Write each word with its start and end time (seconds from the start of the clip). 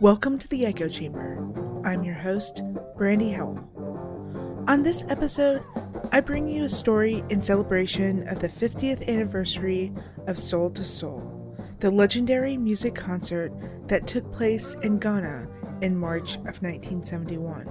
Welcome 0.00 0.38
to 0.38 0.48
the 0.48 0.64
Echo 0.64 0.88
Chamber. 0.88 1.36
I'm 1.84 2.04
your 2.04 2.14
host, 2.14 2.62
Brandy 2.96 3.32
Howell. 3.32 4.64
On 4.66 4.82
this 4.82 5.04
episode, 5.10 5.62
I 6.10 6.20
bring 6.20 6.48
you 6.48 6.64
a 6.64 6.70
story 6.70 7.22
in 7.28 7.42
celebration 7.42 8.26
of 8.26 8.40
the 8.40 8.48
50th 8.48 9.06
anniversary 9.06 9.92
of 10.26 10.38
Soul 10.38 10.70
to 10.70 10.86
Soul, 10.86 11.54
the 11.80 11.90
legendary 11.90 12.56
music 12.56 12.94
concert 12.94 13.52
that 13.88 14.06
took 14.06 14.32
place 14.32 14.72
in 14.76 14.98
Ghana 14.98 15.46
in 15.82 15.98
March 15.98 16.36
of 16.36 16.62
1971. 16.62 17.68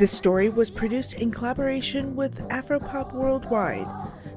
This 0.00 0.10
story 0.10 0.48
was 0.48 0.70
produced 0.70 1.14
in 1.14 1.30
collaboration 1.30 2.16
with 2.16 2.40
Afropop 2.48 3.14
Worldwide, 3.14 3.86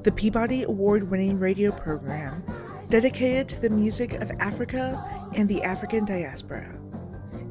the 0.04 0.12
Peabody 0.12 0.66
Award 0.66 1.10
winning 1.10 1.40
radio 1.40 1.72
program 1.72 2.44
dedicated 2.90 3.48
to 3.48 3.60
the 3.60 3.70
music 3.70 4.14
of 4.14 4.32
Africa 4.40 5.19
and 5.36 5.48
the 5.50 5.64
African 5.64 6.06
diaspora. 6.06 6.80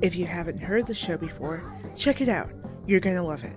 If 0.00 0.14
you 0.14 0.26
haven't 0.26 0.58
heard 0.58 0.86
the 0.86 0.94
show 0.94 1.16
before, 1.16 1.74
check 1.96 2.20
it 2.20 2.28
out. 2.28 2.50
You're 2.86 3.00
going 3.00 3.16
to 3.16 3.22
love 3.22 3.44
it. 3.44 3.56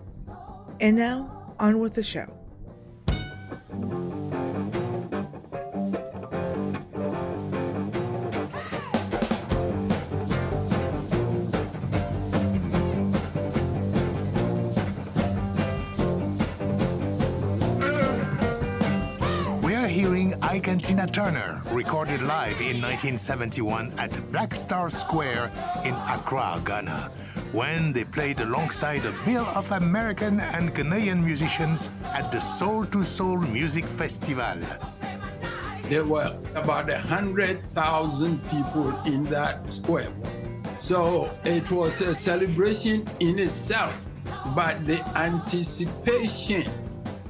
And 0.79 0.95
now, 0.95 1.53
on 1.59 1.79
with 1.79 1.93
the 1.93 2.03
show. 2.03 2.40
Tina 21.01 21.13
Turner, 21.13 21.61
recorded 21.71 22.21
live 22.21 22.61
in 22.61 22.79
1971 22.79 23.91
at 23.97 24.31
Black 24.31 24.53
Star 24.53 24.91
Square 24.91 25.51
in 25.83 25.95
Accra, 26.07 26.61
Ghana, 26.63 27.09
when 27.53 27.91
they 27.91 28.03
played 28.03 28.39
alongside 28.39 29.03
a 29.05 29.11
bill 29.25 29.45
of 29.55 29.71
American 29.71 30.39
and 30.39 30.75
Ghanaian 30.75 31.23
musicians 31.23 31.89
at 32.13 32.31
the 32.31 32.39
Soul 32.39 32.85
to 32.85 33.03
Soul 33.03 33.39
Music 33.39 33.83
Festival. 33.83 34.59
there 35.89 36.05
were 36.05 36.37
about 36.53 36.91
hundred 36.91 37.67
thousand 37.69 38.37
people 38.51 38.93
in 39.05 39.23
that 39.23 39.73
square. 39.73 40.11
So 40.77 41.31
it 41.43 41.71
was 41.71 41.99
a 42.01 42.13
celebration 42.13 43.07
in 43.19 43.39
itself, 43.39 43.95
but 44.55 44.85
the 44.85 45.01
anticipation 45.17 46.69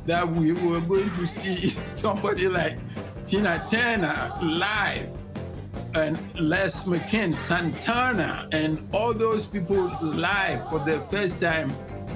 that 0.05 0.27
we 0.27 0.51
were 0.51 0.81
going 0.81 1.09
to 1.11 1.25
see 1.25 1.73
somebody 1.95 2.49
like 2.49 2.77
Tina 3.25 3.65
Turner 3.69 4.33
live 4.41 5.09
and 5.93 6.17
Les 6.39 6.83
McCann, 6.83 7.33
Santana, 7.33 8.47
and 8.51 8.87
all 8.93 9.13
those 9.13 9.45
people 9.45 9.91
live 10.01 10.67
for 10.69 10.79
the 10.79 10.99
first 11.11 11.41
time, 11.41 11.71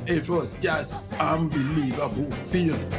it 0.08 0.28
was 0.28 0.56
just 0.61 1.11
unbelievable 1.14 2.31
feeling. 2.52 2.92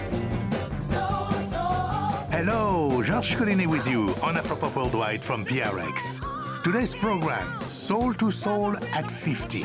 Hello, 2.31 3.03
Georges 3.03 3.37
Collinet 3.37 3.67
with 3.67 3.87
you 3.89 4.09
on 4.23 4.37
Afropop 4.37 4.77
Worldwide 4.77 5.25
from 5.25 5.45
PRX. 5.45 6.21
Today's 6.63 6.95
program, 6.95 7.61
Soul 7.69 8.13
to 8.15 8.31
Soul 8.31 8.77
at 8.95 9.11
50. 9.11 9.65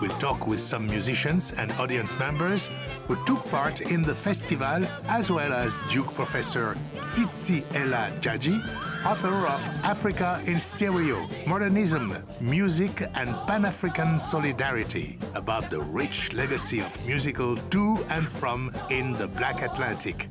We'll 0.00 0.16
talk 0.18 0.46
with 0.46 0.60
some 0.60 0.86
musicians 0.86 1.52
and 1.52 1.72
audience 1.72 2.16
members 2.20 2.70
who 3.08 3.16
took 3.24 3.44
part 3.50 3.80
in 3.80 4.02
the 4.02 4.14
festival, 4.14 4.86
as 5.08 5.30
well 5.30 5.52
as 5.52 5.80
Duke 5.90 6.14
professor 6.14 6.76
Tsitsi 6.98 7.64
Ella 7.74 8.12
Jaji, 8.20 8.62
author 9.04 9.34
of 9.48 9.60
Africa 9.82 10.40
in 10.46 10.60
Stereo, 10.60 11.26
Modernism, 11.48 12.16
Music 12.40 13.02
and 13.16 13.34
Pan-African 13.48 14.20
Solidarity, 14.20 15.18
about 15.34 15.68
the 15.68 15.80
rich 15.80 16.32
legacy 16.32 16.80
of 16.80 17.04
musical 17.04 17.56
to 17.56 17.98
and 18.10 18.28
from 18.28 18.72
in 18.90 19.14
the 19.14 19.26
Black 19.26 19.62
Atlantic. 19.62 20.28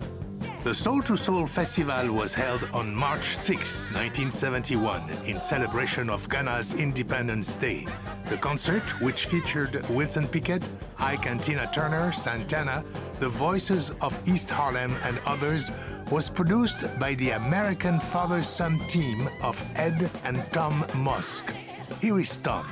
The 0.64 0.74
Soul 0.76 1.02
to 1.04 1.16
Soul 1.16 1.48
Festival 1.48 2.12
was 2.12 2.34
held 2.34 2.68
on 2.74 2.94
March 2.94 3.38
6, 3.38 3.86
1971, 3.94 5.02
in 5.26 5.40
celebration 5.40 6.10
of 6.10 6.28
Ghana's 6.28 6.74
Independence 6.74 7.56
Day. 7.56 7.86
The 8.26 8.38
concert, 8.38 8.84
which 9.02 9.28
featured 9.28 9.88
Wilson 9.90 10.28
Pickett, 10.28 10.68
Ike 11.00 11.28
and 11.28 11.42
Tina 11.42 11.70
Turner, 11.72 12.12
Santana, 12.12 12.84
the 13.20 13.30
Voices 13.30 13.92
of 14.02 14.20
East 14.28 14.50
Harlem, 14.50 14.94
and 15.06 15.20
others, 15.26 15.72
was 16.12 16.30
produced 16.30 17.00
by 17.00 17.14
the 17.14 17.32
American 17.32 18.00
father 18.00 18.44
son 18.44 18.80
team 18.88 19.30
of 19.44 19.64
Ed 19.76 20.10
and 20.26 20.44
Tom 20.52 20.84
Mosk. 20.96 21.56
Here 22.02 22.20
is 22.20 22.36
Tom. 22.38 22.66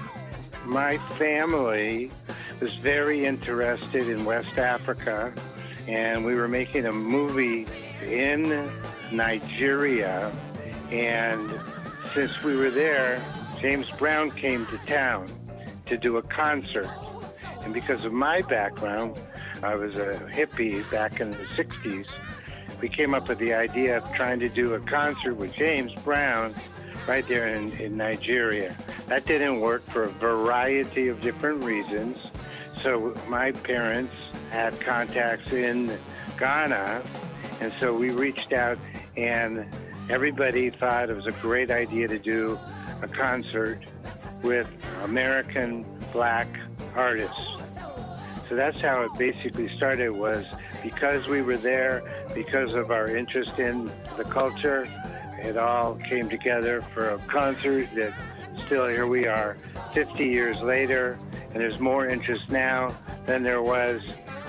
My 0.65 0.97
family 1.17 2.11
was 2.59 2.73
very 2.75 3.25
interested 3.25 4.09
in 4.09 4.25
West 4.25 4.57
Africa, 4.57 5.33
and 5.87 6.25
we 6.25 6.35
were 6.35 6.47
making 6.47 6.85
a 6.85 6.91
movie 6.91 7.67
in 8.03 8.69
Nigeria. 9.11 10.31
And 10.91 11.59
since 12.13 12.43
we 12.43 12.55
were 12.55 12.69
there, 12.69 13.21
James 13.59 13.89
Brown 13.91 14.31
came 14.31 14.65
to 14.67 14.77
town 14.85 15.27
to 15.87 15.97
do 15.97 16.17
a 16.17 16.21
concert. 16.21 16.89
And 17.63 17.73
because 17.73 18.05
of 18.05 18.13
my 18.13 18.41
background, 18.41 19.19
I 19.63 19.75
was 19.75 19.95
a 19.95 20.15
hippie 20.31 20.89
back 20.91 21.19
in 21.19 21.31
the 21.31 21.43
60s. 21.55 22.07
We 22.81 22.89
came 22.89 23.13
up 23.13 23.27
with 23.27 23.39
the 23.39 23.53
idea 23.53 23.97
of 23.97 24.13
trying 24.13 24.39
to 24.41 24.49
do 24.49 24.73
a 24.73 24.79
concert 24.79 25.35
with 25.35 25.55
James 25.55 25.93
Brown 26.03 26.53
right 27.07 27.27
there 27.27 27.47
in, 27.47 27.71
in 27.73 27.97
Nigeria. 27.97 28.75
That 29.07 29.25
didn't 29.25 29.61
work 29.61 29.83
for 29.91 30.03
a 30.03 30.09
variety 30.09 31.07
of 31.07 31.21
different 31.21 31.63
reasons. 31.63 32.19
So 32.81 33.15
my 33.27 33.51
parents 33.51 34.13
had 34.55 34.79
contacts 34.79 35.51
in 35.51 35.99
Ghana, 36.39 37.03
and 37.59 37.73
so 37.77 37.93
we 37.93 38.11
reached 38.11 38.53
out, 38.53 38.77
and 39.17 39.65
everybody 40.09 40.69
thought 40.69 41.09
it 41.09 41.15
was 41.15 41.27
a 41.27 41.33
great 41.33 41.69
idea 41.69 42.07
to 42.07 42.17
do 42.17 42.57
a 43.01 43.07
concert 43.07 43.83
with 44.43 44.67
American 45.03 45.85
black 46.13 46.47
artists. 46.95 47.37
So 48.47 48.55
that's 48.55 48.79
how 48.79 49.01
it 49.01 49.13
basically 49.17 49.75
started 49.75 50.11
was 50.11 50.45
because 50.81 51.27
we 51.27 51.41
were 51.41 51.57
there, 51.57 52.01
because 52.33 52.75
of 52.75 52.91
our 52.91 53.07
interest 53.13 53.59
in 53.59 53.91
the 54.15 54.23
culture, 54.23 54.87
it 55.43 55.57
all 55.57 55.95
came 55.95 56.29
together 56.29 56.81
for 56.81 57.09
a 57.09 57.17
concert 57.27 57.89
that 57.95 58.13
still 58.65 58.87
here 58.87 59.05
we 59.05 59.27
are 59.27 59.57
50 59.93 60.25
years 60.25 60.61
later, 60.61 61.19
and 61.51 61.55
there's 61.55 61.79
more 61.79 62.07
interest 62.07 62.49
now 62.49 62.95
than 63.25 63.43
there 63.43 63.61
was 63.61 64.01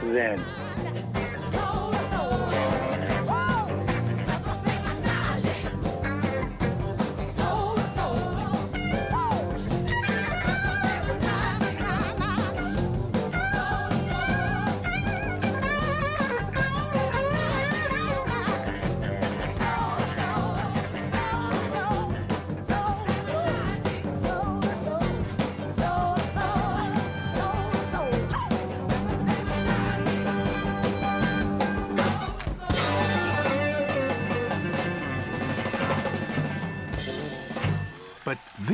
then. 0.02 1.25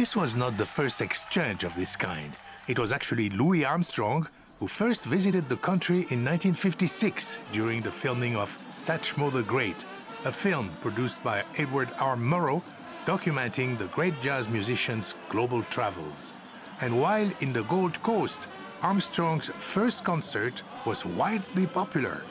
This 0.02 0.16
was 0.16 0.34
not 0.34 0.58
the 0.58 0.66
first 0.66 1.00
exchange 1.00 1.62
of 1.62 1.72
this 1.76 1.94
kind. 1.94 2.36
It 2.66 2.76
was 2.76 2.90
actually 2.90 3.30
Louis 3.30 3.64
Armstrong 3.64 4.26
who 4.58 4.66
first 4.66 5.04
visited 5.04 5.48
the 5.48 5.58
country 5.58 5.98
in 6.10 6.24
1956 6.24 7.38
during 7.52 7.82
the 7.82 7.92
filming 7.92 8.34
of 8.34 8.58
Satchmo 8.68 9.32
the 9.32 9.44
Great, 9.44 9.86
a 10.24 10.32
film 10.32 10.72
produced 10.80 11.22
by 11.22 11.44
Edward 11.56 11.88
R. 12.00 12.16
Murrow 12.16 12.64
documenting 13.06 13.78
the 13.78 13.86
great 13.98 14.20
jazz 14.20 14.48
musician's 14.48 15.14
global 15.28 15.62
travels. 15.74 16.34
And 16.80 17.00
while 17.00 17.30
in 17.38 17.52
the 17.52 17.62
Gold 17.62 18.02
Coast, 18.02 18.48
Armstrong's 18.82 19.52
first 19.54 20.02
concert 20.02 20.64
was 20.84 21.06
widely 21.06 21.68
popular. 21.68 22.24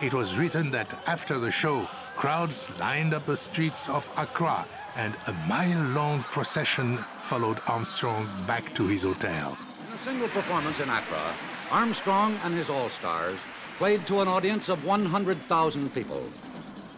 It 0.00 0.14
was 0.14 0.38
written 0.38 0.70
that 0.70 0.96
after 1.08 1.40
the 1.40 1.50
show, 1.50 1.88
crowds 2.16 2.70
lined 2.80 3.12
up 3.14 3.26
the 3.26 3.36
streets 3.36 3.88
of 3.88 4.10
Accra 4.16 4.66
and 4.96 5.14
a 5.26 5.32
mile 5.46 5.82
long 5.90 6.22
procession 6.24 6.98
followed 7.20 7.60
Armstrong 7.68 8.26
back 8.46 8.74
to 8.74 8.86
his 8.86 9.02
hotel. 9.02 9.56
In 9.88 9.94
a 9.94 9.98
single 9.98 10.28
performance 10.28 10.80
in 10.80 10.88
Accra, 10.88 11.34
Armstrong 11.70 12.38
and 12.44 12.54
his 12.54 12.70
All 12.70 12.88
Stars 12.90 13.36
played 13.76 14.06
to 14.06 14.20
an 14.20 14.28
audience 14.28 14.68
of 14.70 14.84
100,000 14.84 15.92
people. 15.92 16.24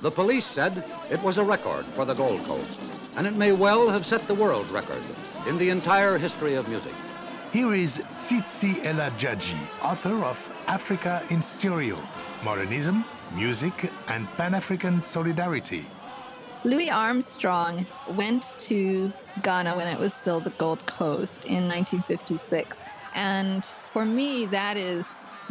The 0.00 0.11
police 0.11 0.47
said 0.47 0.85
it 1.11 1.21
was 1.23 1.38
a 1.38 1.44
record 1.44 1.85
for 1.97 2.05
the 2.05 2.14
Gold 2.14 2.44
Coast. 2.44 2.81
and 3.17 3.26
it 3.26 3.35
may 3.35 3.50
well 3.50 3.91
have 3.91 4.06
set 4.06 4.29
the 4.29 4.35
world's 4.35 4.71
record 4.71 5.03
in 5.49 5.59
the 5.59 5.71
entire 5.71 6.17
history 6.19 6.55
of 6.55 6.69
music. 6.69 6.93
Here 7.53 7.75
is 7.75 8.00
Tsitsi 8.17 8.85
Ella 8.85 9.11
Jaji, 9.19 9.59
author 9.82 10.25
of 10.25 10.38
Africa 10.69 11.25
in 11.29 11.43
Stereo 11.43 11.99
Modernism, 12.44 13.05
Music, 13.34 13.92
and 14.08 14.28
Pan 14.36 14.54
African 14.54 15.02
Solidarity. 15.02 15.84
Louis 16.64 16.90
Armstrong 16.90 17.86
went 18.16 18.54
to 18.58 19.12
Ghana 19.42 19.76
when 19.76 19.86
it 19.86 19.98
was 19.98 20.12
still 20.12 20.40
the 20.40 20.50
Gold 20.50 20.84
Coast 20.86 21.44
in 21.44 21.69
1956. 21.69 22.76
And 23.14 23.64
for 23.92 24.04
me, 24.04 24.46
that 24.46 24.76
is 24.76 25.04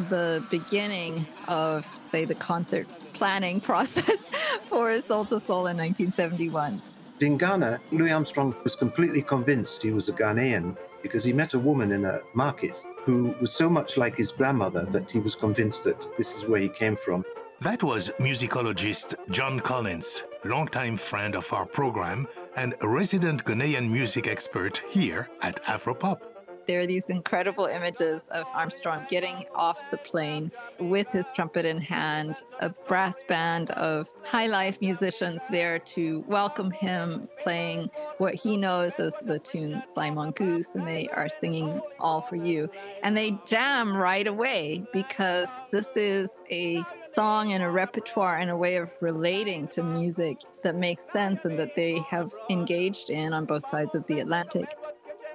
the 0.09 0.45
beginning 0.49 1.25
of, 1.47 1.87
say, 2.11 2.25
the 2.25 2.35
concert 2.35 2.87
planning 3.13 3.61
process 3.71 4.25
for 4.69 4.99
Soul 5.01 5.25
to 5.25 5.39
Soul 5.39 5.67
in 5.67 5.77
1971. 5.77 6.81
In 7.19 7.37
Ghana, 7.37 7.79
Louis 7.91 8.11
Armstrong 8.11 8.55
was 8.63 8.75
completely 8.75 9.21
convinced 9.21 9.81
he 9.81 9.91
was 9.91 10.07
a 10.07 10.13
Ghanaian 10.13 10.77
because 11.01 11.23
he 11.23 11.33
met 11.33 11.53
a 11.53 11.59
woman 11.59 11.91
in 11.91 12.05
a 12.05 12.19
market 12.33 12.83
who 13.05 13.33
was 13.39 13.51
so 13.51 13.69
much 13.69 13.97
like 13.97 14.17
his 14.17 14.31
grandmother 14.31 14.85
that 14.91 15.09
he 15.09 15.19
was 15.19 15.35
convinced 15.35 15.83
that 15.85 16.05
this 16.17 16.35
is 16.35 16.45
where 16.45 16.59
he 16.59 16.69
came 16.69 16.95
from. 16.95 17.23
That 17.59 17.83
was 17.83 18.11
musicologist 18.19 19.15
John 19.31 19.59
Collins, 19.59 20.23
longtime 20.45 20.95
friend 20.95 21.35
of 21.35 21.51
our 21.51 21.65
program 21.65 22.27
and 22.55 22.75
resident 22.83 23.45
Ghanaian 23.45 23.89
music 23.89 24.27
expert 24.27 24.83
here 24.89 25.27
at 25.41 25.63
Afropop 25.63 26.36
there 26.67 26.81
are 26.81 26.85
these 26.85 27.09
incredible 27.09 27.65
images 27.65 28.21
of 28.31 28.45
Armstrong 28.53 29.05
getting 29.09 29.45
off 29.55 29.81
the 29.89 29.97
plane 29.97 30.51
with 30.79 31.09
his 31.09 31.31
trumpet 31.31 31.65
in 31.65 31.79
hand, 31.79 32.43
a 32.59 32.69
brass 32.69 33.23
band 33.27 33.71
of 33.71 34.11
high 34.23 34.47
life 34.47 34.79
musicians 34.81 35.41
there 35.49 35.79
to 35.79 36.23
welcome 36.27 36.69
him, 36.71 37.27
playing 37.39 37.89
what 38.17 38.35
he 38.35 38.57
knows 38.57 38.93
as 38.99 39.15
the 39.23 39.39
tune 39.39 39.81
Sly 39.93 40.09
Mongoose, 40.11 40.75
and 40.75 40.85
they 40.85 41.07
are 41.09 41.29
singing 41.29 41.81
All 41.99 42.21
for 42.21 42.35
You. 42.35 42.69
And 43.01 43.15
they 43.15 43.39
jam 43.45 43.95
right 43.95 44.27
away 44.27 44.85
because 44.91 45.47
this 45.71 45.95
is 45.95 46.29
a 46.51 46.83
song 47.13 47.53
and 47.53 47.63
a 47.63 47.69
repertoire 47.69 48.37
and 48.37 48.51
a 48.51 48.57
way 48.57 48.75
of 48.75 48.91
relating 49.01 49.67
to 49.69 49.83
music 49.83 50.41
that 50.63 50.75
makes 50.75 51.03
sense 51.11 51.45
and 51.45 51.57
that 51.57 51.75
they 51.75 51.97
have 51.99 52.33
engaged 52.49 53.09
in 53.09 53.33
on 53.33 53.45
both 53.45 53.67
sides 53.69 53.95
of 53.95 54.05
the 54.07 54.19
Atlantic. 54.19 54.76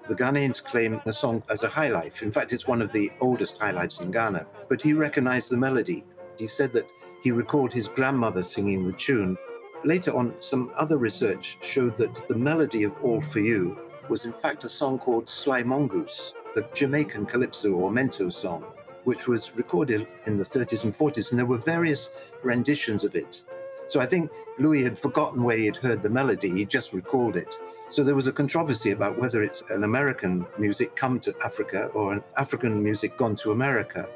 The 0.09 0.17
Ghanaians 0.17 0.63
claim 0.63 1.01
the 1.05 1.13
song 1.13 1.45
as 1.49 1.63
a 1.63 1.69
high 1.69 1.89
life. 1.89 2.23
In 2.23 2.33
fact, 2.33 2.53
it's 2.53 2.67
one 2.67 2.83
of 2.83 2.93
the 2.93 3.13
oldest 3.21 3.59
high 3.59 3.71
lives 3.71 4.01
in 4.01 4.11
Ghana. 4.11 4.47
But 4.69 4.83
he 4.83 4.95
recognized 4.95 5.51
the 5.51 5.57
melody. 5.57 6.05
He 6.37 6.49
said 6.49 6.73
that 6.73 6.91
he 7.23 7.31
recalled 7.31 7.73
his 7.73 7.87
grandmother 7.87 8.43
singing 8.43 8.85
the 8.85 8.95
tune. 8.95 9.39
Later 9.85 10.17
on, 10.17 10.35
some 10.41 10.73
other 10.77 10.99
research 10.99 11.59
showed 11.63 11.97
that 11.99 12.27
the 12.27 12.35
melody 12.35 12.83
of 12.83 12.93
All 13.03 13.21
For 13.21 13.39
You 13.39 13.79
was 14.09 14.25
in 14.25 14.33
fact 14.33 14.65
a 14.65 14.69
song 14.69 14.99
called 14.99 15.29
Sly 15.29 15.63
Mongoose, 15.63 16.35
the 16.57 16.69
Jamaican 16.75 17.27
calypso 17.27 17.73
or 17.73 17.91
mento 17.91 18.33
song, 18.33 18.65
which 19.05 19.29
was 19.29 19.57
recorded 19.57 20.09
in 20.27 20.37
the 20.37 20.45
30s 20.45 20.83
and 20.83 20.97
40s, 20.97 21.31
and 21.31 21.39
there 21.39 21.47
were 21.47 21.59
various 21.59 22.11
renditions 22.43 23.05
of 23.05 23.15
it. 23.15 23.43
So 23.87 24.01
I 24.01 24.07
think 24.07 24.31
Louis 24.59 24.83
had 24.83 24.99
forgotten 24.99 25.45
where 25.45 25.57
he 25.57 25.67
had 25.67 25.77
heard 25.77 26.03
the 26.03 26.11
melody, 26.11 26.51
he 26.51 26.65
just 26.65 26.93
recalled 26.93 27.37
it. 27.37 27.57
So 27.93 28.03
there 28.03 28.15
was 28.15 28.27
a 28.27 28.33
controversy 28.33 28.93
about 28.93 29.19
whether 29.19 29.43
it's 29.43 29.63
an 29.69 29.85
American 29.85 30.47
music 30.57 30.97
come 30.97 31.21
to 31.21 31.35
Africa 31.45 31.89
or 31.93 32.15
an 32.15 32.25
African 32.39 32.83
music 32.83 33.19
gone 33.19 33.37
to 33.37 33.53
America. 33.53 34.09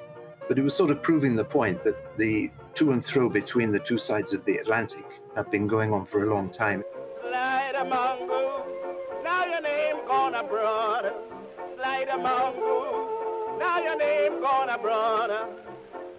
But 0.48 0.58
it 0.58 0.62
was 0.62 0.74
sort 0.74 0.90
of 0.90 1.02
proving 1.02 1.36
the 1.36 1.44
point 1.44 1.84
that 1.84 2.16
the 2.16 2.50
to 2.72 2.92
and 2.92 3.04
fro 3.04 3.28
between 3.28 3.72
the 3.72 3.78
two 3.78 3.98
sides 3.98 4.32
of 4.32 4.42
the 4.46 4.56
Atlantic 4.56 5.04
have 5.34 5.50
been 5.50 5.66
going 5.66 5.92
on 5.92 6.06
for 6.06 6.22
a 6.24 6.34
long 6.34 6.48
time. 6.48 6.84
Slide 7.20 7.76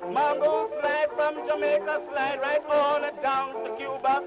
Slide 0.07 1.09
from 1.17 1.35
Jamaica, 1.47 2.01
slide 2.09 2.39
right 2.39 2.65
on 2.69 3.01
down 3.21 3.53
to 3.53 3.75
Cuba. 3.77 4.23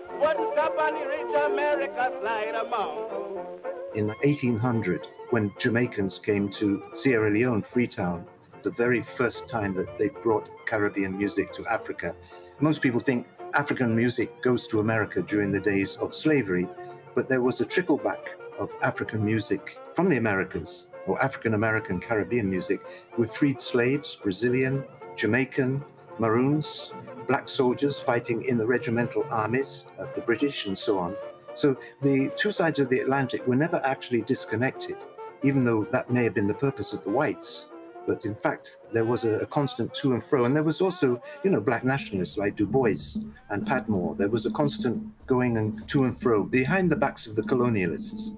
Stop 0.52 0.78
on 0.78 0.92
the 0.92 1.46
America, 1.46 2.12
slide 2.20 2.54
among. 2.54 3.46
In 3.94 4.08
1800, 4.08 5.06
when 5.30 5.50
Jamaicans 5.58 6.18
came 6.18 6.50
to 6.50 6.82
Sierra 6.92 7.30
Leone, 7.30 7.62
Freetown, 7.62 8.26
the 8.62 8.70
very 8.72 9.00
first 9.00 9.48
time 9.48 9.72
that 9.74 9.96
they 9.96 10.10
brought 10.22 10.50
Caribbean 10.66 11.16
music 11.16 11.50
to 11.54 11.66
Africa, 11.66 12.14
most 12.60 12.82
people 12.82 13.00
think 13.00 13.26
African 13.54 13.96
music 13.96 14.42
goes 14.42 14.66
to 14.66 14.80
America 14.80 15.22
during 15.22 15.50
the 15.50 15.60
days 15.60 15.96
of 15.96 16.14
slavery, 16.14 16.68
but 17.14 17.26
there 17.26 17.40
was 17.40 17.62
a 17.62 17.64
trickle 17.64 17.96
back 17.96 18.36
of 18.58 18.70
African 18.82 19.24
music 19.24 19.78
from 19.94 20.10
the 20.10 20.18
Americas, 20.18 20.88
or 21.06 21.20
African 21.22 21.54
American 21.54 22.00
Caribbean 22.00 22.50
music, 22.50 22.80
with 23.16 23.34
freed 23.34 23.58
slaves, 23.58 24.18
Brazilian, 24.22 24.84
Jamaican, 25.16 25.84
Maroons, 26.18 26.92
black 27.26 27.48
soldiers 27.48 27.98
fighting 27.98 28.44
in 28.44 28.58
the 28.58 28.66
regimental 28.66 29.24
armies 29.30 29.86
of 29.98 30.14
the 30.14 30.20
British, 30.20 30.66
and 30.66 30.78
so 30.78 30.98
on. 30.98 31.16
So 31.54 31.76
the 32.02 32.30
two 32.36 32.52
sides 32.52 32.78
of 32.80 32.88
the 32.88 33.00
Atlantic 33.00 33.46
were 33.46 33.56
never 33.56 33.80
actually 33.84 34.22
disconnected, 34.22 34.96
even 35.42 35.64
though 35.64 35.84
that 35.92 36.10
may 36.10 36.24
have 36.24 36.34
been 36.34 36.46
the 36.46 36.54
purpose 36.54 36.92
of 36.92 37.02
the 37.04 37.10
whites. 37.10 37.66
But 38.06 38.24
in 38.24 38.34
fact, 38.34 38.78
there 38.92 39.04
was 39.04 39.24
a, 39.24 39.40
a, 39.40 39.46
constant 39.46 39.92
to 39.94 40.14
and 40.14 40.24
fro. 40.24 40.44
And 40.44 40.56
there 40.56 40.62
was 40.62 40.80
also, 40.80 41.22
you 41.44 41.50
know, 41.50 41.60
black 41.60 41.84
nationalists 41.84 42.36
like 42.36 42.56
Du 42.56 42.66
Bois 42.66 43.16
and 43.50 43.66
Padmore. 43.66 44.16
There 44.16 44.28
was 44.28 44.46
a 44.46 44.50
constant 44.50 45.02
going 45.26 45.58
and 45.58 45.86
to 45.88 46.04
and 46.04 46.18
fro 46.18 46.42
behind 46.42 46.90
the 46.90 46.96
backs 46.96 47.26
of 47.26 47.36
the 47.36 47.42
colonialists. 47.42 48.34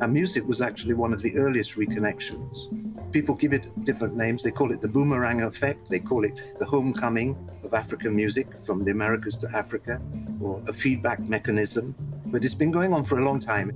And 0.00 0.12
music 0.12 0.46
was 0.46 0.60
actually 0.60 0.94
one 0.94 1.12
of 1.12 1.22
the 1.22 1.36
earliest 1.36 1.76
reconnections. 1.76 2.93
People 3.14 3.36
give 3.36 3.52
it 3.52 3.84
different 3.84 4.16
names. 4.16 4.42
They 4.42 4.50
call 4.50 4.72
it 4.72 4.80
the 4.80 4.88
boomerang 4.88 5.42
effect. 5.42 5.88
They 5.88 6.00
call 6.00 6.24
it 6.24 6.58
the 6.58 6.64
homecoming 6.64 7.38
of 7.62 7.72
African 7.72 8.16
music 8.16 8.48
from 8.66 8.84
the 8.84 8.90
Americas 8.90 9.36
to 9.36 9.48
Africa, 9.54 10.02
or 10.40 10.60
a 10.66 10.72
feedback 10.72 11.20
mechanism. 11.20 11.94
But 12.26 12.44
it's 12.44 12.56
been 12.56 12.72
going 12.72 12.92
on 12.92 13.04
for 13.04 13.20
a 13.20 13.24
long 13.24 13.38
time. 13.38 13.70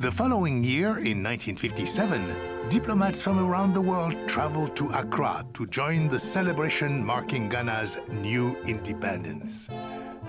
The 0.00 0.12
following 0.12 0.62
year, 0.62 0.98
in 0.98 1.22
1957, 1.24 2.68
diplomats 2.68 3.22
from 3.22 3.38
around 3.38 3.72
the 3.72 3.80
world 3.80 4.14
traveled 4.28 4.76
to 4.76 4.90
Accra 4.90 5.46
to 5.54 5.66
join 5.66 6.08
the 6.08 6.18
celebration 6.18 7.02
marking 7.02 7.48
Ghana's 7.48 7.98
new 8.10 8.54
independence. 8.66 9.70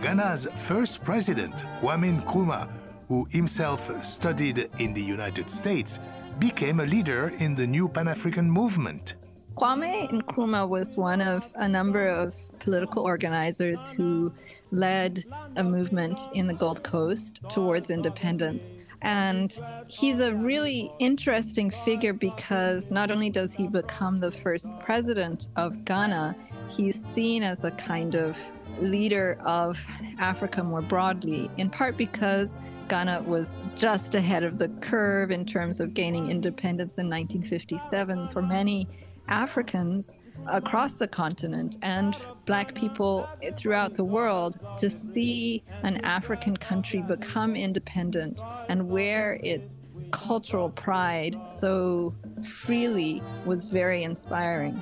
Ghana's 0.01 0.47
first 0.55 1.03
president, 1.03 1.65
Kwame 1.81 2.21
Nkrumah, 2.21 2.69
who 3.09 3.27
himself 3.29 3.81
studied 4.05 4.69
in 4.79 4.93
the 4.93 5.01
United 5.01 5.49
States, 5.49 5.99
became 6.41 6.79
a 6.79 6.85
leader 6.85 7.31
in 7.37 7.53
the 7.53 7.67
new 7.67 7.87
Pan 7.87 8.07
African 8.07 8.49
movement. 8.49 9.13
Kwame 9.55 10.09
Nkrumah 10.09 10.67
was 10.67 10.97
one 10.97 11.21
of 11.21 11.45
a 11.53 11.67
number 11.69 12.07
of 12.07 12.35
political 12.57 13.03
organizers 13.03 13.79
who 13.89 14.33
led 14.71 15.23
a 15.57 15.63
movement 15.63 16.19
in 16.33 16.47
the 16.47 16.55
Gold 16.55 16.81
Coast 16.81 17.41
towards 17.47 17.91
independence. 17.91 18.71
And 19.03 19.55
he's 19.87 20.19
a 20.19 20.33
really 20.33 20.91
interesting 20.97 21.69
figure 21.69 22.13
because 22.13 22.89
not 22.89 23.11
only 23.11 23.29
does 23.29 23.53
he 23.53 23.67
become 23.67 24.19
the 24.19 24.31
first 24.31 24.71
president 24.79 25.47
of 25.55 25.85
Ghana, 25.85 26.35
he's 26.69 26.99
seen 27.13 27.43
as 27.43 27.63
a 27.63 27.71
kind 27.71 28.15
of 28.15 28.35
leader 28.79 29.37
of 29.45 29.79
Africa 30.17 30.63
more 30.63 30.81
broadly, 30.81 31.51
in 31.57 31.69
part 31.69 31.97
because 31.97 32.57
Ghana 32.87 33.23
was 33.25 33.51
just 33.75 34.15
ahead 34.15 34.43
of 34.43 34.57
the 34.57 34.69
curve 34.81 35.31
in 35.31 35.45
terms 35.45 35.79
of 35.79 35.93
gaining 35.93 36.29
independence 36.29 36.97
in 36.97 37.09
1957 37.09 38.29
for 38.29 38.41
many 38.41 38.87
Africans 39.27 40.17
across 40.47 40.93
the 40.93 41.07
continent 41.07 41.77
and 41.81 42.17
black 42.45 42.73
people 42.73 43.29
throughout 43.55 43.93
the 43.93 44.03
world 44.03 44.59
to 44.77 44.89
see 44.89 45.63
an 45.83 45.97
African 46.03 46.57
country 46.57 47.01
become 47.01 47.55
independent 47.55 48.41
and 48.69 48.89
wear 48.89 49.39
its 49.43 49.77
cultural 50.11 50.69
pride 50.69 51.37
so 51.47 52.13
freely 52.43 53.21
was 53.45 53.65
very 53.65 54.03
inspiring. 54.03 54.81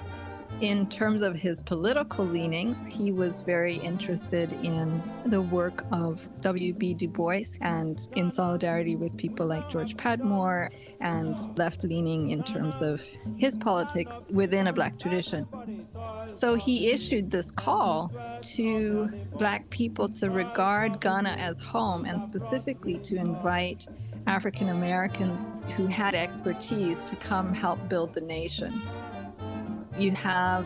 In 0.62 0.90
terms 0.90 1.22
of 1.22 1.36
his 1.36 1.62
political 1.62 2.26
leanings, 2.26 2.86
he 2.86 3.14
was 3.14 3.40
very 3.40 3.78
interested 3.78 4.52
in 4.52 5.02
the 5.26 5.42
work 5.42 5.86
of 5.94 6.28
W.B. 6.42 6.96
Du 6.96 7.08
Bois 7.08 7.46
and 7.62 8.10
in 8.18 8.30
solidarity 8.30 8.98
with 8.98 9.16
people 9.16 9.46
like 9.46 9.70
George 9.70 9.96
Padmore 9.96 10.70
and 11.00 11.58
left 11.58 11.86
leaning 11.86 12.32
in 12.32 12.44
terms 12.44 12.82
of 12.82 13.02
his 13.38 13.58
politics 13.58 14.14
within 14.30 14.68
a 14.68 14.74
Black 14.74 15.00
tradition. 15.00 15.48
So 16.28 16.56
he 16.56 16.92
issued 16.92 17.32
this 17.32 17.52
call 17.52 18.12
to 18.42 19.08
Black 19.38 19.70
people 19.70 20.10
to 20.10 20.30
regard 20.30 21.00
Ghana 21.00 21.38
as 21.40 21.62
home 21.62 22.04
and 22.04 22.22
specifically 22.22 22.98
to 23.00 23.16
invite 23.16 23.88
African 24.28 24.70
Americans 24.70 25.40
who 25.78 25.88
had 25.88 26.16
expertise 26.16 27.06
to 27.06 27.16
come 27.16 27.54
help 27.54 27.88
build 27.88 28.14
the 28.14 28.22
nation. 28.22 28.82
You 30.00 30.12
have 30.12 30.66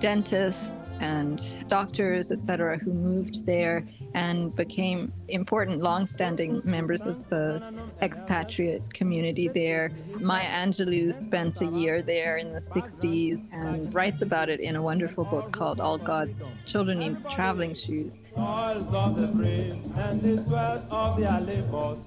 dentists 0.00 0.96
and 1.00 1.40
doctors, 1.68 2.32
etc., 2.32 2.78
who 2.78 2.92
moved 2.92 3.44
there 3.46 3.86
and 4.14 4.54
became 4.54 5.12
important, 5.28 5.80
long-standing 5.80 6.60
members 6.64 7.02
of 7.02 7.28
the 7.28 7.62
expatriate 8.02 8.92
community 8.92 9.48
there. 9.48 9.90
Maya 10.20 10.46
Angelou 10.46 11.12
spent 11.12 11.60
a 11.60 11.66
year 11.66 12.02
there 12.02 12.36
in 12.36 12.52
the 12.52 12.60
60s 12.60 13.50
and 13.52 13.92
writes 13.94 14.22
about 14.22 14.48
it 14.48 14.60
in 14.60 14.76
a 14.76 14.82
wonderful 14.82 15.24
book 15.24 15.52
called 15.52 15.80
All 15.80 15.98
God's 15.98 16.42
Children 16.66 16.98
Need 16.98 17.16
Traveling 17.30 17.74
Shoes. 17.74 18.18
Toils 18.34 18.94
of 18.94 19.16
the 19.20 19.28
brave 19.28 19.76
and 19.96 20.22
the 20.22 20.42
sweat 20.44 20.84
of 20.90 21.18
labors, 21.18 22.04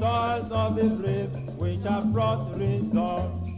toils 0.00 0.50
of 0.50 0.76
the 0.76 0.88
brave 0.88 1.34
which 1.58 1.82
have 1.84 2.12
brought 2.12 2.56
results. 2.56 3.48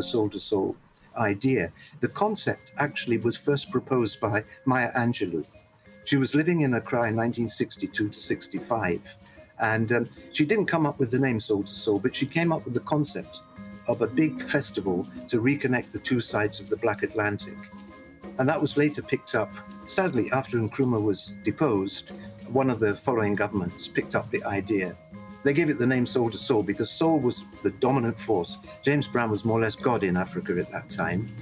The 0.00 0.06
soul 0.06 0.30
to 0.30 0.40
soul 0.40 0.74
idea. 1.18 1.70
The 2.00 2.08
concept 2.08 2.72
actually 2.78 3.18
was 3.18 3.36
first 3.36 3.70
proposed 3.70 4.18
by 4.18 4.42
Maya 4.64 4.90
Angelou. 4.94 5.44
She 6.06 6.16
was 6.16 6.34
living 6.34 6.62
in 6.62 6.72
Accra 6.72 7.08
in 7.08 7.16
1962 7.16 8.08
to 8.08 8.18
65. 8.18 9.00
And 9.58 9.92
um, 9.92 10.08
she 10.32 10.46
didn't 10.46 10.66
come 10.66 10.86
up 10.86 10.98
with 10.98 11.10
the 11.10 11.18
name 11.18 11.38
Soul 11.38 11.64
to 11.64 11.74
Soul, 11.74 11.98
but 11.98 12.14
she 12.14 12.24
came 12.24 12.50
up 12.50 12.64
with 12.64 12.72
the 12.72 12.80
concept 12.80 13.42
of 13.88 14.00
a 14.00 14.06
big 14.06 14.42
festival 14.48 15.06
to 15.28 15.42
reconnect 15.42 15.92
the 15.92 15.98
two 15.98 16.22
sides 16.22 16.60
of 16.60 16.70
the 16.70 16.76
Black 16.78 17.02
Atlantic. 17.02 17.58
And 18.38 18.48
that 18.48 18.60
was 18.60 18.78
later 18.78 19.02
picked 19.02 19.34
up, 19.34 19.52
sadly, 19.84 20.30
after 20.32 20.56
Nkrumah 20.56 21.02
was 21.02 21.34
deposed, 21.44 22.12
one 22.50 22.70
of 22.70 22.80
the 22.80 22.96
following 22.96 23.34
governments 23.34 23.88
picked 23.88 24.14
up 24.14 24.30
the 24.30 24.42
idea 24.44 24.96
they 25.42 25.54
gave 25.54 25.70
it 25.70 25.78
the 25.78 25.86
name 25.86 26.04
Soul 26.04 26.30
to 26.30 26.38
Soul 26.38 26.62
because 26.62 26.90
soul 26.90 27.18
was 27.18 27.44
the 27.62 27.70
dominant 27.70 28.20
force. 28.20 28.58
James 28.82 29.08
Brown 29.08 29.30
was 29.30 29.44
more 29.44 29.58
or 29.58 29.62
less 29.62 29.74
God 29.74 30.04
in 30.04 30.16
Africa 30.16 30.56
at 30.58 30.70
that 30.70 30.90
time. 30.90 31.34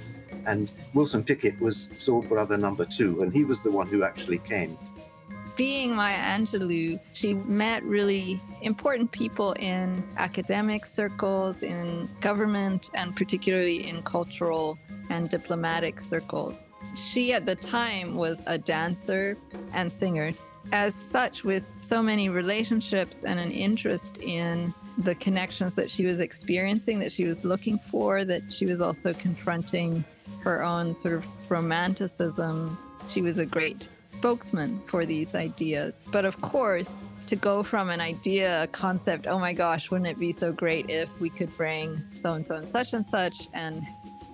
And 0.45 0.71
Wilson 0.93 1.23
Pickett 1.23 1.59
was 1.59 1.89
soul 1.97 2.21
brother 2.21 2.57
number 2.57 2.85
two, 2.85 3.21
and 3.21 3.33
he 3.33 3.43
was 3.43 3.61
the 3.61 3.71
one 3.71 3.87
who 3.87 4.03
actually 4.03 4.37
came. 4.39 4.77
Being 5.57 5.93
Maya 5.93 6.15
Angelou, 6.15 6.97
she 7.11 7.33
met 7.33 7.83
really 7.83 8.39
important 8.61 9.11
people 9.11 9.51
in 9.53 10.01
academic 10.15 10.85
circles, 10.85 11.61
in 11.61 12.09
government, 12.21 12.89
and 12.93 13.13
particularly 13.13 13.89
in 13.89 14.01
cultural 14.03 14.79
and 15.09 15.29
diplomatic 15.29 15.99
circles. 15.99 16.63
She, 16.95 17.33
at 17.33 17.45
the 17.45 17.55
time, 17.55 18.15
was 18.15 18.41
a 18.45 18.57
dancer 18.57 19.37
and 19.73 19.91
singer 19.91 20.33
as 20.71 20.93
such, 20.93 21.43
with 21.43 21.69
so 21.79 22.01
many 22.01 22.29
relationships 22.29 23.23
and 23.23 23.39
an 23.39 23.51
interest 23.51 24.17
in 24.19 24.73
the 24.99 25.15
connections 25.15 25.75
that 25.75 25.89
she 25.89 26.05
was 26.05 26.19
experiencing, 26.19 26.99
that 26.99 27.11
she 27.11 27.23
was 27.23 27.45
looking 27.45 27.79
for, 27.89 28.25
that 28.25 28.51
she 28.51 28.65
was 28.65 28.81
also 28.81 29.13
confronting 29.13 30.03
her 30.41 30.63
own 30.63 30.93
sort 30.93 31.15
of 31.15 31.25
romanticism. 31.49 32.77
She 33.07 33.21
was 33.21 33.37
a 33.37 33.45
great 33.45 33.89
spokesman 34.03 34.81
for 34.85 35.05
these 35.05 35.35
ideas. 35.35 35.95
But 36.11 36.25
of 36.25 36.39
course, 36.41 36.89
to 37.27 37.35
go 37.35 37.61
from 37.61 37.89
an 37.89 38.01
idea, 38.01 38.63
a 38.63 38.67
concept, 38.67 39.27
oh 39.27 39.37
my 39.37 39.53
gosh, 39.53 39.91
wouldn't 39.91 40.09
it 40.09 40.19
be 40.19 40.31
so 40.31 40.51
great 40.51 40.89
if 40.89 41.09
we 41.19 41.29
could 41.29 41.55
bring 41.55 42.01
so 42.21 42.33
and 42.33 42.45
so 42.45 42.55
and 42.55 42.67
such 42.67 42.93
and 42.93 43.05
such 43.05 43.47
and 43.53 43.83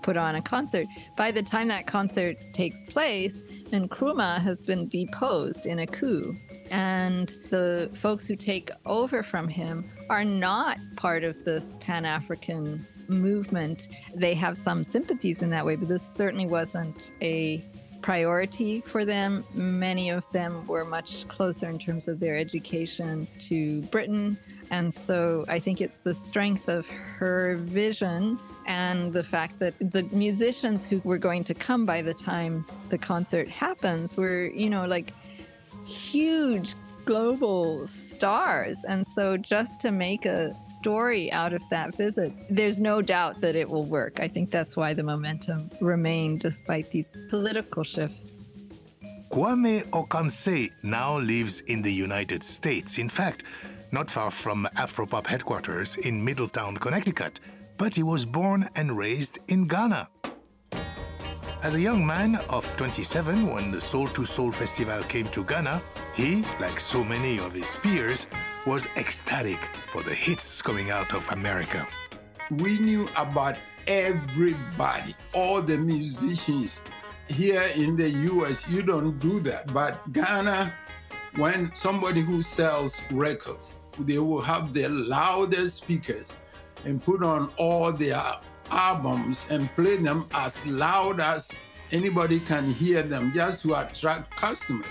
put 0.05 0.15
on 0.17 0.35
a 0.35 0.41
concert. 0.41 0.85
By 1.17 1.31
the 1.31 1.41
time 1.41 1.67
that 1.69 1.87
concert 1.87 2.37
takes 2.53 2.83
place, 2.83 3.41
Nkrumah 3.71 4.39
has 4.39 4.61
been 4.61 4.87
deposed 4.87 5.65
in 5.65 5.79
a 5.79 5.87
coup. 5.87 6.37
And 6.69 7.35
the 7.49 7.89
folks 7.95 8.27
who 8.27 8.35
take 8.35 8.69
over 8.85 9.23
from 9.23 9.47
him 9.47 9.89
are 10.11 10.23
not 10.23 10.77
part 10.95 11.23
of 11.23 11.43
this 11.43 11.75
Pan 11.79 12.05
African 12.05 12.87
movement. 13.07 13.87
They 14.13 14.35
have 14.35 14.57
some 14.57 14.83
sympathies 14.83 15.41
in 15.41 15.49
that 15.49 15.65
way, 15.65 15.75
but 15.75 15.89
this 15.89 16.03
certainly 16.03 16.45
wasn't 16.45 17.11
a 17.23 17.65
priority 18.03 18.81
for 18.81 19.05
them. 19.05 19.43
Many 19.55 20.11
of 20.11 20.31
them 20.31 20.67
were 20.67 20.85
much 20.85 21.27
closer 21.27 21.67
in 21.67 21.79
terms 21.79 22.07
of 22.07 22.19
their 22.19 22.35
education 22.35 23.27
to 23.39 23.81
Britain. 23.83 24.37
And 24.69 24.93
so 24.93 25.45
I 25.47 25.57
think 25.57 25.81
it's 25.81 25.97
the 25.97 26.13
strength 26.13 26.69
of 26.69 26.87
her 26.87 27.55
vision 27.63 28.39
and 28.65 29.13
the 29.13 29.23
fact 29.23 29.59
that 29.59 29.73
the 29.79 30.03
musicians 30.11 30.87
who 30.87 31.01
were 31.03 31.17
going 31.17 31.43
to 31.45 31.53
come 31.53 31.85
by 31.85 32.01
the 32.01 32.13
time 32.13 32.65
the 32.89 32.97
concert 32.97 33.47
happens 33.47 34.17
were, 34.17 34.47
you 34.47 34.69
know, 34.69 34.85
like 34.85 35.13
huge 35.85 36.75
global 37.05 37.85
stars. 37.87 38.77
And 38.87 39.05
so 39.05 39.37
just 39.37 39.79
to 39.81 39.91
make 39.91 40.25
a 40.25 40.57
story 40.57 41.31
out 41.31 41.53
of 41.53 41.61
that 41.69 41.95
visit, 41.95 42.33
there's 42.49 42.79
no 42.79 43.01
doubt 43.01 43.41
that 43.41 43.55
it 43.55 43.69
will 43.69 43.85
work. 43.85 44.19
I 44.19 44.27
think 44.27 44.51
that's 44.51 44.75
why 44.75 44.93
the 44.93 45.03
momentum 45.03 45.69
remained 45.79 46.39
despite 46.39 46.89
these 46.91 47.21
political 47.29 47.83
shifts. 47.83 48.39
Kwame 49.29 49.83
Okanse 49.89 50.71
now 50.81 51.19
lives 51.19 51.61
in 51.61 51.81
the 51.81 51.91
United 51.91 52.43
States. 52.43 52.97
In 52.97 53.09
fact, 53.09 53.43
not 53.91 54.09
far 54.09 54.31
from 54.31 54.67
Afropop 54.77 55.27
headquarters 55.27 55.97
in 55.97 56.23
Middletown, 56.23 56.75
Connecticut 56.77 57.39
but 57.77 57.95
he 57.95 58.03
was 58.03 58.25
born 58.25 58.67
and 58.75 58.97
raised 58.97 59.39
in 59.47 59.67
Ghana. 59.67 60.07
As 61.63 61.73
a 61.73 61.81
young 61.81 62.05
man 62.05 62.35
of 62.49 62.65
27, 62.77 63.47
when 63.47 63.71
the 63.71 63.81
Soul 63.81 64.07
to 64.09 64.23
Soul 64.23 64.51
Festival 64.51 65.01
came 65.03 65.27
to 65.29 65.43
Ghana, 65.43 65.81
he, 66.13 66.45
like 66.59 66.79
so 66.79 67.03
many 67.03 67.39
of 67.39 67.53
his 67.53 67.75
peers, 67.77 68.27
was 68.65 68.87
ecstatic 68.97 69.59
for 69.91 70.03
the 70.03 70.13
hits 70.13 70.61
coming 70.61 70.91
out 70.91 71.13
of 71.13 71.29
America. 71.31 71.87
We 72.51 72.77
knew 72.79 73.07
about 73.17 73.57
everybody, 73.87 75.15
all 75.33 75.61
the 75.61 75.77
musicians. 75.77 76.79
Here 77.27 77.71
in 77.75 77.95
the 77.95 78.09
US, 78.09 78.67
you 78.69 78.83
don't 78.83 79.17
do 79.19 79.39
that. 79.41 79.73
But 79.73 80.13
Ghana, 80.13 80.71
when 81.35 81.73
somebody 81.73 82.21
who 82.21 82.43
sells 82.43 83.01
records, 83.11 83.77
they 83.99 84.19
will 84.19 84.41
have 84.41 84.73
the 84.73 84.87
loudest 84.87 85.77
speakers 85.77 86.27
and 86.83 87.03
put 87.03 87.23
on 87.23 87.51
all 87.57 87.91
their 87.91 88.21
albums 88.71 89.45
and 89.49 89.73
play 89.75 89.97
them 89.97 90.27
as 90.33 90.63
loud 90.65 91.19
as 91.19 91.47
anybody 91.91 92.39
can 92.39 92.73
hear 92.73 93.03
them 93.03 93.31
just 93.33 93.61
to 93.61 93.73
attract 93.75 94.31
customers. 94.31 94.87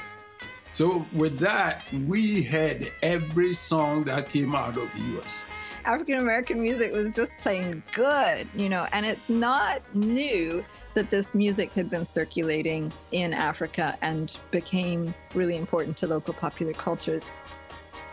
So 0.72 1.06
with 1.12 1.38
that, 1.38 1.82
we 1.92 2.42
had 2.42 2.90
every 3.02 3.54
song 3.54 4.04
that 4.04 4.28
came 4.28 4.54
out 4.54 4.76
of 4.76 4.88
the 4.94 5.18
US. 5.18 5.42
African 5.84 6.18
American 6.18 6.62
music 6.62 6.92
was 6.92 7.10
just 7.10 7.36
playing 7.38 7.82
good, 7.92 8.48
you 8.56 8.68
know, 8.68 8.88
and 8.92 9.04
it's 9.04 9.28
not 9.28 9.82
new 9.94 10.64
that 10.94 11.10
this 11.10 11.34
music 11.34 11.72
had 11.72 11.90
been 11.90 12.06
circulating 12.06 12.92
in 13.12 13.34
Africa 13.34 13.98
and 14.00 14.36
became 14.50 15.14
really 15.34 15.56
important 15.56 15.96
to 15.98 16.06
local 16.06 16.32
popular 16.32 16.72
cultures. 16.72 17.22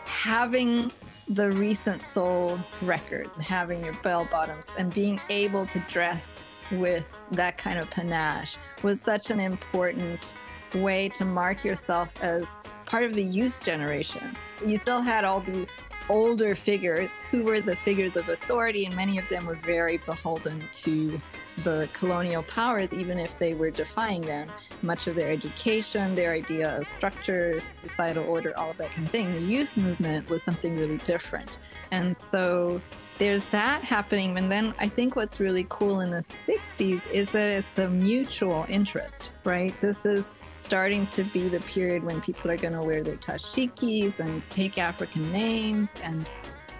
Having 0.04 0.92
the 1.28 1.52
recent 1.52 2.02
soul 2.04 2.58
records, 2.82 3.38
having 3.38 3.84
your 3.84 3.94
bell 3.94 4.26
bottoms 4.30 4.66
and 4.78 4.92
being 4.92 5.20
able 5.28 5.66
to 5.66 5.78
dress 5.88 6.34
with 6.72 7.10
that 7.30 7.58
kind 7.58 7.78
of 7.78 7.90
panache 7.90 8.56
was 8.82 9.00
such 9.00 9.30
an 9.30 9.40
important 9.40 10.34
way 10.74 11.08
to 11.10 11.24
mark 11.24 11.64
yourself 11.64 12.14
as 12.22 12.46
part 12.86 13.04
of 13.04 13.14
the 13.14 13.22
youth 13.22 13.60
generation. 13.60 14.36
You 14.64 14.76
still 14.76 15.00
had 15.00 15.24
all 15.24 15.40
these 15.40 15.70
older 16.08 16.54
figures 16.54 17.10
who 17.30 17.44
were 17.44 17.60
the 17.60 17.76
figures 17.76 18.16
of 18.16 18.28
authority, 18.28 18.86
and 18.86 18.96
many 18.96 19.18
of 19.18 19.28
them 19.28 19.46
were 19.46 19.54
very 19.54 19.98
beholden 19.98 20.68
to 20.72 21.20
the 21.62 21.88
colonial 21.92 22.42
powers, 22.44 22.92
even 22.92 23.18
if 23.18 23.38
they 23.38 23.54
were 23.54 23.70
defying 23.70 24.22
them. 24.22 24.50
Much 24.82 25.06
of 25.06 25.14
their 25.14 25.30
education, 25.30 26.14
their 26.14 26.32
idea 26.32 26.76
of 26.78 26.86
structures, 26.88 27.62
societal 27.80 28.24
order, 28.24 28.56
all 28.58 28.70
of 28.70 28.76
that 28.78 28.90
kind 28.90 29.06
of 29.06 29.12
thing. 29.12 29.32
The 29.32 29.40
youth 29.40 29.76
movement 29.76 30.28
was 30.28 30.42
something 30.42 30.76
really 30.76 30.98
different. 30.98 31.58
And 31.90 32.16
so 32.16 32.80
there's 33.18 33.44
that 33.44 33.84
happening. 33.84 34.36
And 34.36 34.50
then 34.50 34.74
I 34.78 34.88
think 34.88 35.14
what's 35.14 35.38
really 35.38 35.66
cool 35.68 36.00
in 36.00 36.10
the 36.10 36.24
60s 36.46 37.02
is 37.12 37.30
that 37.30 37.48
it's 37.48 37.78
a 37.78 37.88
mutual 37.88 38.66
interest, 38.68 39.30
right? 39.44 39.78
This 39.80 40.04
is 40.04 40.32
starting 40.58 41.06
to 41.08 41.24
be 41.24 41.48
the 41.48 41.60
period 41.60 42.04
when 42.04 42.20
people 42.20 42.50
are 42.50 42.56
going 42.56 42.72
to 42.72 42.82
wear 42.82 43.02
their 43.02 43.16
dashikis 43.16 44.20
and 44.20 44.42
take 44.50 44.78
African 44.78 45.30
names 45.32 45.92
and 46.02 46.30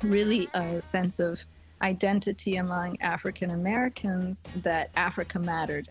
really 0.03 0.49
a 0.55 0.81
sense 0.81 1.19
of 1.19 1.45
identity 1.83 2.57
among 2.57 3.01
African 3.01 3.51
Americans 3.51 4.45
that 4.63 4.91
Africa 4.95 5.39
mattered. 5.39 5.89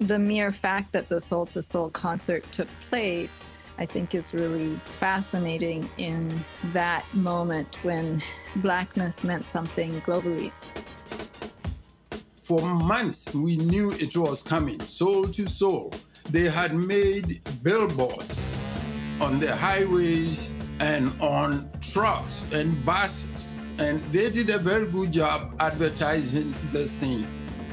The 0.00 0.18
mere 0.18 0.50
fact 0.50 0.92
that 0.92 1.08
the 1.08 1.20
Soul 1.20 1.46
to 1.46 1.62
Soul 1.62 1.88
concert 1.90 2.44
took 2.50 2.68
place, 2.88 3.40
I 3.78 3.86
think, 3.86 4.14
is 4.14 4.34
really 4.34 4.80
fascinating 4.98 5.88
in 5.98 6.44
that 6.72 7.04
moment 7.14 7.78
when 7.84 8.22
Blackness 8.56 9.22
meant 9.22 9.46
something 9.46 10.00
globally. 10.02 10.50
For 12.42 12.60
months, 12.60 13.32
we 13.32 13.56
knew 13.56 13.92
it 13.92 14.16
was 14.16 14.42
coming, 14.42 14.80
soul 14.80 15.26
to 15.28 15.46
soul. 15.46 15.92
They 16.28 16.48
had 16.48 16.74
made 16.74 17.40
billboards 17.62 18.38
on 19.20 19.38
the 19.38 19.54
highways 19.54 20.50
and 20.80 21.10
on 21.20 21.70
trucks 21.80 22.42
and 22.52 22.84
buses. 22.84 23.54
And 23.78 24.02
they 24.12 24.28
did 24.28 24.50
a 24.50 24.58
very 24.58 24.86
good 24.86 25.12
job 25.12 25.54
advertising 25.60 26.54
this 26.72 26.92
thing. 26.96 27.26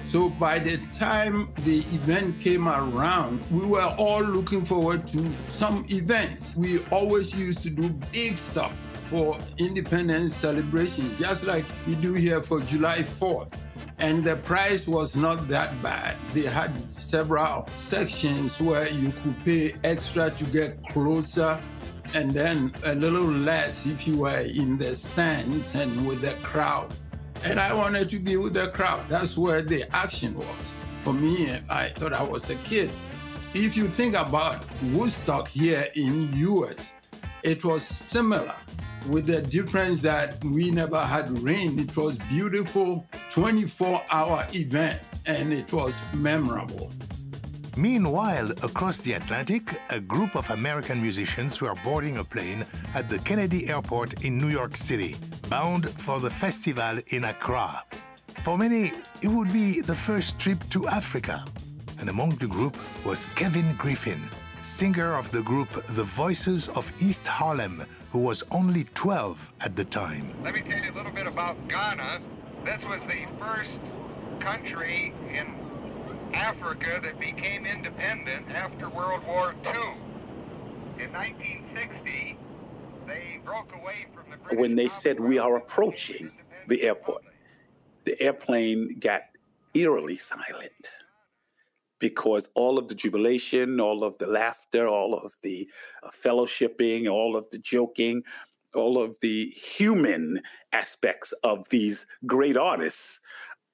So 0.06 0.30
by 0.30 0.60
the 0.60 0.78
time 0.98 1.50
the 1.64 1.80
event 1.94 2.40
came 2.40 2.68
around, 2.68 3.44
we 3.52 3.66
were 3.66 3.94
all 3.98 4.22
looking 4.22 4.66
forward 4.66 5.08
to 5.08 5.32
some 5.54 5.86
events. 5.90 6.56
We 6.56 6.84
always 6.92 7.34
used 7.34 7.64
to 7.64 7.70
do 7.70 7.90
big 8.12 8.38
stuff 8.38 8.74
for 9.06 9.38
independence 9.58 10.36
celebration, 10.36 11.16
just 11.18 11.44
like 11.44 11.66
we 11.88 11.96
do 11.96 12.14
here 12.14 12.42
for 12.42 12.62
July 12.62 13.04
4th. 13.04 13.54
And 14.00 14.24
the 14.24 14.38
price 14.38 14.88
was 14.88 15.16
not 15.16 15.48
that 15.50 15.82
bad. 15.84 16.18
They 16.34 16.44
had 16.44 16.72
several 17.00 17.68
sections 17.78 18.60
where 18.60 18.90
you 18.90 19.12
could 19.12 19.36
pay 19.46 19.76
extra 19.84 20.32
to 20.32 20.44
get 20.46 20.82
closer 20.88 21.60
and 22.14 22.32
then 22.32 22.74
a 22.84 22.96
little 22.96 23.22
less 23.22 23.86
if 23.86 24.08
you 24.08 24.18
were 24.18 24.40
in 24.40 24.78
the 24.78 24.96
stands 24.96 25.70
and 25.74 26.08
with 26.08 26.22
the 26.22 26.34
crowd. 26.44 26.94
And 27.44 27.60
I 27.60 27.74
wanted 27.74 28.10
to 28.12 28.20
be 28.20 28.38
with 28.38 28.54
the 28.54 28.68
crowd. 28.68 29.10
That's 29.10 29.36
where 29.36 29.64
the 29.64 29.84
action 29.96 30.36
was. 30.36 30.74
For 31.04 31.12
me, 31.12 31.60
I 31.70 31.90
thought 31.90 32.14
I 32.14 32.22
was 32.22 32.50
a 32.52 32.56
kid. 32.58 32.92
If 33.56 33.76
you 33.76 33.88
think 33.88 34.16
about 34.16 34.64
Woodstock 34.94 35.48
here 35.48 35.88
in 35.96 36.32
US, 36.34 36.94
it 37.44 37.66
was 37.66 37.84
similar 37.84 38.54
with 39.10 39.26
the 39.26 39.42
difference 39.42 40.00
that 40.02 40.44
we 40.46 40.70
never 40.70 41.00
had 41.00 41.38
rain. 41.40 41.80
It 41.80 41.98
was 41.98 42.18
beautiful 42.30 43.08
24-hour 43.32 44.48
event 44.54 45.02
and 45.26 45.52
it 45.52 45.74
was 45.74 45.96
memorable. 46.14 46.92
Meanwhile, 47.78 48.52
across 48.64 48.98
the 48.98 49.14
Atlantic, 49.14 49.80
a 49.90 50.00
group 50.00 50.36
of 50.36 50.50
American 50.52 51.02
musicians 51.02 51.62
were 51.62 51.74
boarding 51.86 52.18
a 52.18 52.24
plane 52.24 52.66
at 52.94 53.10
the 53.10 53.18
Kennedy 53.20 53.70
Airport 53.70 54.26
in 54.26 54.38
New 54.38 54.50
York 54.50 54.76
City, 54.76 55.16
bound 55.48 55.90
for 55.92 56.20
the 56.20 56.30
festival 56.30 57.00
in 57.08 57.24
Accra. 57.24 57.84
For 58.44 58.58
many, 58.58 58.92
it 59.22 59.30
would 59.30 59.54
be 59.54 59.80
the 59.80 59.96
first 59.96 60.38
trip 60.38 60.60
to 60.72 60.88
Africa. 60.90 61.46
And 62.00 62.10
among 62.10 62.36
the 62.36 62.48
group 62.48 62.76
was 63.06 63.28
Kevin 63.36 63.74
Griffin, 63.78 64.22
singer 64.62 65.16
of 65.16 65.32
the 65.32 65.42
group 65.42 65.70
The 65.88 66.04
Voices 66.04 66.68
of 66.70 66.92
East 67.00 67.26
Harlem, 67.26 67.86
who 68.12 68.20
was 68.20 68.44
only 68.52 68.84
12 68.96 69.54
at 69.62 69.78
the 69.78 69.86
time. 69.86 70.34
Let 70.44 70.56
me 70.56 70.62
tell 70.62 70.78
you 70.78 70.92
a 70.92 70.96
little 70.96 71.12
bit 71.12 71.28
about 71.28 71.56
Ghana. 71.70 72.22
This 72.66 72.82
was 72.84 73.00
the 73.08 73.28
first 73.40 73.72
country 74.42 75.14
in 75.32 75.61
Africa 76.34 77.00
that 77.04 77.20
became 77.20 77.66
independent 77.66 78.50
after 78.50 78.90
World 78.90 79.26
War 79.26 79.54
II. 79.66 81.04
In 81.04 81.12
1960, 81.12 82.38
they 83.08 83.42
broke 83.44 83.74
away 83.74 84.08
from 84.14 84.30
the 84.30 84.38
British 84.38 84.60
when 84.60 84.76
they 84.76 84.88
said 84.88 85.20
we 85.20 85.40
are 85.40 85.58
approaching 85.58 86.32
the 86.68 86.84
airport, 86.84 87.24
the 88.06 88.20
airplane 88.22 88.98
got 89.00 89.22
eerily 89.74 90.18
silent 90.18 90.90
because 92.00 92.50
all 92.56 92.78
of 92.78 92.88
the 92.88 92.96
jubilation, 92.96 93.80
all 93.80 94.04
of 94.04 94.18
the 94.18 94.28
laughter, 94.28 94.88
all 94.88 95.14
of 95.14 95.34
the 95.44 95.70
uh, 96.04 96.10
fellowshipping, 96.24 97.10
all 97.10 97.36
of 97.36 97.46
the 97.52 97.60
joking, 97.60 98.24
all 98.74 99.02
of 99.02 99.18
the 99.22 99.48
human 99.56 100.42
aspects 100.72 101.32
of 101.44 101.68
these 101.70 102.06
great 102.26 102.58
artists 102.58 103.20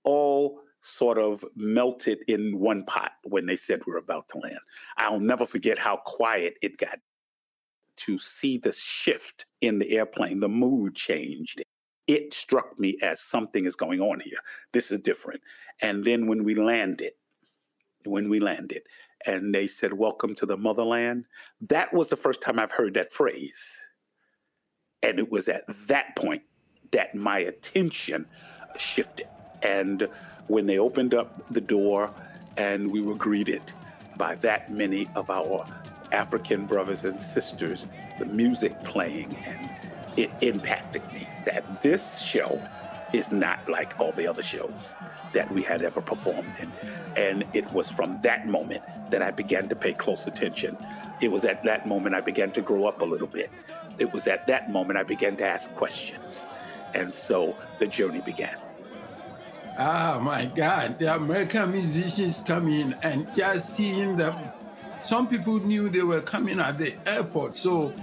all 0.03 0.61
sort 0.87 1.17
of 1.17 1.43
melted 1.55 2.19
in 2.27 2.59
one 2.59 2.83
pot 2.85 3.11
when 3.23 3.45
they 3.45 3.55
said 3.55 3.81
we're 3.85 3.97
about 3.97 4.29
to 4.29 4.39
land. 4.39 4.59
I'll 4.97 5.19
never 5.19 5.45
forget 5.45 5.77
how 5.77 5.97
quiet 5.97 6.55
it 6.61 6.77
got 6.77 6.99
to 7.97 8.17
see 8.17 8.57
the 8.57 8.71
shift 8.71 9.45
in 9.61 9.79
the 9.79 9.97
airplane, 9.97 10.39
the 10.39 10.49
mood 10.49 10.95
changed. 10.95 11.61
It 12.05 12.33
struck 12.33 12.79
me 12.79 12.97
as 13.01 13.19
something 13.19 13.65
is 13.65 13.75
going 13.75 13.99
on 13.99 14.19
here. 14.21 14.37
This 14.71 14.91
is 14.91 14.99
different. 14.99 15.41
And 15.81 16.03
then 16.03 16.27
when 16.27 16.43
we 16.43 16.55
landed, 16.55 17.13
when 18.05 18.29
we 18.29 18.39
landed, 18.39 18.83
and 19.25 19.53
they 19.53 19.67
said, 19.67 19.93
Welcome 19.93 20.35
to 20.35 20.45
the 20.45 20.57
motherland, 20.57 21.25
that 21.61 21.93
was 21.93 22.07
the 22.07 22.15
first 22.15 22.39
time 22.39 22.59
I've 22.59 22.71
heard 22.71 22.93
that 22.93 23.11
phrase. 23.11 23.87
And 25.03 25.19
it 25.19 25.29
was 25.31 25.47
at 25.49 25.63
that 25.87 26.15
point 26.15 26.43
that 26.91 27.13
my 27.13 27.39
attention 27.39 28.27
shifted. 28.77 29.27
And 29.61 30.07
when 30.47 30.65
they 30.65 30.77
opened 30.77 31.13
up 31.13 31.41
the 31.51 31.61
door 31.61 32.11
and 32.57 32.91
we 32.91 33.01
were 33.01 33.15
greeted 33.15 33.61
by 34.17 34.35
that 34.35 34.71
many 34.71 35.07
of 35.15 35.29
our 35.29 35.65
African 36.11 36.65
brothers 36.65 37.05
and 37.05 37.19
sisters, 37.21 37.85
the 38.19 38.25
music 38.25 38.83
playing, 38.83 39.35
and 39.45 39.69
it 40.17 40.31
impacted 40.41 41.05
me 41.13 41.27
that 41.45 41.81
this 41.81 42.21
show 42.21 42.61
is 43.13 43.31
not 43.31 43.67
like 43.69 43.99
all 43.99 44.11
the 44.11 44.27
other 44.27 44.43
shows 44.43 44.95
that 45.33 45.51
we 45.53 45.61
had 45.61 45.81
ever 45.83 46.01
performed 46.01 46.53
in. 46.59 46.71
And 47.15 47.45
it 47.53 47.71
was 47.71 47.89
from 47.89 48.19
that 48.21 48.47
moment 48.47 48.83
that 49.11 49.21
I 49.21 49.31
began 49.31 49.69
to 49.69 49.75
pay 49.75 49.93
close 49.93 50.27
attention. 50.27 50.77
It 51.21 51.29
was 51.29 51.45
at 51.45 51.63
that 51.63 51.87
moment 51.87 52.15
I 52.15 52.21
began 52.21 52.51
to 52.53 52.61
grow 52.61 52.85
up 52.85 53.01
a 53.01 53.05
little 53.05 53.27
bit. 53.27 53.49
It 53.97 54.13
was 54.13 54.27
at 54.27 54.47
that 54.47 54.71
moment 54.71 54.99
I 54.99 55.03
began 55.03 55.35
to 55.37 55.45
ask 55.45 55.73
questions. 55.75 56.47
And 56.93 57.13
so 57.13 57.55
the 57.79 57.87
journey 57.87 58.21
began. 58.21 58.57
Oh 59.79 60.19
my 60.21 60.47
God, 60.47 60.97
the 60.97 61.13
American 61.13 61.71
musicians 61.71 62.41
coming 62.41 62.95
and 63.03 63.27
just 63.35 63.75
seeing 63.75 64.17
them. 64.17 64.35
Some 65.03 65.27
people 65.27 65.59
knew 65.59 65.87
they 65.87 66.01
were 66.01 66.21
coming 66.21 66.59
at 66.59 66.79
the 66.79 66.95
airport. 67.05 67.55
So 67.55 67.93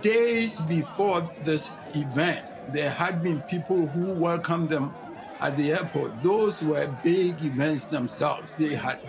days 0.00 0.60
before 0.60 1.28
this 1.44 1.72
event, 1.94 2.46
there 2.72 2.90
had 2.90 3.20
been 3.24 3.40
people 3.42 3.88
who 3.88 4.12
welcomed 4.12 4.68
them 4.68 4.94
at 5.40 5.56
the 5.56 5.72
airport. 5.72 6.22
Those 6.22 6.62
were 6.62 6.86
big 7.02 7.42
events 7.42 7.84
themselves. 7.84 8.52
They 8.56 8.76
had 8.76 9.00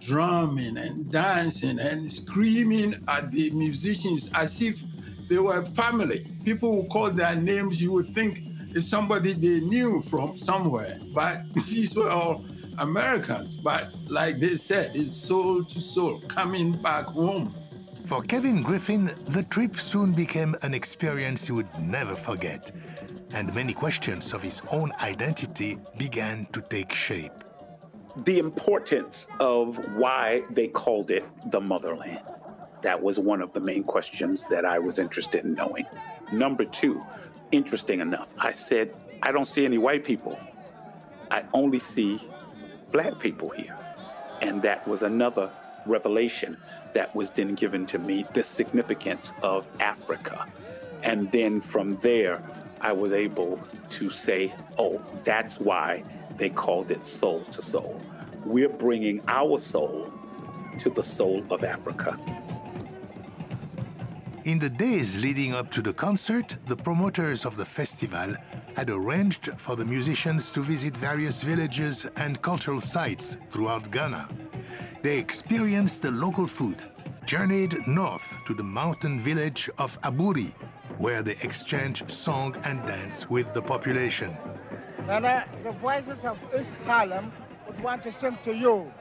drumming 0.00 0.76
and 0.76 1.10
dancing 1.10 1.78
and 1.78 2.12
screaming 2.12 3.02
at 3.08 3.30
the 3.30 3.48
musicians 3.50 4.28
as 4.34 4.60
if 4.60 4.82
they 5.30 5.38
were 5.38 5.64
family. 5.64 6.26
People 6.44 6.76
would 6.76 6.90
call 6.90 7.10
their 7.10 7.34
names, 7.34 7.80
you 7.80 7.92
would 7.92 8.14
think 8.14 8.47
it's 8.74 8.86
somebody 8.86 9.32
they 9.32 9.60
knew 9.60 10.02
from 10.02 10.36
somewhere. 10.38 10.98
But 11.14 11.42
these 11.68 11.94
were 11.94 12.10
all 12.10 12.44
Americans. 12.78 13.56
But 13.56 13.92
like 14.08 14.38
they 14.38 14.56
said, 14.56 14.92
it's 14.94 15.12
soul 15.12 15.64
to 15.64 15.80
soul, 15.80 16.20
coming 16.28 16.80
back 16.82 17.06
home. 17.06 17.54
For 18.04 18.22
Kevin 18.22 18.62
Griffin, 18.62 19.10
the 19.26 19.42
trip 19.42 19.78
soon 19.78 20.12
became 20.12 20.56
an 20.62 20.72
experience 20.72 21.46
he 21.46 21.52
would 21.52 21.68
never 21.78 22.16
forget, 22.16 22.72
and 23.32 23.54
many 23.54 23.74
questions 23.74 24.32
of 24.32 24.42
his 24.42 24.62
own 24.72 24.92
identity 25.02 25.78
began 25.98 26.46
to 26.52 26.62
take 26.62 26.92
shape. 26.92 27.44
The 28.24 28.38
importance 28.38 29.28
of 29.40 29.76
why 29.94 30.42
they 30.50 30.68
called 30.68 31.10
it 31.10 31.24
the 31.50 31.60
motherland. 31.60 32.22
That 32.82 33.02
was 33.02 33.18
one 33.18 33.42
of 33.42 33.52
the 33.52 33.60
main 33.60 33.84
questions 33.84 34.46
that 34.46 34.64
I 34.64 34.78
was 34.78 34.98
interested 34.98 35.44
in 35.44 35.54
knowing. 35.54 35.84
Number 36.32 36.64
two, 36.64 37.04
interesting 37.52 38.00
enough, 38.00 38.28
I 38.38 38.52
said, 38.52 38.94
I 39.22 39.32
don't 39.32 39.46
see 39.46 39.64
any 39.64 39.78
white 39.78 40.04
people. 40.04 40.38
I 41.30 41.44
only 41.52 41.78
see 41.78 42.20
black 42.92 43.18
people 43.18 43.50
here. 43.50 43.76
And 44.40 44.62
that 44.62 44.86
was 44.86 45.02
another 45.02 45.50
revelation 45.86 46.56
that 46.94 47.14
was 47.14 47.30
then 47.30 47.54
given 47.54 47.86
to 47.86 47.98
me 47.98 48.24
the 48.34 48.42
significance 48.42 49.32
of 49.42 49.66
Africa. 49.80 50.46
And 51.02 51.30
then 51.32 51.60
from 51.60 51.96
there, 51.98 52.42
I 52.80 52.92
was 52.92 53.12
able 53.12 53.60
to 53.90 54.10
say, 54.10 54.54
oh, 54.78 55.02
that's 55.24 55.58
why 55.58 56.04
they 56.36 56.50
called 56.50 56.90
it 56.90 57.06
soul 57.06 57.42
to 57.44 57.62
soul. 57.62 58.00
We're 58.44 58.68
bringing 58.68 59.20
our 59.26 59.58
soul 59.58 60.12
to 60.78 60.90
the 60.90 61.02
soul 61.02 61.44
of 61.50 61.64
Africa. 61.64 62.18
In 64.44 64.58
the 64.58 64.70
days 64.70 65.18
leading 65.18 65.52
up 65.52 65.70
to 65.72 65.82
the 65.82 65.92
concert, 65.92 66.56
the 66.66 66.76
promoters 66.76 67.44
of 67.44 67.56
the 67.56 67.64
festival 67.64 68.34
had 68.76 68.88
arranged 68.88 69.50
for 69.58 69.76
the 69.76 69.84
musicians 69.84 70.50
to 70.52 70.60
visit 70.62 70.96
various 70.96 71.42
villages 71.42 72.06
and 72.16 72.40
cultural 72.40 72.80
sites 72.80 73.36
throughout 73.50 73.90
Ghana. 73.90 74.28
They 75.02 75.18
experienced 75.18 76.02
the 76.02 76.12
local 76.12 76.46
food, 76.46 76.76
journeyed 77.26 77.86
north 77.86 78.38
to 78.46 78.54
the 78.54 78.62
mountain 78.62 79.18
village 79.18 79.68
of 79.78 80.00
Aburi, 80.02 80.54
where 80.98 81.22
they 81.22 81.36
exchanged 81.42 82.10
song 82.10 82.56
and 82.64 82.84
dance 82.86 83.28
with 83.28 83.52
the 83.54 83.62
population. 83.62 84.36
Nana, 85.06 85.46
the 85.64 85.72
voices 85.72 86.24
of 86.24 86.38
East 86.56 86.68
Harlem 86.84 87.32
would 87.66 87.80
want 87.82 88.02
to 88.04 88.12
sing 88.12 88.38
to 88.44 88.54
you. 88.54 88.92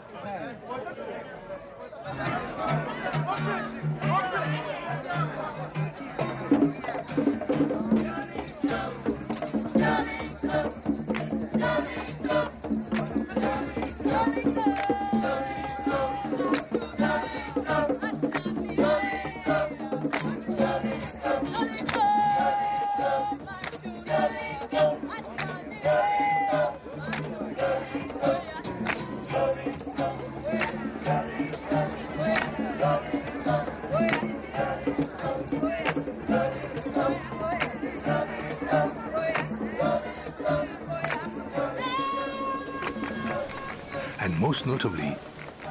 And 44.20 44.40
most 44.40 44.66
notably, 44.66 45.16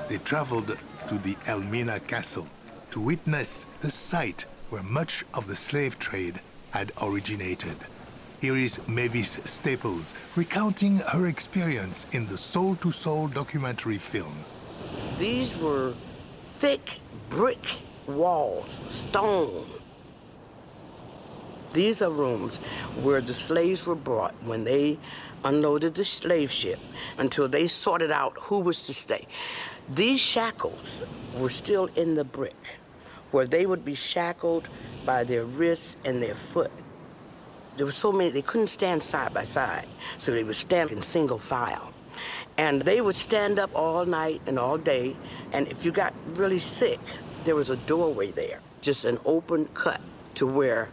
they 0.08 0.18
traveled 0.18 0.78
to 1.08 1.18
the 1.18 1.36
Elmina 1.48 1.98
Castle 2.06 2.46
to 2.92 3.00
witness 3.00 3.66
the 3.80 3.90
site 3.90 4.46
where 4.70 4.84
much 4.84 5.24
of 5.34 5.48
the 5.48 5.56
slave 5.56 5.98
trade 5.98 6.40
had 6.70 6.92
originated. 7.02 7.76
Here 8.40 8.56
is 8.56 8.86
Mavis 8.86 9.40
Staples 9.44 10.14
recounting 10.36 10.98
her 10.98 11.26
experience 11.26 12.06
in 12.12 12.28
the 12.28 12.38
Soul 12.38 12.76
to 12.76 12.92
Soul 12.92 13.26
documentary 13.26 13.98
film. 13.98 14.44
These 15.18 15.56
were 15.56 15.94
thick 16.60 17.00
brick 17.28 17.66
walls, 18.06 18.78
stone. 18.88 19.68
These 21.72 22.00
are 22.00 22.10
rooms 22.10 22.56
where 23.02 23.20
the 23.20 23.34
slaves 23.34 23.84
were 23.84 23.94
brought 23.94 24.34
when 24.44 24.64
they 24.64 24.98
unloaded 25.44 25.94
the 25.94 26.04
slave 26.04 26.50
ship 26.50 26.78
until 27.18 27.48
they 27.48 27.66
sorted 27.66 28.10
out 28.10 28.36
who 28.40 28.58
was 28.58 28.82
to 28.82 28.94
stay. 28.94 29.26
These 29.94 30.20
shackles 30.20 31.02
were 31.36 31.50
still 31.50 31.86
in 31.96 32.14
the 32.14 32.24
brick, 32.24 32.56
where 33.30 33.46
they 33.46 33.66
would 33.66 33.84
be 33.84 33.94
shackled 33.94 34.68
by 35.04 35.24
their 35.24 35.44
wrists 35.44 35.96
and 36.04 36.22
their 36.22 36.34
foot. 36.34 36.72
There 37.76 37.84
were 37.84 37.92
so 37.92 38.10
many, 38.10 38.30
they 38.30 38.42
couldn't 38.42 38.68
stand 38.68 39.02
side 39.02 39.34
by 39.34 39.44
side, 39.44 39.86
so 40.18 40.32
they 40.32 40.44
would 40.44 40.56
stand 40.56 40.90
in 40.90 41.02
single 41.02 41.38
file. 41.38 41.92
And 42.56 42.80
they 42.80 43.02
would 43.02 43.16
stand 43.16 43.58
up 43.58 43.70
all 43.74 44.06
night 44.06 44.40
and 44.46 44.58
all 44.58 44.78
day, 44.78 45.14
and 45.52 45.68
if 45.68 45.84
you 45.84 45.92
got 45.92 46.14
really 46.34 46.58
sick, 46.58 46.98
there 47.46 47.54
was 47.54 47.70
a 47.70 47.76
doorway 47.76 48.32
there, 48.32 48.60
just 48.80 49.04
an 49.04 49.18
open 49.24 49.66
cut 49.66 50.00
to 50.34 50.46
where 50.46 50.90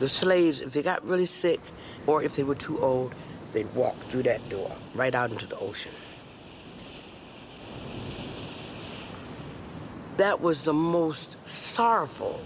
the 0.00 0.08
slaves, 0.08 0.60
if 0.60 0.72
they 0.72 0.82
got 0.82 1.06
really 1.06 1.24
sick 1.24 1.60
or 2.06 2.22
if 2.22 2.34
they 2.34 2.42
were 2.42 2.56
too 2.56 2.82
old, 2.82 3.14
they'd 3.52 3.72
walk 3.74 3.94
through 4.10 4.24
that 4.24 4.46
door 4.48 4.74
right 4.94 5.14
out 5.14 5.30
into 5.30 5.46
the 5.46 5.56
ocean. 5.58 5.92
That 10.16 10.40
was 10.40 10.64
the 10.64 10.72
most 10.72 11.36
sorrowful 11.46 12.40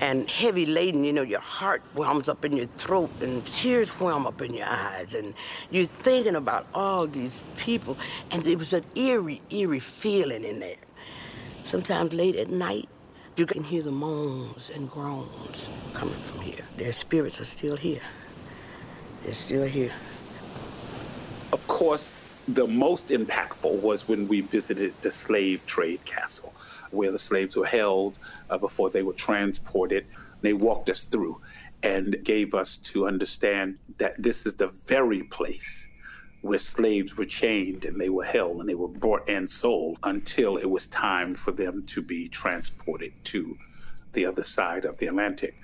and 0.00 0.28
heavy 0.28 0.66
laden. 0.66 1.04
You 1.04 1.12
know, 1.12 1.22
your 1.22 1.40
heart 1.40 1.82
whelms 1.94 2.28
up 2.28 2.44
in 2.44 2.56
your 2.56 2.66
throat 2.66 3.10
and 3.20 3.46
tears 3.46 3.90
whelm 3.90 4.26
up 4.26 4.42
in 4.42 4.54
your 4.54 4.66
eyes. 4.66 5.14
And 5.14 5.34
you're 5.70 5.84
thinking 5.84 6.34
about 6.34 6.66
all 6.74 7.06
these 7.06 7.42
people. 7.56 7.96
And 8.30 8.46
it 8.46 8.58
was 8.58 8.72
an 8.72 8.84
eerie, 8.96 9.42
eerie 9.50 9.80
feeling 9.80 10.44
in 10.44 10.58
there. 10.60 10.76
Sometimes 11.64 12.12
late 12.12 12.36
at 12.36 12.50
night, 12.50 12.88
you 13.36 13.46
can 13.46 13.62
hear 13.62 13.82
the 13.82 13.92
moans 13.92 14.70
and 14.74 14.90
groans 14.90 15.68
coming 15.94 16.20
from 16.22 16.40
here. 16.40 16.64
Their 16.76 16.92
spirits 16.92 17.40
are 17.40 17.44
still 17.44 17.76
here. 17.76 18.02
They're 19.22 19.34
still 19.34 19.64
here. 19.64 19.92
Of 21.52 21.66
course, 21.66 22.12
the 22.48 22.66
most 22.66 23.08
impactful 23.08 23.80
was 23.80 24.08
when 24.08 24.26
we 24.26 24.40
visited 24.40 24.94
the 25.02 25.10
slave 25.10 25.64
trade 25.66 26.04
castle, 26.04 26.52
where 26.90 27.12
the 27.12 27.18
slaves 27.18 27.54
were 27.56 27.66
held 27.66 28.18
uh, 28.48 28.58
before 28.58 28.90
they 28.90 29.02
were 29.02 29.12
transported. 29.12 30.06
They 30.40 30.52
walked 30.52 30.90
us 30.90 31.04
through 31.04 31.40
and 31.82 32.22
gave 32.24 32.54
us 32.54 32.76
to 32.76 33.06
understand 33.06 33.78
that 33.98 34.20
this 34.20 34.46
is 34.46 34.54
the 34.54 34.68
very 34.86 35.22
place 35.22 35.86
where 36.42 36.58
slaves 36.58 37.16
were 37.16 37.24
chained 37.24 37.84
and 37.84 38.00
they 38.00 38.08
were 38.08 38.24
held 38.24 38.60
and 38.60 38.68
they 38.68 38.74
were 38.74 38.88
bought 38.88 39.28
and 39.28 39.48
sold 39.48 39.98
until 40.02 40.56
it 40.56 40.70
was 40.70 40.86
time 40.86 41.34
for 41.34 41.52
them 41.52 41.84
to 41.86 42.00
be 42.00 42.28
transported 42.28 43.12
to 43.24 43.56
the 44.12 44.24
other 44.24 44.42
side 44.42 44.84
of 44.84 44.96
the 44.98 45.06
Atlantic. 45.06 45.54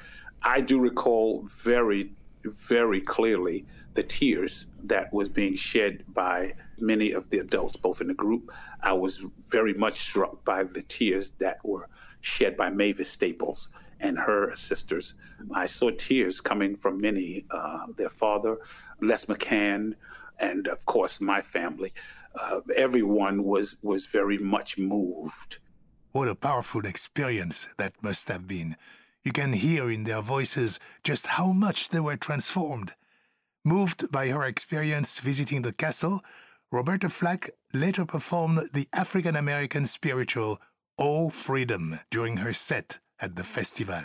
I 0.43 0.61
do 0.61 0.79
recall 0.79 1.49
very, 1.63 2.13
very 2.45 3.01
clearly 3.01 3.65
the 3.95 4.03
tears 4.03 4.67
that 4.85 5.13
was 5.13 5.29
being 5.29 5.57
shed 5.57 6.05
by 6.09 6.55
many 6.79 7.13
of 7.13 7.31
the 7.31 7.39
adults, 7.39 7.77
both 7.77 8.01
in 8.01 8.09
the 8.09 8.15
group. 8.15 8.53
I 8.83 8.93
was 8.93 9.25
very 9.49 9.73
much 9.73 10.01
struck 10.01 10.45
by 10.45 10.63
the 10.65 10.83
tears 10.83 11.33
that 11.39 11.65
were 11.65 11.89
shed 12.21 12.57
by 12.57 12.71
Mavis 12.71 13.11
Staples 13.11 13.71
and 14.01 14.19
her 14.19 14.55
sisters. 14.55 15.15
I 15.53 15.67
saw 15.67 15.91
tears 15.91 16.41
coming 16.41 16.77
from 16.77 17.01
many, 17.01 17.47
uh, 17.51 17.87
their 17.97 18.11
father, 18.11 18.59
Les 19.01 19.25
McCann, 19.27 19.95
and 20.39 20.67
of 20.69 20.85
course 20.87 21.21
my 21.21 21.41
family. 21.41 21.93
Uh, 22.39 22.61
everyone 22.75 23.45
was 23.45 23.77
was 23.83 24.07
very 24.07 24.39
much 24.39 24.77
moved. 24.77 25.59
What 26.13 26.29
a 26.29 26.35
powerful 26.35 26.87
experience 26.87 27.69
that 27.79 28.03
must 28.03 28.29
have 28.29 28.47
been. 28.47 28.77
You 29.25 29.33
can 29.33 29.55
hear 29.55 29.91
in 29.91 30.05
their 30.05 30.23
voices 30.23 30.79
just 31.03 31.27
how 31.27 31.53
much 31.53 31.89
they 31.89 32.01
were 32.01 32.17
transformed. 32.17 32.95
Moved 33.65 34.13
by 34.13 34.29
her 34.29 34.45
experience 34.45 35.19
visiting 35.19 35.63
the 35.63 35.73
castle, 35.73 36.23
Roberta 36.71 37.09
Flack 37.09 37.51
later 37.73 38.05
performed 38.05 38.71
the 38.73 38.87
African 38.93 39.37
American 39.37 39.87
spiritual 39.87 40.61
Oh 40.99 41.29
Freedom 41.31 42.01
during 42.11 42.39
her 42.39 42.53
set 42.53 42.99
at 43.21 43.35
the 43.35 43.45
festival. 43.45 44.03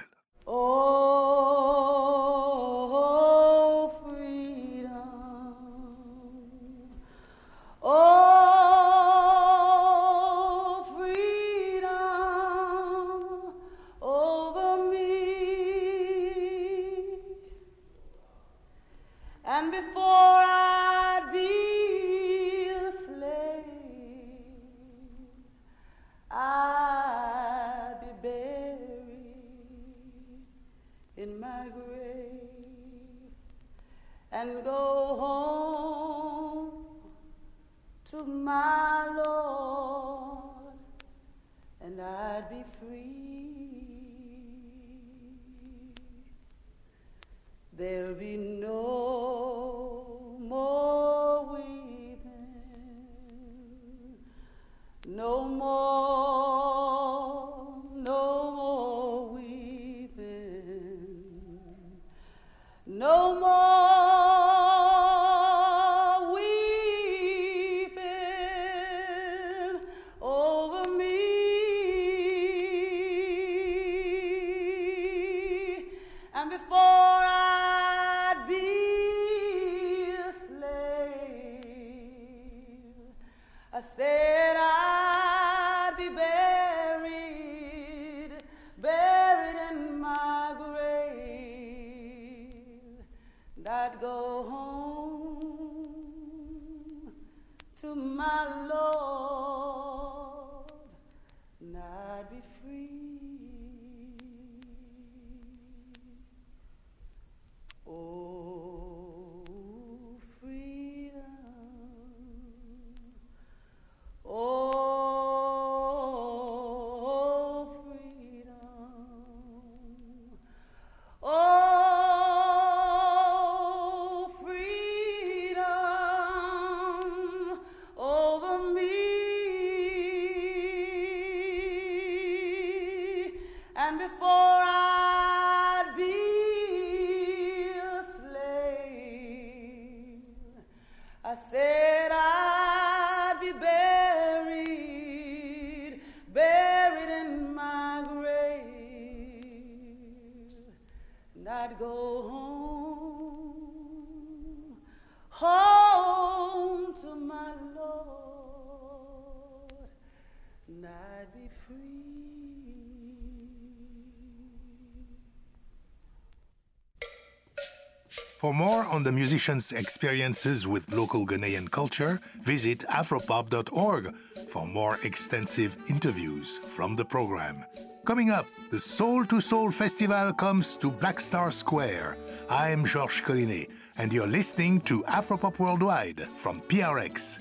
On 169.01 169.05
the 169.05 169.11
musicians' 169.11 169.71
experiences 169.71 170.67
with 170.67 170.93
local 170.93 171.25
Ghanaian 171.25 171.71
culture, 171.71 172.19
visit 172.43 172.81
afropop.org 172.89 174.13
for 174.47 174.67
more 174.67 174.99
extensive 175.01 175.75
interviews 175.89 176.59
from 176.67 176.95
the 176.95 177.03
program. 177.03 177.65
Coming 178.05 178.29
up, 178.29 178.45
the 178.69 178.79
Soul 178.79 179.25
to 179.25 179.41
Soul 179.41 179.71
Festival 179.71 180.33
comes 180.33 180.77
to 180.77 180.91
Black 180.91 181.19
Star 181.19 181.49
Square. 181.49 182.15
I'm 182.47 182.85
Georges 182.85 183.21
Collinet, 183.21 183.71
and 183.97 184.13
you're 184.13 184.27
listening 184.27 184.81
to 184.81 185.01
Afropop 185.05 185.57
Worldwide 185.57 186.27
from 186.35 186.61
PRX. 186.61 187.39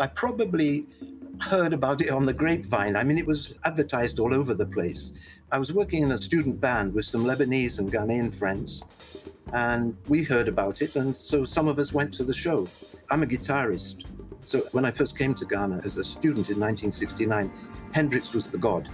I 0.00 0.06
probably 0.06 0.86
heard 1.40 1.72
about 1.72 2.00
it 2.00 2.10
on 2.10 2.24
the 2.24 2.32
grapevine. 2.32 2.96
I 2.96 3.02
mean, 3.04 3.18
it 3.18 3.26
was 3.26 3.54
advertised 3.64 4.18
all 4.18 4.32
over 4.32 4.54
the 4.54 4.66
place. 4.66 5.12
I 5.50 5.58
was 5.58 5.72
working 5.72 6.02
in 6.02 6.12
a 6.12 6.18
student 6.18 6.60
band 6.60 6.94
with 6.94 7.04
some 7.04 7.24
Lebanese 7.24 7.78
and 7.78 7.92
Ghanaian 7.92 8.34
friends, 8.34 8.84
and 9.52 9.96
we 10.08 10.22
heard 10.22 10.48
about 10.48 10.80
it, 10.80 10.96
and 10.96 11.14
so 11.14 11.44
some 11.44 11.68
of 11.68 11.78
us 11.78 11.92
went 11.92 12.14
to 12.14 12.24
the 12.24 12.32
show. 12.32 12.66
I'm 13.10 13.22
a 13.22 13.26
guitarist, 13.26 14.06
so 14.44 14.60
when 14.72 14.84
I 14.84 14.90
first 14.90 15.18
came 15.18 15.34
to 15.34 15.44
Ghana 15.44 15.82
as 15.84 15.98
a 15.98 16.04
student 16.04 16.48
in 16.48 16.58
1969, 16.58 17.52
Hendrix 17.92 18.32
was 18.32 18.48
the 18.48 18.58
god. 18.58 18.88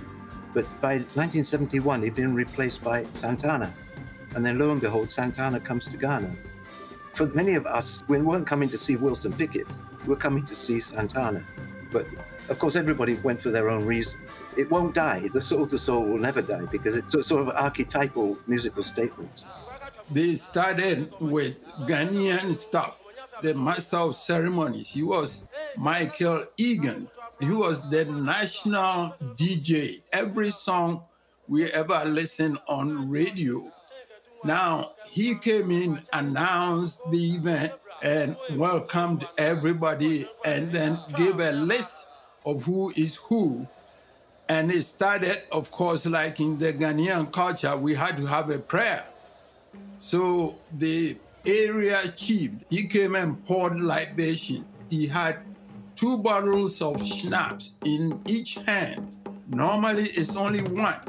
But 0.54 0.64
by 0.80 0.94
1971, 0.94 2.02
he'd 2.02 2.14
been 2.14 2.34
replaced 2.34 2.82
by 2.82 3.04
Santana. 3.12 3.72
And 4.34 4.44
then 4.44 4.58
lo 4.58 4.72
and 4.72 4.80
behold, 4.80 5.10
Santana 5.10 5.60
comes 5.60 5.86
to 5.86 5.96
Ghana. 5.96 6.34
For 7.14 7.26
many 7.26 7.54
of 7.54 7.66
us, 7.66 8.02
we 8.08 8.18
weren't 8.18 8.46
coming 8.46 8.68
to 8.70 8.78
see 8.78 8.96
Wilson 8.96 9.32
Pickett, 9.32 9.66
were 10.08 10.16
coming 10.16 10.44
to 10.46 10.54
see 10.54 10.80
Santana. 10.80 11.44
But 11.92 12.06
of 12.48 12.58
course, 12.58 12.76
everybody 12.76 13.14
went 13.16 13.40
for 13.40 13.50
their 13.50 13.68
own 13.68 13.84
reason. 13.84 14.20
It 14.56 14.70
won't 14.70 14.94
die. 14.94 15.28
The 15.32 15.40
soul 15.40 15.66
to 15.68 15.78
soul 15.78 16.04
will 16.04 16.18
never 16.18 16.42
die 16.42 16.64
because 16.70 16.96
it's 16.96 17.14
a 17.14 17.22
sort 17.22 17.46
of 17.46 17.54
archetypal 17.54 18.38
musical 18.46 18.82
statement. 18.82 19.44
They 20.10 20.36
started 20.36 21.12
with 21.20 21.62
Ghanaian 21.86 22.56
stuff. 22.56 23.00
The 23.42 23.54
master 23.54 23.98
of 23.98 24.16
ceremonies, 24.16 24.88
he 24.88 25.02
was 25.02 25.44
Michael 25.76 26.46
Egan. 26.56 27.08
He 27.38 27.50
was 27.50 27.88
the 27.90 28.04
national 28.06 29.14
DJ. 29.36 30.02
Every 30.12 30.50
song 30.50 31.02
we 31.46 31.70
ever 31.72 32.04
listened 32.04 32.58
on 32.66 33.08
radio. 33.08 33.70
Now, 34.44 34.92
he 35.10 35.36
came 35.36 35.70
in, 35.70 36.02
announced 36.12 36.98
the 37.10 37.34
event, 37.34 37.72
and 38.02 38.36
welcomed 38.52 39.26
everybody, 39.36 40.28
and 40.44 40.72
then 40.72 40.98
gave 41.16 41.40
a 41.40 41.52
list 41.52 41.96
of 42.44 42.64
who 42.64 42.92
is 42.96 43.16
who. 43.16 43.66
And 44.48 44.72
it 44.72 44.84
started, 44.84 45.42
of 45.52 45.70
course, 45.70 46.06
like 46.06 46.40
in 46.40 46.58
the 46.58 46.72
Ghanaian 46.72 47.30
culture, 47.32 47.76
we 47.76 47.94
had 47.94 48.16
to 48.16 48.26
have 48.26 48.48
a 48.50 48.58
prayer. 48.58 49.04
So 49.98 50.56
the 50.78 51.16
area 51.46 52.12
chief, 52.16 52.52
he 52.70 52.86
came 52.86 53.14
and 53.14 53.44
poured 53.44 53.80
libation. 53.80 54.64
He 54.88 55.06
had 55.06 55.40
two 55.96 56.18
bottles 56.18 56.80
of 56.80 57.04
schnapps 57.04 57.74
in 57.84 58.20
each 58.26 58.54
hand. 58.66 59.12
Normally 59.48 60.10
it's 60.10 60.36
only 60.36 60.62
one, 60.62 61.00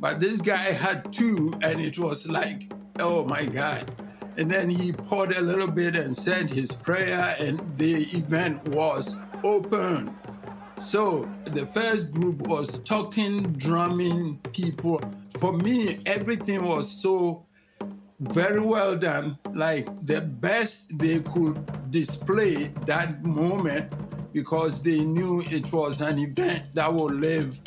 but 0.00 0.20
this 0.20 0.40
guy 0.40 0.56
had 0.56 1.12
two, 1.12 1.54
and 1.62 1.80
it 1.80 1.98
was 1.98 2.28
like, 2.28 2.72
oh 3.00 3.24
my 3.24 3.44
God. 3.44 3.90
And 4.38 4.50
then 4.50 4.68
he 4.68 4.92
poured 4.92 5.32
a 5.32 5.40
little 5.40 5.66
bit 5.66 5.96
and 5.96 6.16
said 6.16 6.50
his 6.50 6.72
prayer, 6.72 7.34
and 7.40 7.60
the 7.78 8.04
event 8.16 8.62
was 8.68 9.16
open. 9.42 10.14
So 10.78 11.28
the 11.46 11.66
first 11.68 12.12
group 12.12 12.46
was 12.46 12.78
talking, 12.80 13.54
drumming 13.54 14.38
people. 14.52 15.00
For 15.40 15.52
me, 15.52 16.00
everything 16.04 16.64
was 16.64 16.90
so 16.90 17.46
very 18.20 18.60
well 18.60 18.96
done, 18.96 19.38
like 19.54 19.86
the 20.06 20.20
best 20.20 20.84
they 20.98 21.20
could 21.20 21.90
display 21.90 22.64
that 22.86 23.24
moment 23.24 23.92
because 24.32 24.82
they 24.82 25.00
knew 25.00 25.40
it 25.50 25.72
was 25.72 26.02
an 26.02 26.18
event 26.18 26.74
that 26.74 26.92
will 26.92 27.12
live 27.12 27.58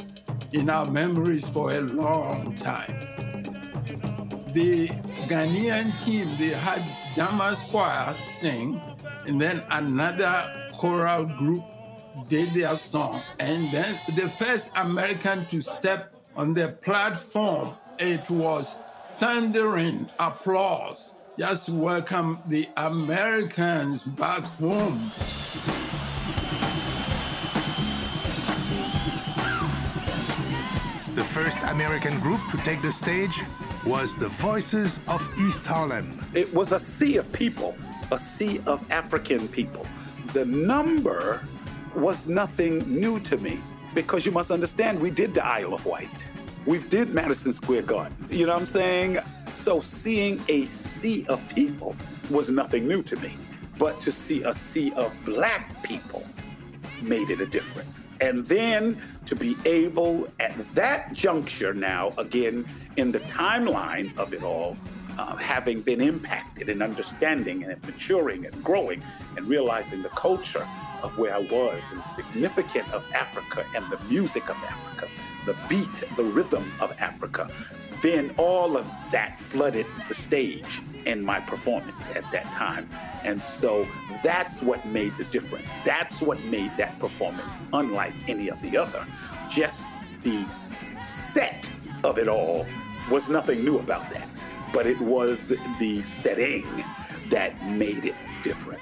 in 0.53 0.69
our 0.69 0.85
memories 0.85 1.47
for 1.47 1.71
a 1.71 1.81
long 1.81 2.55
time. 2.57 3.18
The 4.53 4.87
Ghanaian 5.27 5.93
team, 6.03 6.35
they 6.39 6.49
had 6.49 6.83
Damas 7.15 7.61
Choir 7.69 8.15
sing, 8.25 8.81
and 9.27 9.39
then 9.39 9.61
another 9.69 10.71
choral 10.73 11.25
group 11.25 11.63
did 12.29 12.51
their 12.55 12.75
song. 12.77 13.21
And 13.39 13.71
then 13.71 13.99
the 14.15 14.27
first 14.27 14.71
American 14.75 15.45
to 15.47 15.61
step 15.61 16.15
on 16.35 16.55
the 16.55 16.69
platform, 16.81 17.75
it 17.99 18.27
was 18.27 18.77
thundering 19.19 20.09
applause. 20.17 21.13
Just 21.37 21.69
welcome 21.69 22.39
the 22.47 22.67
Americans 22.75 24.03
back 24.03 24.41
home. 24.57 25.11
The 31.13 31.23
first 31.23 31.59
American 31.63 32.19
group 32.21 32.39
to 32.49 32.57
take 32.57 32.81
the 32.81 32.91
stage 32.91 33.43
was 33.89 34.15
the 34.15 34.29
Voices 34.29 34.99
of 35.07 35.27
East 35.41 35.65
Harlem. 35.65 36.23
It 36.35 36.53
was 36.53 36.73
a 36.73 36.79
sea 36.79 37.17
of 37.17 37.33
people, 37.33 37.75
a 38.11 38.19
sea 38.19 38.61
of 38.67 38.85
African 38.91 39.47
people. 39.47 39.87
The 40.31 40.45
number 40.45 41.41
was 41.95 42.27
nothing 42.27 42.87
new 42.87 43.19
to 43.21 43.35
me 43.37 43.59
because 43.95 44.27
you 44.27 44.31
must 44.31 44.51
understand 44.51 45.01
we 45.01 45.09
did 45.09 45.33
the 45.33 45.43
Isle 45.43 45.73
of 45.73 45.87
Wight. 45.87 46.27
We 46.67 46.77
did 46.77 47.15
Madison 47.15 47.51
Square 47.51 47.81
Garden. 47.81 48.15
You 48.29 48.45
know 48.45 48.53
what 48.53 48.61
I'm 48.61 48.67
saying? 48.67 49.17
So 49.53 49.81
seeing 49.81 50.39
a 50.49 50.67
sea 50.67 51.25
of 51.27 51.41
people 51.49 51.95
was 52.29 52.51
nothing 52.51 52.87
new 52.87 53.01
to 53.01 53.15
me. 53.17 53.33
But 53.79 53.99
to 54.01 54.11
see 54.11 54.43
a 54.43 54.53
sea 54.53 54.93
of 54.93 55.11
black 55.25 55.81
people 55.81 56.23
made 57.01 57.31
it 57.31 57.41
a 57.41 57.47
difference. 57.47 58.05
And 58.21 58.45
then 58.45 59.01
to 59.25 59.35
be 59.35 59.57
able 59.65 60.27
at 60.39 60.55
that 60.75 61.11
juncture 61.13 61.73
now, 61.73 62.11
again, 62.19 62.67
in 62.97 63.11
the 63.11 63.19
timeline 63.21 64.15
of 64.17 64.33
it 64.33 64.43
all, 64.43 64.77
uh, 65.17 65.35
having 65.35 65.81
been 65.81 66.01
impacted 66.01 66.69
and 66.69 66.81
understanding 66.81 67.63
and 67.63 67.83
maturing 67.85 68.45
and 68.45 68.63
growing 68.63 69.01
and 69.35 69.45
realizing 69.47 70.01
the 70.01 70.09
culture 70.09 70.65
of 71.03 71.17
where 71.17 71.33
I 71.33 71.39
was 71.39 71.81
and 71.91 72.01
the 72.01 72.07
significance 72.07 72.89
of 72.91 73.03
Africa 73.13 73.65
and 73.75 73.85
the 73.91 73.99
music 74.05 74.49
of 74.49 74.57
Africa, 74.63 75.07
the 75.45 75.55
beat, 75.67 76.15
the 76.15 76.23
rhythm 76.23 76.71
of 76.79 76.93
Africa, 76.99 77.49
then 78.01 78.33
all 78.37 78.77
of 78.77 78.85
that 79.11 79.39
flooded 79.39 79.85
the 80.07 80.15
stage 80.15 80.81
in 81.05 81.23
my 81.23 81.39
performance 81.39 82.07
at 82.15 82.29
that 82.31 82.45
time. 82.53 82.89
And 83.23 83.43
so 83.43 83.85
that's 84.23 84.61
what 84.61 84.85
made 84.85 85.15
the 85.17 85.25
difference. 85.25 85.69
That's 85.83 86.21
what 86.21 86.41
made 86.45 86.75
that 86.77 86.97
performance 86.99 87.51
unlike 87.73 88.13
any 88.27 88.49
of 88.49 88.61
the 88.61 88.77
other. 88.77 89.05
Just 89.49 89.83
the 90.23 90.45
set 91.03 91.69
of 92.03 92.17
it 92.17 92.27
all 92.27 92.65
was 93.09 93.29
nothing 93.29 93.63
new 93.63 93.79
about 93.79 94.09
that, 94.11 94.27
but 94.73 94.85
it 94.85 94.99
was 94.99 95.53
the 95.79 96.01
setting 96.03 96.65
that 97.29 97.69
made 97.69 98.05
it 98.05 98.15
different. 98.43 98.81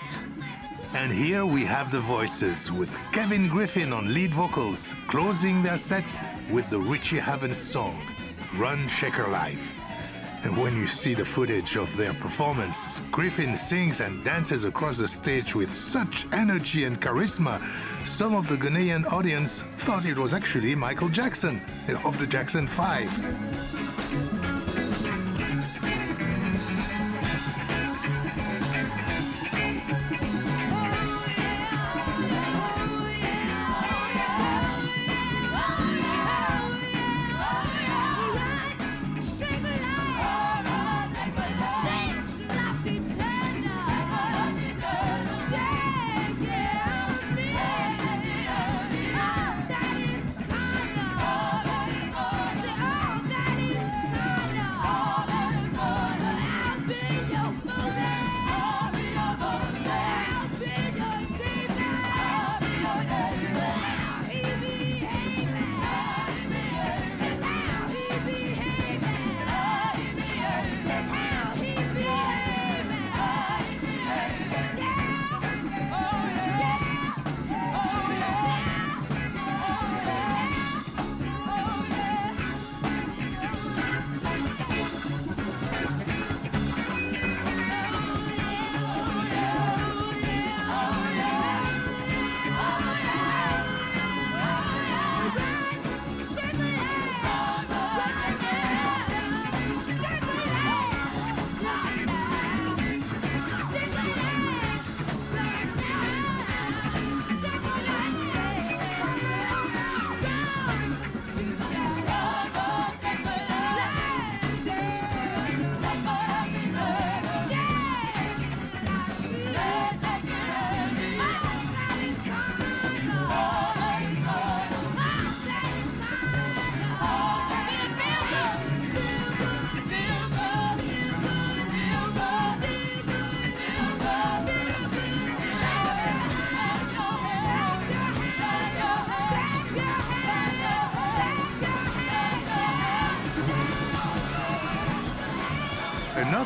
And 0.94 1.12
here 1.12 1.46
we 1.46 1.64
have 1.66 1.92
the 1.92 2.00
voices 2.00 2.72
with 2.72 2.98
Kevin 3.12 3.48
Griffin 3.48 3.92
on 3.94 4.14
lead 4.14 4.34
vocals, 4.34 4.96
closing 5.08 5.62
their 5.62 5.78
set 5.78 6.06
with 6.50 6.70
the 6.70 6.80
Richie 6.80 7.20
Havens 7.20 7.58
song, 7.58 8.02
Run 8.56 8.88
Shaker 8.88 9.28
Life. 9.28 9.77
And 10.44 10.56
when 10.56 10.76
you 10.76 10.88
see 10.88 11.14
the 11.14 11.26
footage 11.26 11.76
of 11.78 11.96
their 11.98 12.14
performance, 12.14 13.02
Griffin 13.12 13.56
sings 13.56 14.02
and 14.02 14.24
dances 14.24 14.66
across 14.66 14.98
the 14.98 15.08
stage 15.08 15.56
with 15.56 15.74
such 15.74 16.26
energy 16.32 16.86
and 16.86 17.02
charisma, 17.02 17.62
some 18.08 18.36
of 18.36 18.48
the 18.48 18.56
Ghanaian 18.56 19.06
audience 19.12 19.62
thought 19.62 20.06
it 20.06 20.18
was 20.18 20.34
actually 20.34 20.76
Michael 20.76 21.10
Jackson 21.10 21.62
eh, 21.88 21.96
of 22.06 22.18
the 22.20 22.28
Jackson 22.28 22.68
5. 22.68 23.67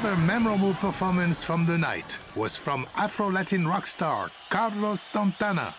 Another 0.01 0.17
memorable 0.17 0.73
performance 0.73 1.43
from 1.43 1.67
the 1.67 1.77
night 1.77 2.17
was 2.35 2.57
from 2.57 2.87
Afro-Latin 2.95 3.67
rock 3.67 3.85
star 3.85 4.31
Carlos 4.49 4.99
Santana. 4.99 5.75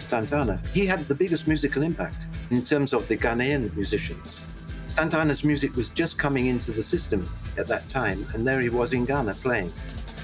Santana, 0.00 0.60
he 0.74 0.84
had 0.84 1.08
the 1.08 1.14
biggest 1.14 1.46
musical 1.46 1.82
impact 1.82 2.26
in 2.50 2.62
terms 2.62 2.92
of 2.92 3.08
the 3.08 3.16
Ghanaian 3.16 3.74
musicians. 3.74 4.38
Santana's 4.86 5.42
music 5.42 5.74
was 5.76 5.88
just 5.88 6.18
coming 6.18 6.48
into 6.48 6.72
the 6.72 6.82
system 6.82 7.26
at 7.56 7.66
that 7.68 7.88
time, 7.88 8.26
and 8.34 8.46
there 8.46 8.60
he 8.60 8.68
was 8.68 8.92
in 8.92 9.06
Ghana 9.06 9.32
playing. 9.32 9.72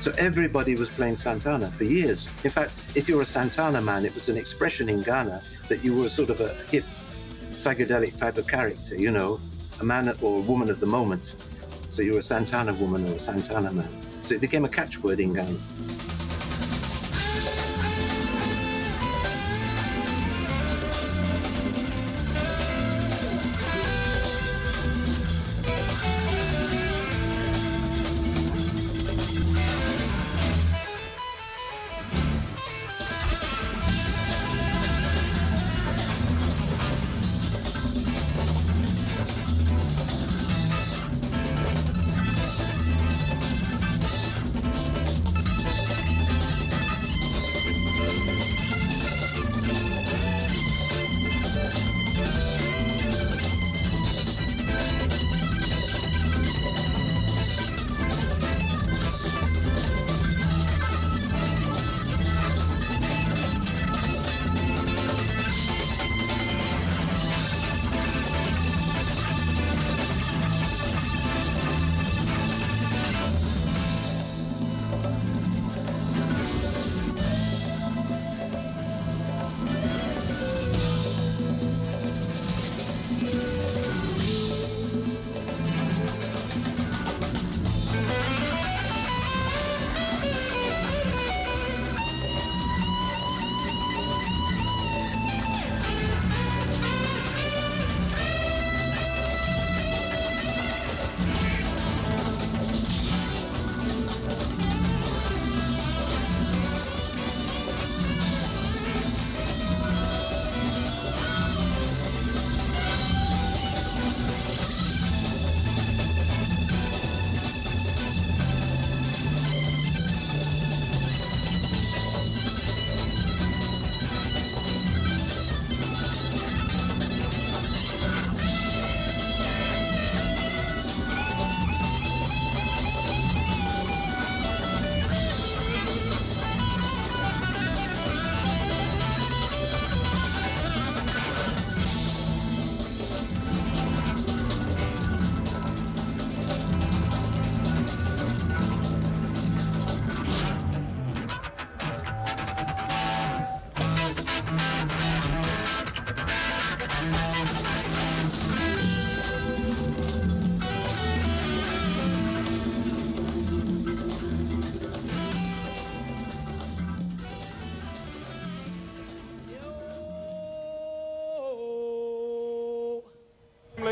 So 0.03 0.12
everybody 0.18 0.75
was 0.75 0.90
playing 0.90 1.16
Santana 1.16 1.71
for 1.71 1.85
years. 1.85 2.27
In 2.45 2.51
fact, 2.51 2.75
if 2.95 3.09
you're 3.09 3.23
a 3.23 3.25
Santana 3.25 3.81
man, 3.81 4.05
it 4.05 4.14
was 4.14 4.29
an 4.29 4.37
expression 4.37 4.90
in 4.90 5.01
Ghana 5.01 5.40
that 5.68 5.83
you 5.83 5.97
were 5.97 6.11
sort 6.11 6.29
of 6.29 6.40
a 6.42 6.49
hip, 6.71 6.85
psychedelic 7.62 8.18
type 8.18 8.38
of 8.38 8.48
character, 8.48 8.96
you 8.96 9.11
know, 9.11 9.38
a 9.81 9.85
man 9.85 10.09
or 10.20 10.38
a 10.38 10.42
woman 10.42 10.68
of 10.68 10.81
the 10.81 10.87
moment. 10.87 11.37
So 11.90 12.03
you're 12.03 12.18
a 12.18 12.22
Santana 12.22 12.75
woman 12.75 13.07
or 13.09 13.14
a 13.14 13.20
Santana 13.20 13.72
man. 13.72 13.88
So 14.22 14.35
it 14.35 14.40
became 14.40 14.64
a 14.64 14.68
catchword 14.68 15.20
in 15.20 15.33
Ghana. 15.33 15.57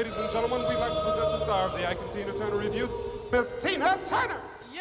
Of 0.00 1.72
the 1.72 1.86
Ike 1.86 1.98
and 2.00 2.12
Tina 2.12 2.32
Turner 2.38 2.56
Revue, 2.56 2.88
Miss 3.30 3.52
Tina 3.62 3.98
Turner. 4.06 4.40
Yo. 4.72 4.80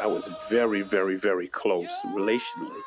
I 0.00 0.06
was 0.06 0.28
very, 0.48 0.82
very, 0.82 1.16
very 1.16 1.48
close 1.48 1.90
relationally 2.04 2.80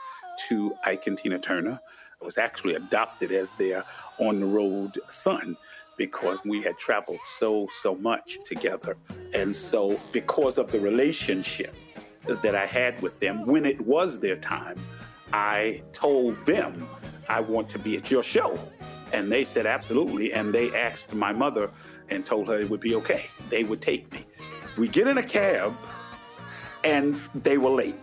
to 0.48 0.74
Ike 0.86 1.08
and 1.08 1.18
Tina 1.18 1.40
Turner. 1.40 1.82
I 2.22 2.26
was 2.26 2.38
actually 2.38 2.76
adopted 2.76 3.34
as 3.34 3.52
their 3.54 3.84
on 4.20 4.40
the 4.40 4.46
road 4.46 4.98
son 5.10 5.58
because 5.98 6.46
we 6.46 6.62
had 6.62 6.78
traveled 6.78 7.20
so, 7.26 7.68
so 7.82 7.96
much 7.96 8.38
together. 8.46 8.96
And 9.34 9.54
so, 9.54 10.00
because 10.14 10.58
of 10.58 10.72
the 10.72 10.80
relationship 10.80 11.76
that 12.28 12.56
I 12.56 12.66
had 12.66 13.02
with 13.02 13.20
them, 13.20 13.46
when 13.46 13.66
it 13.66 13.82
was 13.82 14.20
their 14.20 14.38
time, 14.38 14.78
I 15.34 15.82
told 15.94 16.36
them, 16.46 16.86
I 17.28 17.42
want 17.42 17.70
to 17.70 17.80
be 17.80 17.98
at 17.98 18.10
your 18.10 18.24
show. 18.24 18.58
And 19.14 19.32
they 19.32 19.44
said, 19.44 19.66
absolutely. 19.66 20.34
And 20.34 20.54
they 20.54 20.76
asked 20.76 21.14
my 21.14 21.32
mother 21.32 21.72
and 22.10 22.26
told 22.26 22.48
her 22.48 22.60
it 22.60 22.70
would 22.70 22.80
be 22.80 22.96
okay. 22.96 23.26
They 23.50 23.64
would 23.64 23.82
take 23.82 24.12
me. 24.12 24.26
We 24.78 24.88
get 24.88 25.08
in 25.08 25.18
a 25.18 25.24
cab 25.24 25.74
and 26.84 27.20
they 27.36 27.58
were 27.58 27.70
late. 27.70 27.96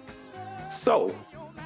So 0.70 1.14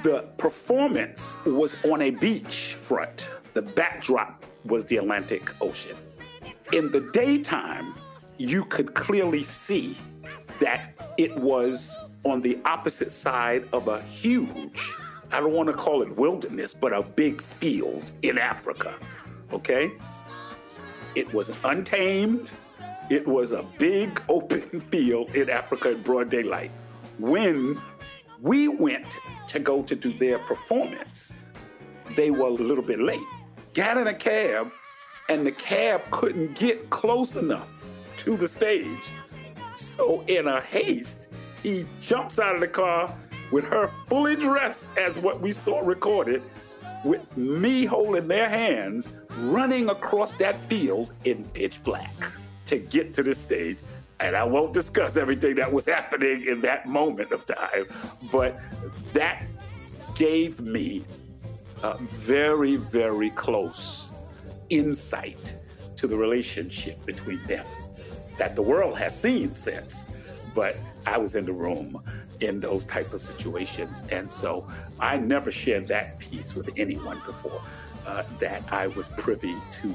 the 0.02 0.28
performance 0.38 1.36
was 1.44 1.76
on 1.84 2.02
a 2.02 2.10
beach 2.10 2.74
front. 2.74 3.26
The 3.54 3.62
backdrop 3.62 4.44
was 4.64 4.84
the 4.86 4.98
Atlantic 4.98 5.50
Ocean. 5.60 5.96
In 6.72 6.90
the 6.90 7.00
daytime, 7.12 7.94
you 8.38 8.64
could 8.64 8.94
clearly 8.94 9.42
see 9.42 9.96
that 10.60 10.94
it 11.18 11.34
was 11.36 11.98
on 12.24 12.40
the 12.40 12.58
opposite 12.64 13.12
side 13.12 13.64
of 13.72 13.88
a 13.88 14.00
huge, 14.02 14.94
I 15.32 15.38
don't 15.38 15.52
want 15.52 15.68
to 15.68 15.72
call 15.72 16.02
it 16.02 16.16
wilderness, 16.16 16.74
but 16.74 16.92
a 16.92 17.02
big 17.02 17.40
field 17.40 18.10
in 18.22 18.36
Africa. 18.36 18.94
Okay? 19.52 19.90
It 21.14 21.32
was 21.32 21.52
untamed. 21.64 22.50
It 23.10 23.26
was 23.26 23.52
a 23.52 23.64
big 23.78 24.20
open 24.28 24.80
field 24.80 25.34
in 25.36 25.48
Africa 25.48 25.92
in 25.92 26.02
broad 26.02 26.30
daylight. 26.30 26.72
When 27.18 27.78
we 28.40 28.68
went 28.68 29.06
to 29.48 29.60
go 29.60 29.82
to 29.82 29.94
do 29.94 30.12
their 30.12 30.38
performance, 30.38 31.44
they 32.16 32.30
were 32.30 32.48
a 32.48 32.50
little 32.50 32.84
bit 32.84 32.98
late. 32.98 33.20
Got 33.74 33.98
in 33.98 34.08
a 34.08 34.14
cab, 34.14 34.66
and 35.28 35.46
the 35.46 35.52
cab 35.52 36.00
couldn't 36.10 36.58
get 36.58 36.90
close 36.90 37.36
enough 37.36 37.68
to 38.18 38.36
the 38.36 38.48
stage. 38.48 38.86
So, 39.76 40.24
in 40.26 40.48
a 40.48 40.60
haste, 40.60 41.28
he 41.62 41.86
jumps 42.02 42.38
out 42.38 42.54
of 42.54 42.60
the 42.60 42.68
car 42.68 43.14
with 43.50 43.64
her 43.64 43.88
fully 44.06 44.36
dressed 44.36 44.84
as 44.96 45.16
what 45.18 45.40
we 45.40 45.52
saw 45.52 45.80
recorded, 45.80 46.42
with 47.04 47.36
me 47.36 47.84
holding 47.84 48.28
their 48.28 48.48
hands, 48.48 49.08
running 49.38 49.88
across 49.88 50.34
that 50.34 50.56
field 50.62 51.12
in 51.24 51.44
pitch 51.44 51.82
black 51.82 52.12
to 52.66 52.78
get 52.78 53.14
to 53.14 53.22
the 53.22 53.34
stage. 53.34 53.78
And 54.20 54.36
I 54.36 54.44
won't 54.44 54.74
discuss 54.74 55.16
everything 55.16 55.54
that 55.56 55.72
was 55.72 55.86
happening 55.86 56.46
in 56.46 56.60
that 56.60 56.86
moment 56.86 57.32
of 57.32 57.46
time, 57.46 57.86
but 58.30 58.54
that 59.14 59.46
gave 60.14 60.60
me 60.60 61.04
a 61.82 61.96
very, 61.96 62.76
very 62.76 63.30
close 63.30 64.10
insight 64.68 65.54
to 65.96 66.06
the 66.06 66.16
relationship 66.16 67.04
between 67.06 67.38
them 67.46 67.64
that 68.38 68.54
the 68.56 68.62
world 68.62 68.98
has 68.98 69.18
seen 69.18 69.48
since. 69.48 70.50
But 70.54 70.76
I 71.06 71.18
was 71.18 71.34
in 71.34 71.44
the 71.44 71.52
room 71.52 72.00
in 72.40 72.60
those 72.60 72.86
types 72.86 73.12
of 73.12 73.20
situations. 73.20 74.02
And 74.10 74.30
so 74.32 74.66
I 74.98 75.16
never 75.16 75.52
shared 75.52 75.88
that 75.88 76.18
piece 76.18 76.54
with 76.54 76.70
anyone 76.76 77.16
before, 77.18 77.60
uh, 78.06 78.22
that 78.38 78.72
I 78.72 78.88
was 78.88 79.08
privy 79.18 79.54
to 79.82 79.94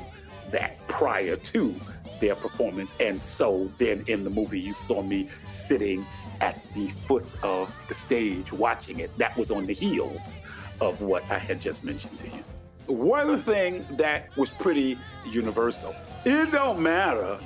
that 0.52 0.86
prior 0.88 1.36
to 1.36 1.76
their 2.20 2.36
performance. 2.36 2.94
And 3.00 3.22
so 3.22 3.70
then 3.78 4.04
in 4.08 4.24
the 4.24 4.30
movie, 4.30 4.60
you 4.60 4.74
saw 4.74 5.02
me 5.02 5.30
sitting 5.46 6.06
at 6.42 6.62
the 6.74 6.88
foot 6.88 7.26
of 7.44 7.74
the 7.88 7.96
stage 7.96 8.52
watching 8.52 9.00
it. 9.00 9.16
That 9.18 9.36
was 9.38 9.52
on 9.52 9.66
the 9.66 9.74
heels 9.74 10.38
of 10.82 11.02
what 11.02 11.24
I 11.32 11.38
had 11.38 11.62
just 11.62 11.84
mentioned 11.84 12.20
to 12.20 12.28
you. 12.28 12.44
One 12.88 13.40
thing 13.40 13.86
that 13.92 14.36
was 14.38 14.52
pretty 14.52 14.98
universal 15.26 15.96
it 16.24 16.52
don't 16.52 16.80
matter 16.80 17.38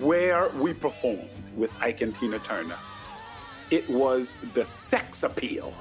where 0.00 0.48
we 0.58 0.74
performed 0.74 1.30
with 1.56 1.74
Ike 1.80 2.02
and 2.02 2.14
Tina 2.14 2.38
Turner, 2.40 2.76
it 3.70 3.88
was 3.88 4.32
the 4.54 4.64
sex 4.64 5.22
appeal. 5.22 5.72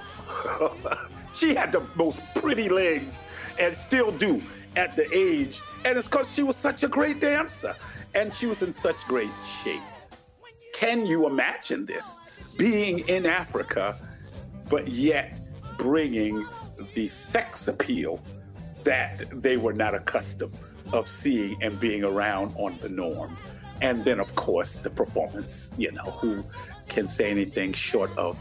she 1.35 1.53
had 1.53 1.71
the 1.71 1.87
most 1.95 2.19
pretty 2.35 2.69
legs 2.69 3.23
and 3.59 3.77
still 3.77 4.11
do 4.11 4.41
at 4.75 4.95
the 4.95 5.07
age. 5.15 5.59
And 5.85 5.97
it's 5.97 6.07
because 6.07 6.33
she 6.33 6.43
was 6.43 6.55
such 6.55 6.83
a 6.83 6.87
great 6.87 7.19
dancer 7.19 7.75
and 8.13 8.33
she 8.33 8.45
was 8.45 8.61
in 8.61 8.73
such 8.73 8.95
great 9.07 9.29
shape. 9.63 9.81
Can 10.73 11.05
you 11.05 11.27
imagine 11.27 11.85
this? 11.85 12.15
Being 12.57 12.99
in 13.07 13.25
Africa, 13.25 13.97
but 14.69 14.87
yet 14.87 15.39
bringing 15.77 16.43
the 16.93 17.07
sex 17.07 17.67
appeal 17.67 18.21
that 18.83 19.23
they 19.31 19.57
were 19.57 19.73
not 19.73 19.93
accustomed 19.93 20.59
of 20.93 21.07
seeing 21.07 21.61
and 21.61 21.79
being 21.79 22.03
around 22.03 22.53
on 22.57 22.77
the 22.81 22.89
norm. 22.89 23.35
And 23.81 24.03
then, 24.05 24.19
of 24.19 24.33
course, 24.35 24.75
the 24.75 24.89
performance, 24.89 25.71
you 25.77 25.91
know, 25.91 26.03
who 26.03 26.43
can 26.87 27.07
say 27.07 27.31
anything 27.31 27.73
short 27.73 28.15
of 28.17 28.37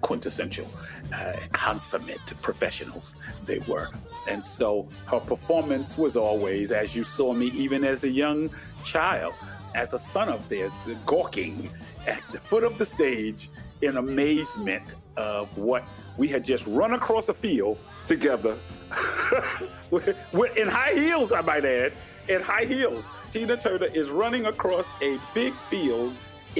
quintessential, 0.00 0.66
uh, 1.12 1.32
consummate 1.52 2.20
professionals 2.42 3.14
they 3.46 3.58
were. 3.68 3.88
And 4.28 4.44
so 4.44 4.88
her 5.06 5.20
performance 5.20 5.98
was 5.98 6.16
always, 6.16 6.70
as 6.70 6.94
you 6.94 7.04
saw 7.04 7.32
me 7.32 7.46
even 7.48 7.84
as 7.84 8.04
a 8.04 8.08
young 8.08 8.50
child, 8.84 9.34
as 9.74 9.92
a 9.92 9.98
son 9.98 10.28
of 10.28 10.48
theirs, 10.48 10.72
gawking 11.04 11.68
at 12.06 12.22
the 12.32 12.38
foot 12.38 12.64
of 12.64 12.78
the 12.78 12.86
stage 12.86 13.50
in 13.82 13.96
amazement 13.96 14.94
of 15.16 15.56
what 15.58 15.82
we 16.16 16.28
had 16.28 16.44
just 16.44 16.66
run 16.66 16.94
across 16.94 17.28
a 17.28 17.34
field 17.34 17.78
together 18.06 18.56
in 20.56 20.68
high 20.68 20.94
heels, 20.94 21.32
I 21.32 21.42
might 21.42 21.64
add, 21.64 21.92
in 22.28 22.40
high 22.40 22.64
heels. 22.64 23.04
Tina 23.32 23.56
Turner 23.56 23.88
is 23.94 24.08
running 24.08 24.46
across 24.46 24.86
a 25.02 25.18
big 25.34 25.52
field 25.52 26.14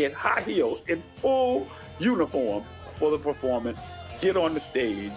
in 0.04 0.12
high 0.12 0.42
heels, 0.42 0.80
in 0.88 1.02
full 1.16 1.66
uniform 1.98 2.64
for 2.98 3.10
the 3.10 3.18
performance, 3.18 3.80
get 4.20 4.36
on 4.36 4.54
the 4.54 4.60
stage 4.60 5.12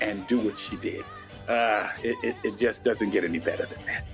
and 0.00 0.26
do 0.26 0.38
what 0.40 0.58
she 0.58 0.76
did. 0.76 1.04
Uh, 1.48 1.88
it, 2.02 2.16
it, 2.22 2.36
it 2.44 2.58
just 2.58 2.84
doesn't 2.84 3.10
get 3.10 3.24
any 3.24 3.38
better 3.38 3.66
than 3.66 3.84
that. 3.86 4.04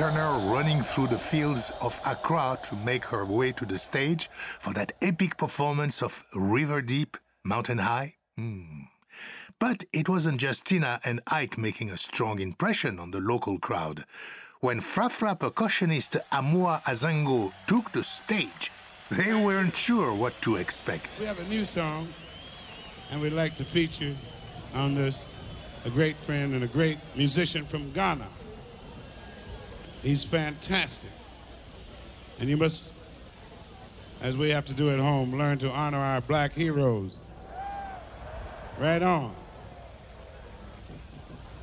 Turner 0.00 0.38
running 0.50 0.80
through 0.80 1.08
the 1.08 1.18
fields 1.18 1.70
of 1.82 2.00
Accra 2.06 2.58
to 2.62 2.74
make 2.74 3.04
her 3.04 3.26
way 3.26 3.52
to 3.52 3.66
the 3.66 3.76
stage 3.76 4.30
for 4.30 4.72
that 4.72 4.92
epic 5.02 5.36
performance 5.36 6.02
of 6.02 6.24
River 6.34 6.80
Deep, 6.80 7.18
Mountain 7.44 7.76
High. 7.76 8.14
Hmm. 8.34 8.84
But 9.58 9.84
it 9.92 10.08
wasn't 10.08 10.40
just 10.40 10.64
Tina 10.64 11.00
and 11.04 11.20
Ike 11.30 11.58
making 11.58 11.90
a 11.90 11.98
strong 11.98 12.38
impression 12.40 12.98
on 12.98 13.10
the 13.10 13.20
local 13.20 13.58
crowd. 13.58 14.06
When 14.60 14.80
Frafra 14.80 15.38
percussionist 15.38 16.18
Amoah 16.32 16.82
Azangeo 16.84 17.52
took 17.66 17.92
the 17.92 18.02
stage, 18.02 18.72
They 19.10 19.34
weren't 19.34 19.76
sure 19.76 20.14
what 20.14 20.32
to 20.40 20.56
expect. 20.56 21.20
We 21.20 21.26
have 21.26 21.40
a 21.40 21.44
new 21.50 21.66
song, 21.66 22.08
and 23.10 23.20
we'd 23.20 23.34
like 23.34 23.54
to 23.56 23.64
feature 23.64 24.14
on 24.74 24.94
this 24.94 25.34
a 25.84 25.90
great 25.90 26.16
friend 26.16 26.54
and 26.54 26.64
a 26.64 26.68
great 26.68 26.96
musician 27.14 27.66
from 27.66 27.92
Ghana. 27.92 28.28
He's 30.02 30.24
fantastic. 30.24 31.10
And 32.40 32.48
you 32.48 32.56
must, 32.56 32.94
as 34.22 34.36
we 34.36 34.50
have 34.50 34.66
to 34.66 34.74
do 34.74 34.90
at 34.90 34.98
home, 34.98 35.36
learn 35.36 35.58
to 35.58 35.70
honor 35.70 35.98
our 35.98 36.20
black 36.22 36.52
heroes. 36.52 37.30
Right 38.78 39.02
on. 39.02 39.34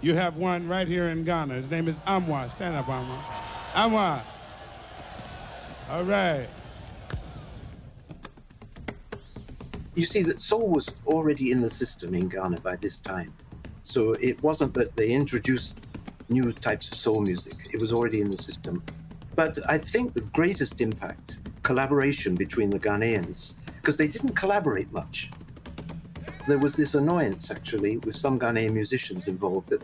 You 0.02 0.14
have 0.14 0.38
one 0.38 0.68
right 0.68 0.88
here 0.88 1.08
in 1.08 1.24
Ghana. 1.24 1.56
His 1.56 1.72
name 1.72 1.88
is 1.88 2.02
Amwa. 2.02 2.48
Stand 2.50 2.76
up, 2.76 2.86
Amwa. 2.86 3.18
Amwa. 3.74 4.22
All 5.90 6.04
right. 6.04 6.48
You 9.96 10.06
see 10.06 10.22
that 10.22 10.44
soul 10.44 10.70
was 10.70 10.92
already 11.08 11.52
in 11.52 11.62
the 11.62 11.70
system 11.72 12.14
in 12.14 12.30
Ghana 12.30 12.62
by 12.62 12.76
this 12.76 13.00
time. 13.00 13.34
So 13.84 14.14
it 14.14 14.42
wasn't 14.44 14.76
that 14.76 14.96
they 14.96 15.10
introduced 15.10 15.74
new 16.30 16.52
types 16.52 16.92
of 16.92 16.98
soul 16.98 17.22
music, 17.22 17.54
it 17.74 17.80
was 17.80 17.94
already 17.94 18.22
in 18.22 18.30
the 18.30 18.38
system. 18.38 18.84
But 19.36 19.60
I 19.70 19.78
think 19.78 20.14
the 20.14 20.22
greatest 20.22 20.82
impact, 20.82 21.40
collaboration 21.64 22.36
between 22.36 22.70
the 22.70 22.80
Ghanaians, 22.80 23.54
because 23.78 23.98
they 23.98 24.08
didn't 24.08 24.36
collaborate 24.36 24.92
much. 24.92 25.30
There 26.48 26.58
was 26.58 26.76
this 26.76 26.96
annoyance 26.96 27.52
actually 27.52 27.98
with 27.98 28.16
some 28.16 28.40
Ghanaian 28.40 28.72
musicians 28.72 29.28
involved 29.28 29.70
that 29.70 29.84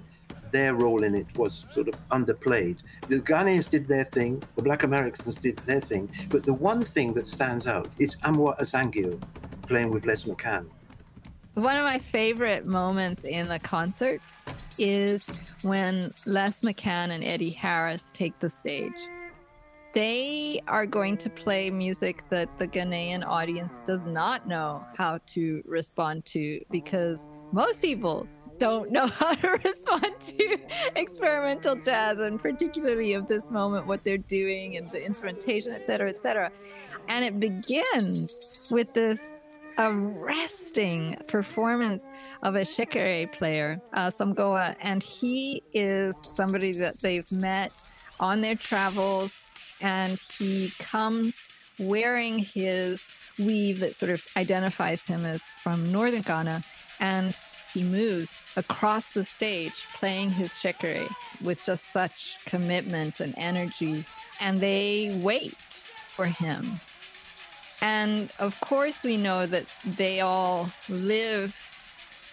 their 0.51 0.75
role 0.75 1.03
in 1.03 1.15
it 1.15 1.27
was 1.37 1.65
sort 1.73 1.87
of 1.87 1.95
underplayed. 2.09 2.77
The 3.09 3.19
Ghanaians 3.19 3.69
did 3.69 3.87
their 3.87 4.03
thing, 4.03 4.41
the 4.55 4.61
Black 4.61 4.83
Americans 4.83 5.35
did 5.35 5.57
their 5.57 5.81
thing, 5.81 6.09
but 6.29 6.43
the 6.43 6.53
one 6.53 6.83
thing 6.83 7.13
that 7.15 7.27
stands 7.27 7.67
out 7.67 7.89
is 7.99 8.15
Amoah 8.23 8.57
Azangeo 8.59 9.21
playing 9.67 9.91
with 9.91 10.05
Les 10.05 10.23
McCann. 10.23 10.67
One 11.55 11.75
of 11.75 11.83
my 11.83 11.99
favorite 11.99 12.65
moments 12.65 13.23
in 13.25 13.47
the 13.47 13.59
concert 13.59 14.21
is 14.79 15.27
when 15.61 16.09
Les 16.25 16.61
McCann 16.61 17.11
and 17.11 17.23
Eddie 17.23 17.51
Harris 17.51 18.01
take 18.11 18.39
the 18.39 18.49
stage. 18.49 18.91
They 19.93 20.63
are 20.67 20.87
going 20.87 21.15
to 21.17 21.29
play 21.29 21.69
music 21.69 22.23
that 22.29 22.49
the 22.57 22.67
Ghanaian 22.67 23.23
audience 23.23 23.71
does 23.85 24.03
not 24.03 24.47
know 24.47 24.83
how 24.97 25.19
to 25.27 25.61
respond 25.65 26.25
to 26.25 26.59
because 26.71 27.19
most 27.51 27.83
people 27.83 28.27
don't 28.57 28.91
know 28.91 29.05
how 29.19 29.35
to 29.35 29.49
respond 29.63 30.19
to 30.21 30.57
experimental 30.95 31.75
jazz 31.75 32.17
and 32.17 32.39
particularly 32.39 33.13
of 33.13 33.27
this 33.27 33.51
moment 33.51 33.85
what 33.85 34.03
they're 34.03 34.17
doing 34.17 34.77
and 34.77 34.91
the 34.91 35.03
instrumentation 35.03 35.71
et 35.71 35.85
cetera 35.85 36.09
et 36.09 36.21
cetera 36.21 36.51
and 37.09 37.25
it 37.25 37.39
begins 37.39 38.31
with 38.69 38.93
this 38.93 39.19
arresting 39.77 41.17
performance 41.27 42.03
of 42.41 42.55
a 42.55 42.61
shekere 42.61 43.31
player, 43.31 43.81
uh, 43.93 44.11
Samgoa, 44.11 44.75
and 44.81 45.01
he 45.01 45.63
is 45.73 46.15
somebody 46.35 46.73
that 46.73 46.99
they've 47.01 47.31
met 47.31 47.71
on 48.19 48.41
their 48.41 48.55
travels, 48.55 49.33
and 49.81 50.19
he 50.37 50.71
comes 50.79 51.35
wearing 51.79 52.39
his 52.39 53.01
weave 53.39 53.79
that 53.79 53.95
sort 53.95 54.11
of 54.11 54.25
identifies 54.37 55.01
him 55.05 55.25
as 55.25 55.41
from 55.41 55.91
northern 55.91 56.21
Ghana, 56.21 56.63
and 56.99 57.37
he 57.73 57.83
moves 57.83 58.31
across 58.55 59.11
the 59.13 59.25
stage 59.25 59.87
playing 59.93 60.29
his 60.29 60.51
shekere 60.51 61.09
with 61.43 61.65
just 61.65 61.91
such 61.91 62.37
commitment 62.45 63.19
and 63.19 63.33
energy, 63.37 64.05
and 64.39 64.59
they 64.59 65.19
wait 65.21 65.57
for 66.15 66.25
him 66.25 66.79
and 67.83 68.31
of 68.39 68.57
course, 68.61 69.03
we 69.03 69.17
know 69.17 69.45
that 69.45 69.65
they 69.85 70.21
all 70.21 70.69
live 70.87 71.53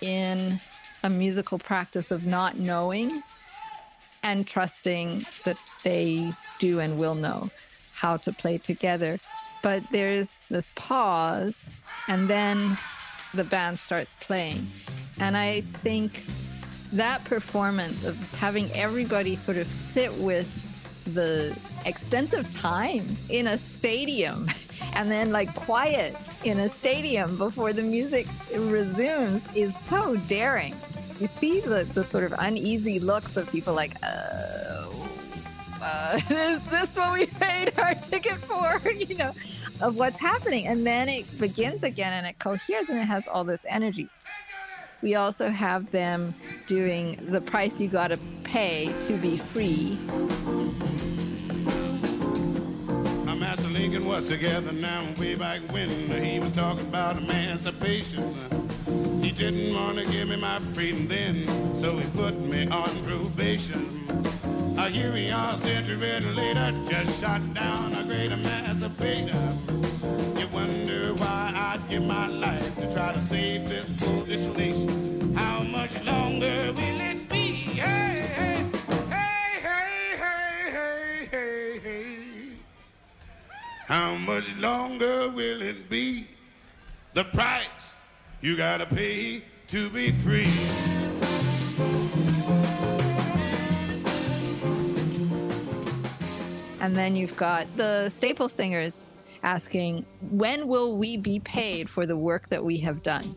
in 0.00 0.60
a 1.02 1.10
musical 1.10 1.58
practice 1.58 2.12
of 2.12 2.24
not 2.24 2.56
knowing 2.56 3.20
and 4.22 4.46
trusting 4.46 5.26
that 5.44 5.58
they 5.82 6.30
do 6.60 6.78
and 6.78 7.00
will 7.00 7.16
know 7.16 7.50
how 7.94 8.16
to 8.18 8.32
play 8.32 8.58
together. 8.58 9.18
But 9.60 9.82
there's 9.90 10.30
this 10.50 10.70
pause, 10.76 11.56
and 12.06 12.30
then 12.30 12.78
the 13.34 13.42
band 13.42 13.80
starts 13.80 14.14
playing. 14.20 14.68
And 15.18 15.36
I 15.36 15.62
think 15.82 16.22
that 16.92 17.24
performance 17.24 18.04
of 18.04 18.16
having 18.34 18.70
everybody 18.70 19.34
sort 19.34 19.56
of 19.56 19.66
sit 19.66 20.14
with 20.14 20.48
the 21.12 21.58
extensive 21.84 22.54
time 22.56 23.04
in 23.28 23.48
a 23.48 23.58
stadium 23.58 24.48
and 24.94 25.10
then 25.10 25.32
like 25.32 25.54
quiet 25.54 26.16
in 26.44 26.58
a 26.60 26.68
stadium 26.68 27.36
before 27.36 27.72
the 27.72 27.82
music 27.82 28.26
resumes 28.54 29.44
is 29.54 29.76
so 29.76 30.16
daring. 30.28 30.74
You 31.18 31.26
see 31.26 31.60
the, 31.60 31.84
the 31.92 32.02
sort 32.04 32.24
of 32.24 32.34
uneasy 32.38 32.98
looks 32.98 33.36
of 33.36 33.50
people 33.50 33.74
like, 33.74 33.92
oh, 34.02 35.08
uh, 35.82 36.20
is 36.30 36.64
this 36.66 36.96
what 36.96 37.12
we 37.12 37.26
paid 37.26 37.78
our 37.78 37.94
ticket 37.94 38.36
for? 38.38 38.80
you 38.92 39.16
know, 39.16 39.32
of 39.80 39.96
what's 39.96 40.18
happening. 40.18 40.66
And 40.66 40.86
then 40.86 41.08
it 41.08 41.38
begins 41.38 41.82
again 41.82 42.12
and 42.12 42.26
it 42.26 42.38
coheres 42.38 42.88
and 42.88 42.98
it 42.98 43.04
has 43.04 43.26
all 43.28 43.44
this 43.44 43.64
energy. 43.68 44.08
We 45.02 45.14
also 45.14 45.48
have 45.48 45.90
them 45.92 46.34
doing 46.66 47.18
the 47.28 47.40
price 47.40 47.80
you 47.80 47.88
gotta 47.88 48.18
pay 48.44 48.92
to 49.02 49.16
be 49.16 49.38
free. 49.38 49.98
Lincoln 53.90 54.08
was 54.08 54.28
together 54.28 54.72
now 54.72 55.04
way 55.18 55.34
back 55.34 55.58
when 55.72 55.88
he 56.22 56.38
was 56.38 56.52
talking 56.52 56.86
about 56.86 57.16
emancipation. 57.16 58.22
He 59.20 59.32
didn't 59.32 59.74
want 59.74 59.98
to 59.98 60.04
give 60.12 60.28
me 60.28 60.40
my 60.40 60.60
freedom 60.60 61.08
then, 61.08 61.74
so 61.74 61.96
he 61.96 62.08
put 62.10 62.38
me 62.38 62.68
on 62.68 62.88
probation. 63.02 64.06
Uh, 64.78 64.86
here 64.86 65.12
we 65.12 65.32
are, 65.32 65.56
century 65.56 65.96
later, 65.96 66.72
just 66.88 67.20
shot 67.20 67.42
down 67.52 67.92
a 67.94 68.04
great 68.04 68.30
emancipator. 68.30 69.56
You 70.38 70.46
wonder 70.52 71.12
why 71.14 71.52
I'd 71.52 71.80
give 71.88 72.06
my 72.06 72.28
life 72.28 72.76
to 72.76 72.92
try 72.92 73.12
to 73.12 73.20
save 73.20 73.68
this 73.68 73.90
foolish 74.00 74.46
nation. 74.56 74.99
How 83.90 84.14
much 84.14 84.56
longer 84.58 85.28
will 85.30 85.60
it 85.62 85.90
be? 85.90 86.28
The 87.12 87.24
price 87.24 88.02
you 88.40 88.56
gotta 88.56 88.86
pay 88.86 89.42
to 89.66 89.90
be 89.90 90.12
free. 90.12 90.46
And 96.80 96.96
then 96.96 97.16
you've 97.16 97.36
got 97.36 97.66
the 97.76 98.10
staple 98.10 98.48
singers 98.48 98.94
asking, 99.42 100.06
when 100.30 100.68
will 100.68 100.96
we 100.96 101.16
be 101.16 101.40
paid 101.40 101.90
for 101.90 102.06
the 102.06 102.16
work 102.16 102.48
that 102.50 102.64
we 102.64 102.78
have 102.78 103.02
done? 103.02 103.34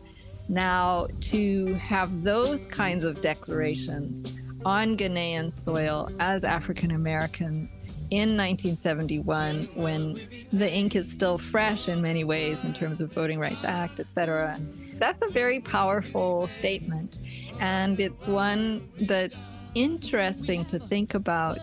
Now, 0.48 1.08
to 1.32 1.74
have 1.74 2.22
those 2.22 2.68
kinds 2.68 3.04
of 3.04 3.20
declarations 3.20 4.32
on 4.64 4.96
Ghanaian 4.96 5.52
soil 5.52 6.08
as 6.20 6.44
African 6.44 6.92
Americans 6.92 7.76
in 8.10 8.36
1971 8.36 9.68
when 9.74 10.20
the 10.52 10.72
ink 10.72 10.96
is 10.96 11.10
still 11.10 11.38
fresh 11.38 11.88
in 11.88 12.02
many 12.02 12.24
ways 12.24 12.62
in 12.64 12.72
terms 12.72 13.00
of 13.00 13.12
Voting 13.12 13.38
Rights 13.38 13.64
Act, 13.64 14.00
etc. 14.00 14.60
That's 14.98 15.22
a 15.22 15.28
very 15.28 15.60
powerful 15.60 16.46
statement. 16.48 17.18
And 17.60 17.98
it's 17.98 18.26
one 18.26 18.88
that's 19.00 19.36
interesting 19.74 20.64
to 20.66 20.78
think 20.78 21.14
about 21.14 21.58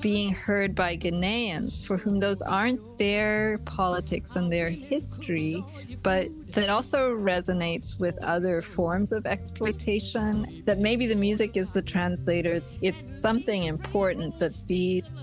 being 0.00 0.30
heard 0.32 0.74
by 0.74 0.96
Ghanaians 0.96 1.86
for 1.86 1.96
whom 1.96 2.20
those 2.20 2.42
aren't 2.42 2.98
their 2.98 3.58
politics 3.64 4.36
and 4.36 4.52
their 4.52 4.68
history, 4.68 5.64
but 6.02 6.28
that 6.52 6.68
also 6.68 7.16
resonates 7.16 7.98
with 7.98 8.18
other 8.22 8.60
forms 8.62 9.10
of 9.10 9.26
exploitation. 9.26 10.62
That 10.66 10.78
maybe 10.78 11.06
the 11.06 11.16
music 11.16 11.56
is 11.56 11.70
the 11.70 11.82
translator. 11.82 12.60
It's 12.82 13.20
something 13.20 13.64
important 13.64 14.38
that 14.38 14.52
these 14.66 15.16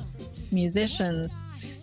musicians 0.54 1.34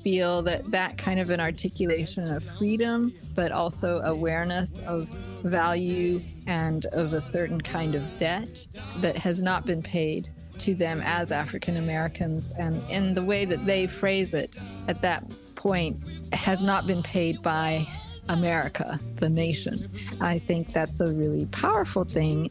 feel 0.03 0.43
that 0.43 0.71
that 0.71 0.97
kind 0.97 1.21
of 1.21 1.31
an 1.31 1.41
articulation 1.41 2.31
of 2.33 2.43
freedom, 2.59 3.13
but 3.35 3.53
also 3.53 3.99
awareness 4.01 4.79
of 4.87 5.09
value 5.43 6.21
and 6.47 6.87
of 6.87 7.13
a 7.13 7.21
certain 7.21 7.61
kind 7.61 7.95
of 7.95 8.03
debt 8.17 8.67
that 8.99 9.17
has 9.17 9.43
not 9.43 9.67
been 9.67 9.83
paid 9.83 10.29
to 10.59 10.75
them 10.75 11.03
as 11.05 11.31
African 11.31 11.77
Americans. 11.77 12.53
And 12.59 12.83
in 12.91 13.15
the 13.15 13.25
way 13.25 13.45
that 13.45 13.65
they 13.67 13.87
phrase 13.87 14.35
it 14.35 14.57
at 14.89 15.03
that 15.03 15.25
point 15.55 16.03
has 16.33 16.63
not 16.63 16.87
been 16.87 17.03
paid 17.03 17.43
by 17.43 17.87
America, 18.29 19.01
the 19.17 19.29
nation. 19.29 19.91
I 20.21 20.39
think 20.39 20.73
that's 20.73 21.01
a 21.01 21.13
really 21.13 21.47
powerful 21.47 22.05
thing. 22.05 22.51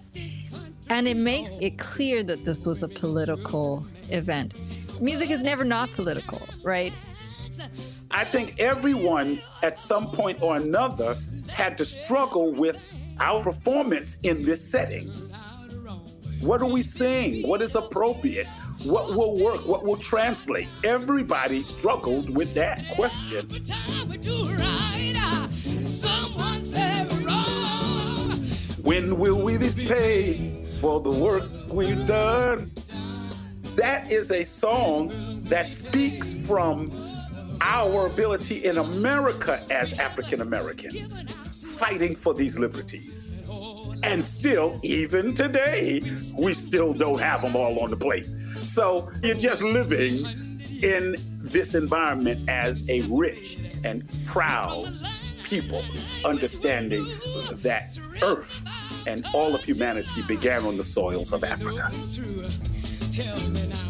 And 0.90 1.08
it 1.08 1.18
makes 1.18 1.52
it 1.62 1.78
clear 1.78 2.24
that 2.24 2.46
this 2.46 2.66
was 2.66 2.84
a 2.84 2.88
political 2.88 3.86
event 4.10 4.56
music 5.02 5.30
is 5.30 5.42
never 5.42 5.64
not 5.64 5.92
political, 5.92 6.48
right? 6.64 6.94
I 8.12 8.26
think 8.26 8.60
everyone 8.60 9.40
at 9.64 9.80
some 9.80 10.12
point 10.12 10.42
or 10.42 10.56
another 10.56 11.16
had 11.48 11.78
to 11.78 11.86
struggle 11.86 12.54
with 12.54 12.82
our 13.20 13.44
performance 13.44 14.18
in 14.24 14.44
this 14.46 14.70
setting. 14.70 15.10
What 16.42 16.62
are 16.62 16.70
we 16.70 16.82
saying? 16.82 17.46
What 17.48 17.62
is 17.62 17.76
appropriate? 17.76 18.48
What 18.86 19.14
will 19.14 19.38
work? 19.38 19.68
What 19.68 19.84
will 19.84 19.98
translate? 19.98 20.70
Everybody 20.86 21.64
struggled 21.64 22.34
with 22.34 22.54
that 22.54 22.82
question. 22.96 23.50
When 28.82 29.20
will 29.20 29.42
we 29.42 29.58
be 29.58 29.72
paid 29.72 30.68
for 30.80 31.02
the 31.02 31.12
work 31.12 31.44
we've 31.70 32.08
done? 32.08 32.72
That 33.80 34.12
is 34.12 34.30
a 34.30 34.44
song 34.44 35.10
that 35.46 35.70
speaks 35.70 36.34
from 36.34 36.92
our 37.62 38.08
ability 38.08 38.66
in 38.66 38.78
America 38.78 39.66
as 39.70 39.98
African 39.98 40.42
Americans 40.42 41.24
fighting 41.78 42.14
for 42.18 42.34
these 42.34 42.60
liberties. 42.60 43.42
And 44.04 44.26
still, 44.26 44.78
even 44.84 45.34
today, 45.34 46.04
we 46.38 46.54
still 46.54 46.92
don't 46.92 47.22
have 47.22 47.42
them 47.42 47.56
all 47.56 47.80
on 47.80 47.90
the 47.90 47.96
plate. 47.96 48.28
So 48.60 49.10
you're 49.24 49.36
just 49.36 49.62
living 49.62 50.26
in 50.84 51.16
this 51.42 51.74
environment 51.74 52.50
as 52.50 52.90
a 52.90 53.04
rich 53.04 53.60
and 53.86 54.04
proud 54.26 54.94
people, 55.46 55.86
understanding 56.26 57.06
that 57.62 57.98
Earth 58.22 58.62
and 59.08 59.26
all 59.34 59.56
of 59.56 59.64
humanity 59.64 60.22
began 60.28 60.66
on 60.66 60.76
the 60.76 60.84
soils 60.84 61.32
of 61.32 61.46
Africa. 61.46 61.90
Tell 63.12 63.50
me 63.50 63.66
now. 63.68 63.89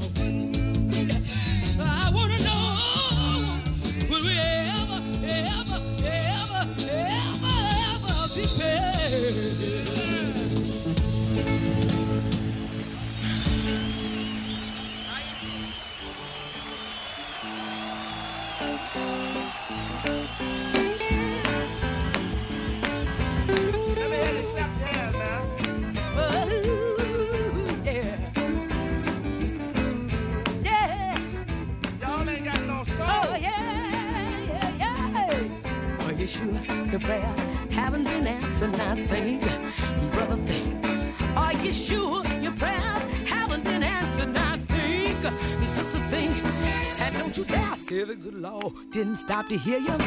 Didn't 49.00 49.16
stop 49.16 49.48
to 49.48 49.58
hear 49.58 49.80
you. 49.80 49.98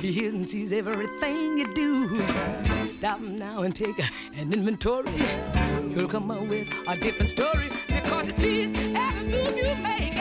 He 0.00 0.10
hears 0.10 0.34
and 0.34 0.48
sees 0.48 0.72
everything 0.72 1.58
you 1.58 1.74
do. 1.74 2.18
Stop 2.84 3.20
now 3.20 3.62
and 3.62 3.72
take 3.72 3.96
an 4.36 4.52
inventory. 4.52 5.12
You'll 5.90 6.08
come 6.08 6.28
up 6.28 6.40
with 6.48 6.66
a 6.88 6.96
different 6.96 7.28
story 7.28 7.70
because 7.86 8.26
he 8.26 8.66
sees 8.66 8.72
every 8.96 9.28
move 9.28 9.56
you 9.56 9.76
make, 9.80 10.11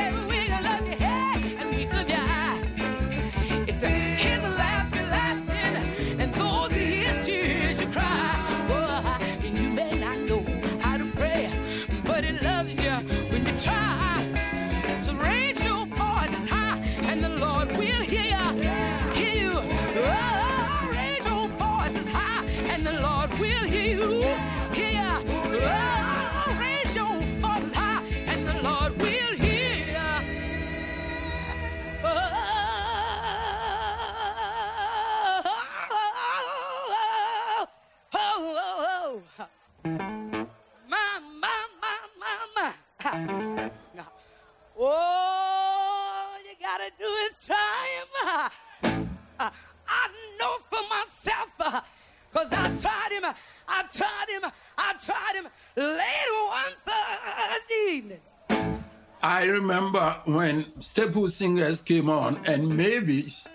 Staple 60.81 61.29
Singers 61.29 61.81
came 61.81 62.09
on 62.09 62.39
and 62.45 62.67
Mavis, 62.67 63.47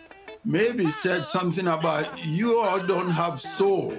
Mavis 0.45 0.95
said 0.97 1.27
something 1.27 1.67
about 1.67 2.25
you 2.25 2.61
all 2.61 2.79
don't 2.79 3.11
have 3.11 3.41
soul. 3.41 3.97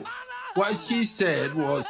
What 0.55 0.77
she 0.77 1.03
said 1.03 1.53
was 1.53 1.85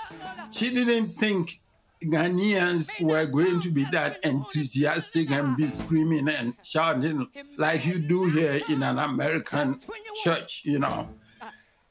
she 0.52 0.72
didn't 0.72 1.08
think 1.08 1.62
Ghanaians 2.04 2.90
were 3.02 3.26
going 3.26 3.60
to 3.62 3.70
be 3.70 3.86
that 3.92 4.20
enthusiastic 4.24 5.32
and 5.32 5.56
be 5.56 5.70
screaming 5.70 6.28
and 6.28 6.54
shouting 6.64 7.28
like 7.58 7.86
you 7.86 8.00
do 8.00 8.26
here 8.26 8.60
in 8.70 8.84
an 8.84 8.98
American 8.98 9.80
church, 10.24 10.62
you 10.66 10.80
know. 10.80 11.10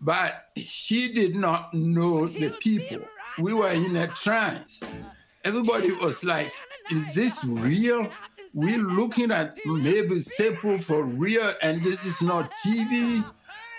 But 0.00 0.50
she 0.56 1.12
did 1.12 1.34
not 1.34 1.72
know 1.72 2.26
the 2.26 2.50
people. 2.50 3.06
We 3.38 3.54
were 3.54 3.70
in 3.70 3.96
a 3.96 4.08
trance. 4.08 4.80
Everybody 5.44 5.92
was 5.92 6.22
like, 6.24 6.52
is 6.90 7.14
this 7.14 7.42
real? 7.44 8.10
We're 8.56 8.78
looking 8.78 9.30
at 9.32 9.54
Mavis 9.66 10.30
Staple 10.32 10.78
for 10.78 11.02
real, 11.02 11.52
and 11.60 11.82
this 11.82 12.06
is 12.06 12.22
not 12.22 12.50
TV. 12.64 13.22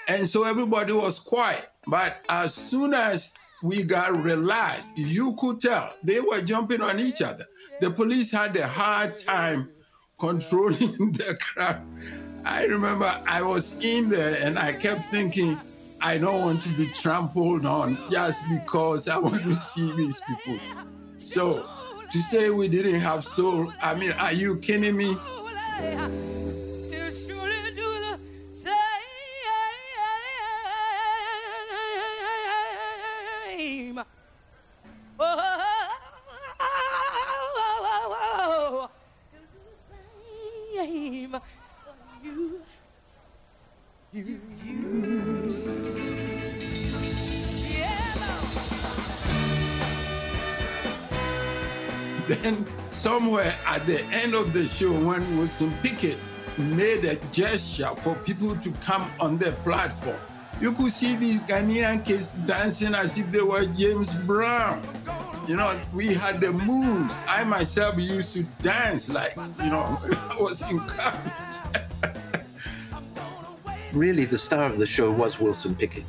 And 0.08 0.30
so 0.30 0.44
everybody 0.44 0.94
was 0.94 1.18
quiet. 1.18 1.68
But 1.88 2.18
as 2.30 2.54
soon 2.54 2.94
as 2.94 3.34
we 3.64 3.82
got 3.82 4.16
relaxed, 4.24 4.96
you 4.96 5.36
could 5.40 5.62
tell 5.62 5.96
they 6.04 6.20
were 6.20 6.42
jumping 6.42 6.82
on 6.82 7.00
each 7.00 7.24
other. 7.24 7.48
The 7.82 7.90
police 7.90 8.30
had 8.30 8.56
a 8.56 8.68
hard 8.68 9.18
time 9.18 9.72
controlling 10.20 11.12
the 11.14 11.40
crowd. 11.42 11.82
I 12.46 12.66
remember 12.66 13.12
I 13.28 13.42
was 13.42 13.84
in 13.84 14.10
there 14.10 14.38
and 14.44 14.60
I 14.60 14.74
kept 14.74 15.06
thinking, 15.06 15.58
I 16.02 16.20
don't 16.20 16.42
want 16.42 16.62
to 16.62 16.70
be 16.78 16.86
trampled 16.90 17.66
on 17.66 17.98
just 18.12 18.40
because 18.48 19.08
I 19.10 19.18
want 19.18 19.42
to 19.42 19.56
see 19.56 19.92
these 19.98 20.22
people. 20.28 20.60
So 21.18 21.68
to 22.12 22.22
say 22.22 22.50
we 22.50 22.68
didn't 22.68 23.00
have 23.00 23.24
soul, 23.24 23.72
I 23.82 23.96
mean, 23.96 24.12
are 24.14 24.34
you 24.34 24.58
kidding 24.58 24.96
me? 24.96 25.16
You 44.14 44.40
Then 52.42 52.66
somewhere 52.92 53.54
at 53.66 53.86
the 53.86 54.02
end 54.06 54.34
of 54.34 54.54
the 54.54 54.66
show, 54.66 54.92
when 54.92 55.38
Wilson 55.38 55.74
Pickett 55.82 56.18
made 56.58 57.06
a 57.06 57.16
gesture 57.32 57.94
for 57.98 58.16
people 58.16 58.56
to 58.58 58.72
come 58.82 59.10
on 59.20 59.38
the 59.38 59.52
platform, 59.64 60.18
you 60.60 60.72
could 60.72 60.92
see 60.92 61.16
these 61.16 61.40
Ghanaian 61.42 62.04
kids 62.04 62.30
dancing 62.46 62.96
as 62.96 63.18
if 63.18 63.32
they 63.32 63.42
were 63.42 63.66
James 63.66 64.14
Brown. 64.14 64.82
You 65.48 65.56
know, 65.56 65.80
we 65.94 66.14
had 66.14 66.42
the 66.42 66.52
moves. 66.52 67.14
I 67.28 67.44
myself 67.44 67.98
used 67.98 68.34
to 68.34 68.44
dance 68.62 69.08
like, 69.08 69.36
you 69.60 69.70
know, 69.70 70.00
I 70.32 70.38
was 70.40 70.62
in 70.64 70.70
encouraged. 70.72 71.38
Really, 73.94 74.26
the 74.26 74.38
star 74.38 74.66
of 74.66 74.78
the 74.78 74.86
show 74.86 75.12
was 75.12 75.40
Wilson 75.40 75.74
Pickett. 75.76 76.06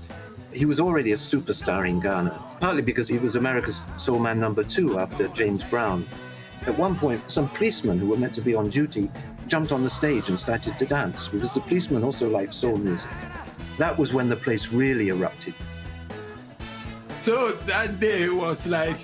He 0.59 0.65
was 0.65 0.81
already 0.81 1.13
a 1.13 1.17
superstar 1.17 1.89
in 1.89 2.01
Ghana, 2.01 2.37
partly 2.59 2.83
because 2.83 3.07
he 3.07 3.17
was 3.17 3.37
America's 3.37 3.81
soul 3.97 4.19
man 4.19 4.41
number 4.41 4.65
two 4.65 4.99
after 4.99 5.29
James 5.29 5.63
Brown. 5.63 6.05
At 6.67 6.77
one 6.77 6.97
point, 6.97 7.31
some 7.31 7.49
policemen 7.51 7.97
who 7.97 8.09
were 8.09 8.17
meant 8.17 8.35
to 8.35 8.41
be 8.41 8.57
on 8.57 8.69
duty 8.69 9.09
jumped 9.47 9.71
on 9.71 9.85
the 9.85 9.89
stage 9.89 10.29
and 10.29 10.37
started 10.37 10.77
to 10.81 10.85
dance 10.85 11.29
because 11.29 11.55
the 11.55 11.61
policemen 11.61 12.03
also 12.03 12.29
liked 12.29 12.55
soul 12.55 12.77
music. 12.77 13.09
That 13.79 13.97
was 13.97 14.13
when 14.13 14.29
the 14.29 14.35
place 14.35 14.73
really 14.73 15.11
erupted. 15.11 15.55
So 17.15 17.53
that 17.53 18.01
day 18.01 18.29
was 18.29 18.67
like 18.67 18.99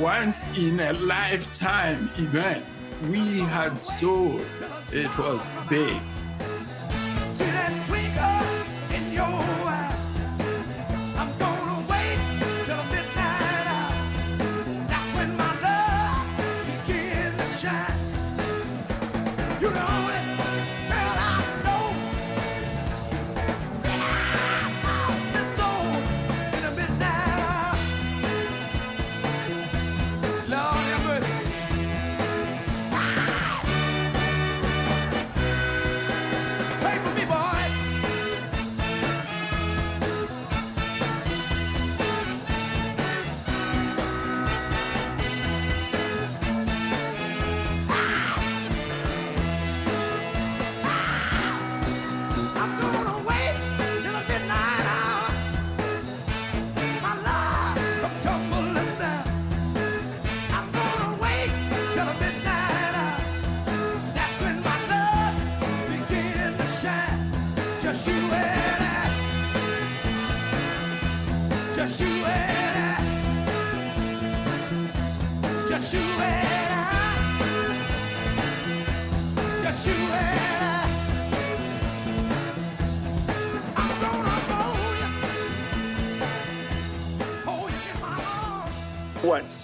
once 0.00 0.44
in 0.58 0.80
a 0.80 0.92
lifetime 0.94 2.10
event. 2.16 2.64
We 3.08 3.38
had 3.38 3.78
soul. 3.78 4.40
It 4.90 5.16
was 5.16 5.40
big. 5.68 6.00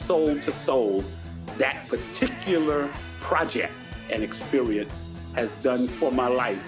Soul 0.06 0.38
to 0.38 0.52
Soul, 0.52 1.02
that 1.58 1.88
particular 1.88 2.88
project 3.20 3.72
and 4.08 4.22
experience 4.22 5.04
has 5.34 5.50
done 5.56 5.88
for 5.88 6.12
my 6.12 6.28
life, 6.28 6.62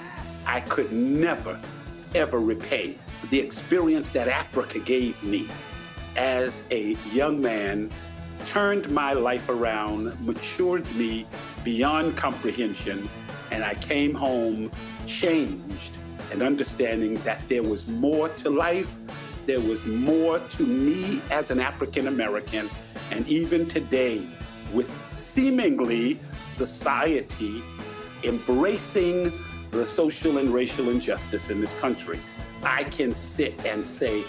I 0.45 0.59
could 0.63 0.91
never, 0.91 1.61
ever 2.17 2.41
repay. 2.41 2.99
The 3.31 3.39
experience 3.39 4.11
that 4.11 4.27
Africa 4.27 4.81
gave 4.81 5.23
me 5.23 5.47
as 6.17 6.61
a 6.73 6.97
young 7.13 7.41
man 7.41 7.93
turned 8.45 8.91
my 8.91 9.13
life 9.13 9.49
around, 9.49 10.19
matured 10.27 10.93
me 10.97 11.25
beyond 11.63 12.17
comprehension, 12.17 13.09
and 13.53 13.63
I 13.63 13.75
came 13.75 14.15
home 14.15 14.73
changed 15.07 15.97
and 16.33 16.43
understanding 16.43 17.15
that 17.23 17.49
there 17.49 17.63
was 17.63 17.87
more 17.87 18.31
to 18.31 18.51
life 18.51 18.93
there 19.49 19.61
was 19.61 19.87
more 19.87 20.39
to 20.41 20.63
me 20.63 21.23
as 21.31 21.51
an 21.51 21.59
African 21.59 22.07
American. 22.07 22.69
And 23.11 23.27
even 23.27 23.67
today, 23.67 24.21
with 24.75 24.91
seemingly 25.15 26.21
society 26.51 27.63
embracing 28.25 29.33
the 29.71 29.87
social 29.87 30.37
and 30.37 30.53
racial 30.53 30.91
injustice 30.91 31.49
in 31.49 31.63
this 31.63 31.73
country, 31.81 32.21
I 32.63 32.85
can 32.85 33.15
sit 33.15 33.65
and 33.65 33.87
say, 33.87 34.23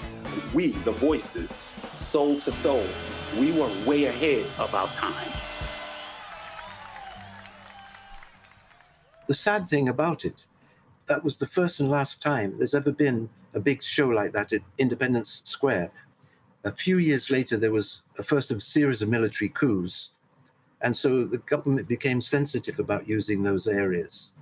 we, 0.54 0.72
the 0.88 0.94
voices, 0.94 1.52
soul 1.98 2.40
to 2.40 2.52
soul, 2.54 2.86
we 3.38 3.52
were 3.52 3.70
way 3.86 4.06
ahead 4.06 4.46
of 4.58 4.74
our 4.74 4.88
time. 4.88 5.32
The 9.28 9.34
sad 9.34 9.68
thing 9.70 9.90
about 9.90 10.24
it, 10.24 10.46
that 11.08 11.26
was 11.26 11.40
the 11.40 11.48
first 11.48 11.82
and 11.82 11.92
last 11.92 12.22
time 12.22 12.58
there's 12.58 12.74
ever 12.74 12.94
been 12.94 13.30
a 13.54 13.60
big 13.60 13.84
show 13.84 14.08
like 14.08 14.32
that 14.34 14.54
at 14.54 14.62
Independence 14.78 15.42
Square. 15.46 15.92
A 16.66 16.72
few 16.72 16.98
years 16.98 17.30
later, 17.30 17.58
there 17.58 17.72
was 17.72 18.04
a 18.18 18.24
first 18.24 18.52
of 18.52 18.58
a 18.58 18.62
series 18.62 19.02
of 19.02 19.10
military 19.10 19.50
coups, 19.50 20.10
and 20.82 20.96
so 20.96 21.24
the 21.26 21.38
government 21.40 21.88
became 21.88 22.22
sensitive 22.22 22.80
about 22.80 23.08
using 23.08 23.44
those 23.44 23.68
areas. 23.68 24.34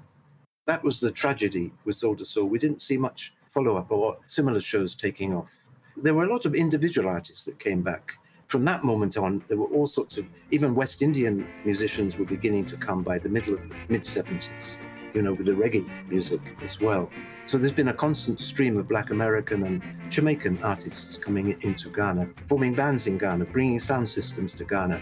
That 0.65 0.83
was 0.83 0.99
the 0.99 1.11
tragedy 1.11 1.71
with 1.85 1.99
to 1.99 2.25
Soul. 2.25 2.47
We 2.47 2.59
didn't 2.59 2.81
see 2.81 2.97
much 2.97 3.33
follow 3.47 3.77
up 3.77 3.91
or 3.91 4.17
similar 4.25 4.59
shows 4.59 4.95
taking 4.95 5.33
off. 5.33 5.49
There 5.95 6.13
were 6.13 6.25
a 6.25 6.31
lot 6.31 6.45
of 6.45 6.53
individual 6.53 7.09
artists 7.09 7.45
that 7.45 7.59
came 7.59 7.81
back. 7.81 8.11
From 8.47 8.63
that 8.65 8.83
moment 8.83 9.17
on, 9.17 9.43
there 9.47 9.57
were 9.57 9.67
all 9.67 9.87
sorts 9.87 10.17
of, 10.17 10.25
even 10.51 10.75
West 10.75 11.01
Indian 11.01 11.47
musicians 11.65 12.17
were 12.17 12.25
beginning 12.25 12.65
to 12.67 12.77
come 12.77 13.03
by 13.03 13.17
the 13.17 13.29
middle 13.29 13.55
of 13.55 13.61
mid 13.89 14.03
70s, 14.03 14.77
you 15.13 15.21
know, 15.21 15.33
with 15.33 15.45
the 15.45 15.53
reggae 15.53 15.87
music 16.09 16.41
as 16.63 16.79
well. 16.79 17.09
So 17.45 17.57
there's 17.57 17.71
been 17.71 17.87
a 17.87 17.93
constant 17.93 18.41
stream 18.41 18.77
of 18.77 18.87
Black 18.87 19.09
American 19.09 19.63
and 19.63 19.81
Jamaican 20.09 20.59
artists 20.63 21.17
coming 21.17 21.57
into 21.61 21.89
Ghana, 21.89 22.29
forming 22.47 22.73
bands 22.75 23.07
in 23.07 23.17
Ghana, 23.17 23.45
bringing 23.45 23.79
sound 23.79 24.09
systems 24.09 24.53
to 24.55 24.65
Ghana. 24.65 25.01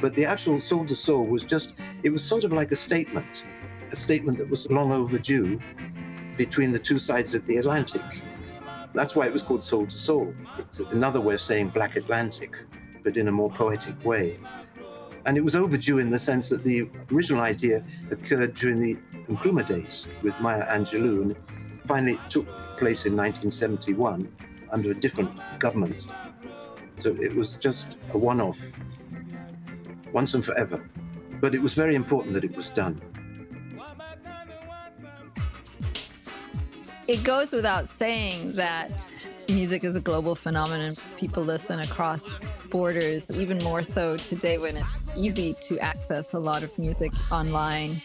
But 0.00 0.14
the 0.14 0.24
actual 0.24 0.60
Soul 0.60 0.86
to 0.86 0.94
Soul 0.94 1.26
was 1.26 1.44
just, 1.44 1.74
it 2.02 2.10
was 2.10 2.22
sort 2.22 2.44
of 2.44 2.52
like 2.52 2.70
a 2.72 2.76
statement, 2.76 3.44
a 3.90 3.96
statement 3.96 4.38
that 4.38 4.48
was 4.48 4.70
long 4.70 4.92
overdue 4.92 5.58
between 6.36 6.72
the 6.72 6.78
two 6.78 6.98
sides 6.98 7.34
of 7.34 7.46
the 7.46 7.56
Atlantic. 7.56 8.02
That's 8.94 9.14
why 9.14 9.26
it 9.26 9.32
was 9.32 9.42
called 9.42 9.62
Soul 9.62 9.86
to 9.86 9.96
Soul. 9.96 10.34
It's 10.58 10.80
another 10.80 11.20
way 11.20 11.34
of 11.34 11.40
saying 11.40 11.68
Black 11.68 11.96
Atlantic, 11.96 12.54
but 13.02 13.16
in 13.16 13.28
a 13.28 13.32
more 13.32 13.50
poetic 13.50 14.04
way. 14.04 14.38
And 15.26 15.36
it 15.36 15.42
was 15.42 15.54
overdue 15.54 15.98
in 15.98 16.10
the 16.10 16.18
sense 16.18 16.48
that 16.48 16.64
the 16.64 16.88
original 17.12 17.42
idea 17.42 17.84
occurred 18.10 18.54
during 18.54 18.80
the 18.80 18.96
Nkrumah 19.30 19.66
days 19.66 20.06
with 20.22 20.34
Maya 20.40 20.66
Angelou, 20.66 21.22
and 21.22 21.36
finally 21.86 22.14
it 22.14 22.30
took 22.30 22.46
place 22.76 23.06
in 23.06 23.16
1971 23.16 24.28
under 24.72 24.90
a 24.90 24.94
different 24.94 25.30
government. 25.60 26.06
So 26.96 27.14
it 27.20 27.34
was 27.34 27.56
just 27.56 27.96
a 28.12 28.18
one 28.18 28.40
off, 28.40 28.58
once 30.12 30.34
and 30.34 30.44
forever. 30.44 30.84
But 31.40 31.54
it 31.54 31.62
was 31.62 31.74
very 31.74 31.94
important 31.94 32.34
that 32.34 32.44
it 32.44 32.56
was 32.56 32.70
done. 32.70 33.00
It 37.06 37.24
goes 37.24 37.52
without 37.52 37.88
saying 37.88 38.52
that 38.52 38.92
music 39.48 39.84
is 39.84 39.96
a 39.96 40.00
global 40.00 40.34
phenomenon. 40.34 40.96
People 41.16 41.44
listen 41.44 41.80
across 41.80 42.20
borders, 42.70 43.24
even 43.30 43.62
more 43.62 43.82
so 43.82 44.16
today 44.16 44.58
when 44.58 44.76
it's 44.76 45.16
easy 45.16 45.54
to 45.62 45.78
access 45.78 46.34
a 46.34 46.38
lot 46.38 46.62
of 46.62 46.76
music 46.78 47.12
online. 47.32 48.00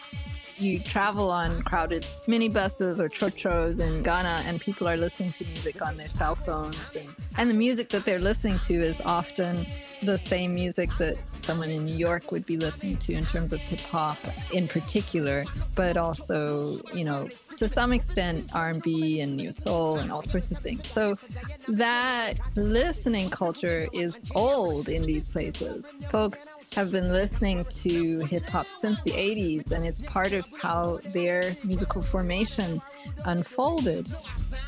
You 0.58 0.80
travel 0.80 1.30
on 1.30 1.62
crowded 1.62 2.06
minibuses 2.26 2.98
or 2.98 3.08
trotros 3.08 3.78
in 3.78 4.02
Ghana, 4.02 4.42
and 4.46 4.58
people 4.60 4.88
are 4.88 4.96
listening 4.96 5.32
to 5.32 5.44
music 5.44 5.82
on 5.82 5.96
their 5.96 6.08
cell 6.08 6.34
phones. 6.34 6.78
And, 6.94 7.06
and 7.36 7.50
the 7.50 7.54
music 7.54 7.90
that 7.90 8.06
they're 8.06 8.18
listening 8.18 8.58
to 8.60 8.74
is 8.74 8.98
often 9.02 9.66
the 10.02 10.16
same 10.18 10.54
music 10.54 10.88
that 10.98 11.16
someone 11.42 11.70
in 11.70 11.84
New 11.84 11.94
York 11.94 12.32
would 12.32 12.46
be 12.46 12.56
listening 12.56 12.96
to 12.98 13.12
in 13.12 13.26
terms 13.26 13.52
of 13.52 13.60
hip 13.60 13.80
hop 13.80 14.18
in 14.52 14.66
particular, 14.66 15.44
but 15.74 15.96
also, 15.96 16.80
you 16.94 17.04
know, 17.04 17.28
to 17.58 17.68
some 17.68 17.92
extent 17.92 18.50
R&B 18.54 19.20
and 19.20 19.36
new 19.36 19.52
soul 19.52 19.96
and 19.96 20.10
all 20.10 20.22
sorts 20.22 20.50
of 20.50 20.58
things. 20.58 20.86
So 20.88 21.14
that 21.68 22.34
listening 22.56 23.30
culture 23.30 23.88
is 23.92 24.18
old 24.34 24.88
in 24.88 25.02
these 25.02 25.28
places. 25.28 25.86
Folks 26.10 26.46
have 26.76 26.92
been 26.92 27.10
listening 27.10 27.64
to 27.70 28.18
hip 28.26 28.44
hop 28.44 28.66
since 28.82 29.00
the 29.00 29.12
80s 29.12 29.72
and 29.72 29.82
it's 29.82 30.02
part 30.02 30.34
of 30.34 30.46
how 30.60 31.00
their 31.06 31.56
musical 31.64 32.02
formation 32.02 32.82
unfolded. 33.24 34.06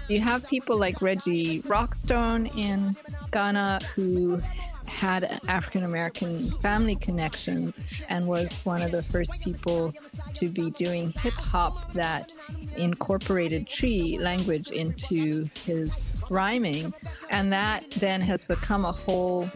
You 0.09 0.19
have 0.23 0.49
people 0.49 0.79
like 0.79 1.03
Reggie 1.03 1.61
Rockstone 1.65 2.51
in 2.57 2.97
Ghana 3.31 3.81
who 3.95 4.41
had 4.87 5.39
African 5.49 5.85
American 5.85 6.51
family 6.63 6.97
connections 6.97 7.79
and 8.09 8.27
was 8.27 8.51
one 8.65 8.81
of 8.81 8.91
the 8.91 9.03
first 9.03 9.43
people 9.43 9.93
to 10.33 10.49
be 10.49 10.71
doing 10.71 11.11
hip 11.11 11.35
hop 11.35 11.93
that 11.93 12.33
incorporated 12.79 13.69
Twi 13.69 14.17
language 14.19 14.71
into 14.71 15.47
his 15.67 15.93
rhyming. 16.31 16.95
And 17.29 17.53
that 17.53 17.91
then 17.91 18.23
has 18.23 18.45
become 18.45 18.87
a 18.87 18.93
whole 18.93 19.51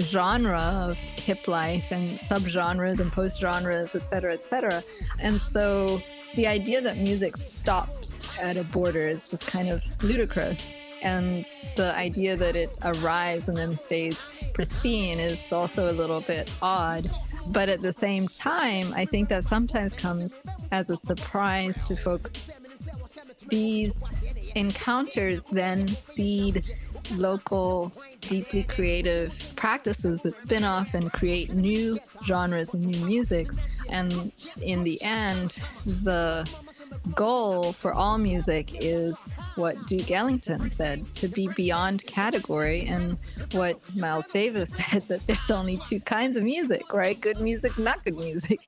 genre 0.00 0.58
of 0.88 0.96
hip 0.96 1.46
life 1.48 1.90
and 1.90 2.18
subgenres 2.20 3.00
and 3.00 3.12
post 3.12 3.40
genres, 3.40 3.94
et 3.94 4.02
cetera, 4.10 4.32
et 4.32 4.42
cetera. 4.42 4.82
And 5.20 5.40
so 5.40 6.02
the 6.34 6.46
idea 6.46 6.80
that 6.80 6.96
music 6.96 7.36
stops 7.36 8.20
at 8.40 8.56
a 8.56 8.64
border 8.64 9.06
is 9.06 9.28
just 9.28 9.46
kind 9.46 9.68
of 9.68 9.82
ludicrous. 10.02 10.58
And 11.02 11.44
the 11.76 11.94
idea 11.96 12.36
that 12.36 12.54
it 12.54 12.78
arrives 12.84 13.48
and 13.48 13.56
then 13.56 13.76
stays 13.76 14.16
pristine 14.54 15.18
is 15.18 15.38
also 15.50 15.90
a 15.90 15.94
little 15.94 16.20
bit 16.20 16.50
odd. 16.62 17.10
But 17.48 17.68
at 17.68 17.82
the 17.82 17.92
same 17.92 18.28
time, 18.28 18.92
I 18.94 19.04
think 19.04 19.28
that 19.28 19.44
sometimes 19.44 19.94
comes 19.94 20.44
as 20.70 20.90
a 20.90 20.96
surprise 20.96 21.82
to 21.88 21.96
folks. 21.96 22.32
These 23.48 24.00
encounters 24.54 25.44
then 25.44 25.88
seed 25.88 26.64
local, 27.10 27.92
deeply 28.20 28.62
creative 28.62 29.52
practices 29.56 30.20
that 30.22 30.40
spin 30.40 30.64
off 30.64 30.94
and 30.94 31.12
create 31.12 31.52
new 31.52 31.98
genres 32.24 32.72
and 32.74 32.84
new 32.84 33.04
musics. 33.06 33.56
And 33.90 34.32
in 34.60 34.84
the 34.84 35.02
end, 35.02 35.56
the 35.84 36.48
goal 37.14 37.72
for 37.72 37.92
all 37.92 38.18
music 38.18 38.80
is 38.80 39.16
what 39.56 39.76
Duke 39.86 40.10
Ellington 40.10 40.70
said 40.70 41.04
to 41.16 41.28
be 41.28 41.48
beyond 41.56 42.04
category, 42.06 42.86
and 42.86 43.18
what 43.52 43.78
Miles 43.94 44.26
Davis 44.28 44.70
said 44.90 45.06
that 45.08 45.26
there's 45.26 45.50
only 45.50 45.78
two 45.88 46.00
kinds 46.00 46.36
of 46.36 46.42
music, 46.42 46.92
right? 46.92 47.20
Good 47.20 47.40
music, 47.40 47.78
not 47.78 48.04
good 48.04 48.16
music. 48.16 48.60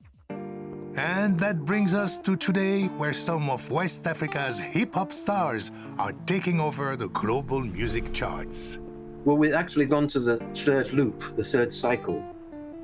And 0.97 1.37
that 1.39 1.65
brings 1.65 1.93
us 1.93 2.17
to 2.19 2.37
today, 2.37 2.85
where 2.85 3.11
some 3.11 3.49
of 3.49 3.69
West 3.69 4.07
Africa's 4.07 4.59
hip 4.59 4.93
hop 4.93 5.11
stars 5.11 5.73
are 5.99 6.13
taking 6.25 6.61
over 6.61 6.95
the 6.95 7.09
global 7.09 7.59
music 7.59 8.13
charts. 8.13 8.79
Well, 9.25 9.35
we've 9.35 9.53
actually 9.53 9.87
gone 9.87 10.07
to 10.07 10.21
the 10.21 10.37
third 10.55 10.93
loop, 10.93 11.35
the 11.35 11.43
third 11.43 11.73
cycle. 11.73 12.23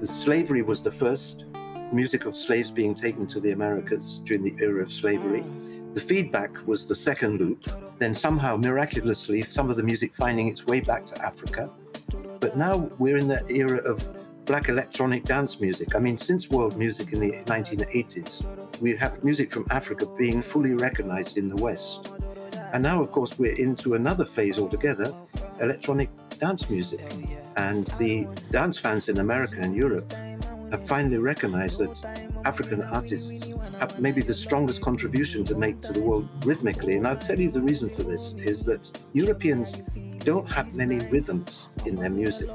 The 0.02 0.08
slavery 0.08 0.62
was 0.62 0.84
the 0.84 0.92
first, 0.92 1.46
music 1.94 2.26
of 2.26 2.36
slaves 2.36 2.70
being 2.70 2.96
taken 2.96 3.28
to 3.28 3.40
the 3.40 3.52
Americas 3.52 4.22
during 4.26 4.44
the 4.44 4.56
era 4.62 4.84
of 4.84 4.92
slavery. 4.92 5.46
The 5.94 6.02
feedback 6.02 6.52
was 6.68 6.88
the 6.88 6.96
second 6.96 7.40
loop. 7.40 7.66
Then 7.98 8.14
somehow, 8.14 8.58
miraculously, 8.58 9.44
some 9.44 9.70
of 9.70 9.78
the 9.78 9.84
music 9.84 10.14
finding 10.16 10.50
its 10.50 10.66
way 10.66 10.82
back 10.82 11.06
to 11.06 11.26
Africa. 11.26 11.70
But 12.42 12.58
now 12.58 12.90
we're 13.00 13.18
in 13.18 13.30
the 13.30 13.46
era 13.50 13.78
of 13.90 14.04
black 14.46 14.70
electronic 14.70 15.24
dance 15.24 15.60
music. 15.60 15.96
I 15.96 16.00
mean, 16.00 16.18
since 16.18 16.50
world 16.50 16.78
music 16.78 17.14
in 17.14 17.20
the 17.20 17.32
1980s, 17.46 18.82
we 18.82 18.96
have 18.96 19.24
music 19.24 19.52
from 19.52 19.66
Africa 19.72 20.06
being 20.18 20.42
fully 20.42 20.74
recognized 20.74 21.38
in 21.38 21.50
the 21.50 21.56
West. 21.56 22.12
And 22.74 22.84
now, 22.84 23.02
of 23.02 23.12
course, 23.12 23.38
we're 23.38 23.56
into 23.56 23.96
another 23.96 24.26
phase 24.26 24.58
altogether 24.58 25.14
electronic 25.60 26.10
dance 26.40 26.70
music. 26.70 27.02
And 27.58 27.86
the 28.00 28.28
dance 28.52 28.78
fans 28.80 29.10
in 29.10 29.20
America 29.20 29.58
and 29.60 29.76
Europe 29.76 30.12
have 30.72 30.88
finally 30.88 31.18
recognized 31.18 31.80
that 31.80 32.31
African 32.46 32.82
artists 32.84 33.48
have 33.80 34.00
maybe 34.00 34.22
the 34.22 34.34
strongest 34.34 34.82
contribution 34.82 35.46
to 35.46 35.56
make 35.56 35.82
to 35.82 35.94
the 35.94 36.02
world 36.02 36.28
rhythmically. 36.46 36.98
And 36.98 37.08
I'll 37.08 37.18
tell 37.18 37.40
you 37.40 37.52
the 37.52 37.62
reason 37.62 37.90
for 37.90 38.04
this 38.04 38.34
is 38.34 38.64
that 38.66 39.02
Europeans 39.14 39.82
don't 40.20 40.50
have 40.52 40.76
many 40.76 41.00
rhythms 41.08 41.70
in 41.86 41.96
their 41.96 42.10
music. 42.10 42.50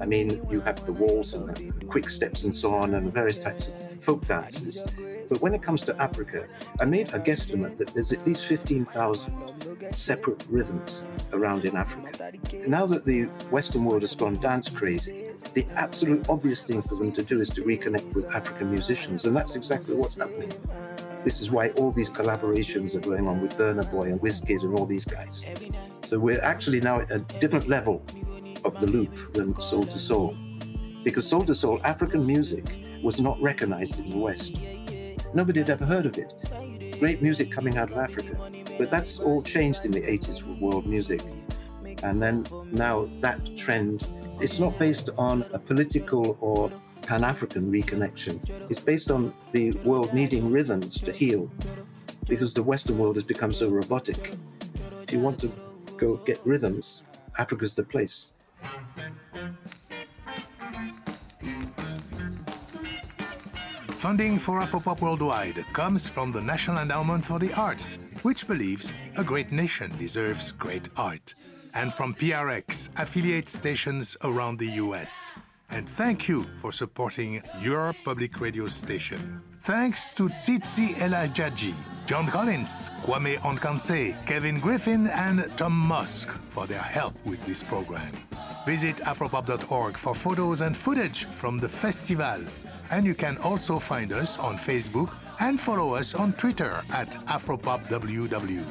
I 0.00 0.06
mean, 0.06 0.44
you 0.50 0.60
have 0.60 0.84
the 0.84 0.92
waltz 0.92 1.32
and 1.32 1.48
the 1.54 1.72
quick 1.86 2.08
steps 2.10 2.44
and 2.44 2.54
so 2.54 2.74
on, 2.74 2.94
and 2.94 3.12
various 3.12 3.38
types 3.38 3.68
of 3.68 3.74
folk 4.02 4.26
dances. 4.26 4.84
But 5.28 5.40
when 5.40 5.54
it 5.54 5.62
comes 5.62 5.82
to 5.82 6.02
Africa, 6.02 6.46
I 6.80 6.84
made 6.84 7.12
a 7.14 7.20
guesstimate 7.20 7.78
that 7.78 7.88
there's 7.88 8.12
at 8.12 8.26
least 8.26 8.46
15,000 8.46 9.92
separate 9.92 10.44
rhythms 10.48 11.04
around 11.32 11.64
in 11.64 11.76
Africa. 11.76 12.32
Now 12.66 12.86
that 12.86 13.04
the 13.04 13.24
Western 13.50 13.84
world 13.84 14.02
has 14.02 14.14
gone 14.14 14.34
dance 14.34 14.68
crazy, 14.68 15.27
the 15.54 15.66
absolute 15.76 16.28
obvious 16.28 16.66
thing 16.66 16.82
for 16.82 16.96
them 16.96 17.12
to 17.12 17.22
do 17.22 17.40
is 17.40 17.48
to 17.50 17.62
reconnect 17.62 18.14
with 18.14 18.34
African 18.34 18.70
musicians, 18.70 19.24
and 19.24 19.36
that's 19.36 19.54
exactly 19.54 19.94
what's 19.94 20.16
happening. 20.16 20.52
This 21.24 21.40
is 21.40 21.50
why 21.50 21.70
all 21.70 21.90
these 21.90 22.08
collaborations 22.08 22.94
are 22.94 23.00
going 23.00 23.26
on 23.26 23.40
with 23.42 23.56
Burna 23.58 23.90
Boy 23.90 24.04
and 24.04 24.20
Wizkid 24.20 24.62
and 24.62 24.78
all 24.78 24.86
these 24.86 25.04
guys. 25.04 25.44
So 26.04 26.18
we're 26.18 26.42
actually 26.42 26.80
now 26.80 27.00
at 27.00 27.10
a 27.10 27.18
different 27.40 27.68
level 27.68 28.02
of 28.64 28.80
the 28.80 28.86
loop 28.86 29.34
than 29.34 29.60
Soul 29.60 29.84
to 29.84 29.98
Soul. 29.98 30.34
Because 31.04 31.26
Soul 31.26 31.42
to 31.42 31.54
Soul, 31.54 31.80
African 31.84 32.26
music, 32.26 32.64
was 33.02 33.20
not 33.20 33.40
recognized 33.40 33.98
in 33.98 34.10
the 34.10 34.16
West. 34.16 34.58
Nobody 35.34 35.60
had 35.60 35.70
ever 35.70 35.84
heard 35.84 36.06
of 36.06 36.16
it. 36.18 36.32
Great 36.98 37.20
music 37.22 37.50
coming 37.50 37.76
out 37.76 37.90
of 37.90 37.98
Africa. 37.98 38.36
But 38.78 38.90
that's 38.90 39.18
all 39.18 39.42
changed 39.42 39.84
in 39.84 39.90
the 39.90 40.00
80s 40.00 40.42
with 40.42 40.60
world 40.60 40.86
music. 40.86 41.22
And 42.02 42.22
then 42.22 42.46
now 42.70 43.08
that 43.20 43.38
trend, 43.56 44.06
it's 44.40 44.58
not 44.58 44.78
based 44.78 45.10
on 45.18 45.44
a 45.52 45.58
political 45.58 46.36
or 46.40 46.70
Pan 47.02 47.24
African 47.24 47.70
reconnection. 47.70 48.38
It's 48.70 48.80
based 48.80 49.10
on 49.10 49.34
the 49.52 49.72
world 49.84 50.14
needing 50.14 50.50
rhythms 50.50 51.00
to 51.00 51.12
heal 51.12 51.50
because 52.26 52.54
the 52.54 52.62
Western 52.62 52.98
world 52.98 53.16
has 53.16 53.24
become 53.24 53.52
so 53.52 53.68
robotic. 53.68 54.34
If 55.02 55.12
you 55.12 55.20
want 55.20 55.40
to 55.40 55.52
go 55.96 56.16
get 56.16 56.40
rhythms, 56.44 57.02
Africa's 57.38 57.74
the 57.74 57.82
place. 57.82 58.32
Funding 63.88 64.38
for 64.38 64.60
Afropop 64.60 65.00
Worldwide 65.00 65.64
comes 65.72 66.08
from 66.08 66.30
the 66.30 66.40
National 66.40 66.78
Endowment 66.78 67.24
for 67.24 67.40
the 67.40 67.52
Arts, 67.54 67.98
which 68.22 68.46
believes 68.46 68.94
a 69.16 69.24
great 69.24 69.50
nation 69.50 69.90
deserves 69.98 70.52
great 70.52 70.88
art, 70.96 71.34
and 71.78 71.94
from 71.94 72.12
PRX, 72.12 72.90
affiliate 72.96 73.48
stations 73.48 74.16
around 74.24 74.58
the 74.58 74.70
US. 74.82 75.30
And 75.70 75.88
thank 75.88 76.28
you 76.28 76.44
for 76.56 76.72
supporting 76.72 77.40
your 77.62 77.94
public 78.04 78.40
radio 78.40 78.66
station. 78.66 79.40
Thanks 79.60 80.10
to 80.12 80.28
Tsitsi 80.30 81.00
Ella 81.00 81.28
Jaji, 81.28 81.74
John 82.04 82.26
Collins, 82.26 82.90
Kwame 83.04 83.36
Onkanse, 83.38 84.26
Kevin 84.26 84.58
Griffin, 84.58 85.06
and 85.08 85.48
Tom 85.56 85.72
Mosk 85.72 86.28
for 86.48 86.66
their 86.66 86.82
help 86.96 87.14
with 87.24 87.44
this 87.46 87.62
program. 87.62 88.12
Visit 88.66 88.96
afropop.org 88.96 89.96
for 89.96 90.14
photos 90.16 90.62
and 90.62 90.76
footage 90.76 91.26
from 91.26 91.58
the 91.58 91.68
festival. 91.68 92.40
And 92.90 93.06
you 93.06 93.14
can 93.14 93.38
also 93.38 93.78
find 93.78 94.12
us 94.12 94.36
on 94.38 94.56
Facebook 94.56 95.14
and 95.38 95.60
follow 95.60 95.94
us 95.94 96.14
on 96.14 96.32
Twitter 96.32 96.82
at 96.90 97.10
AfropopWW. 97.26 98.64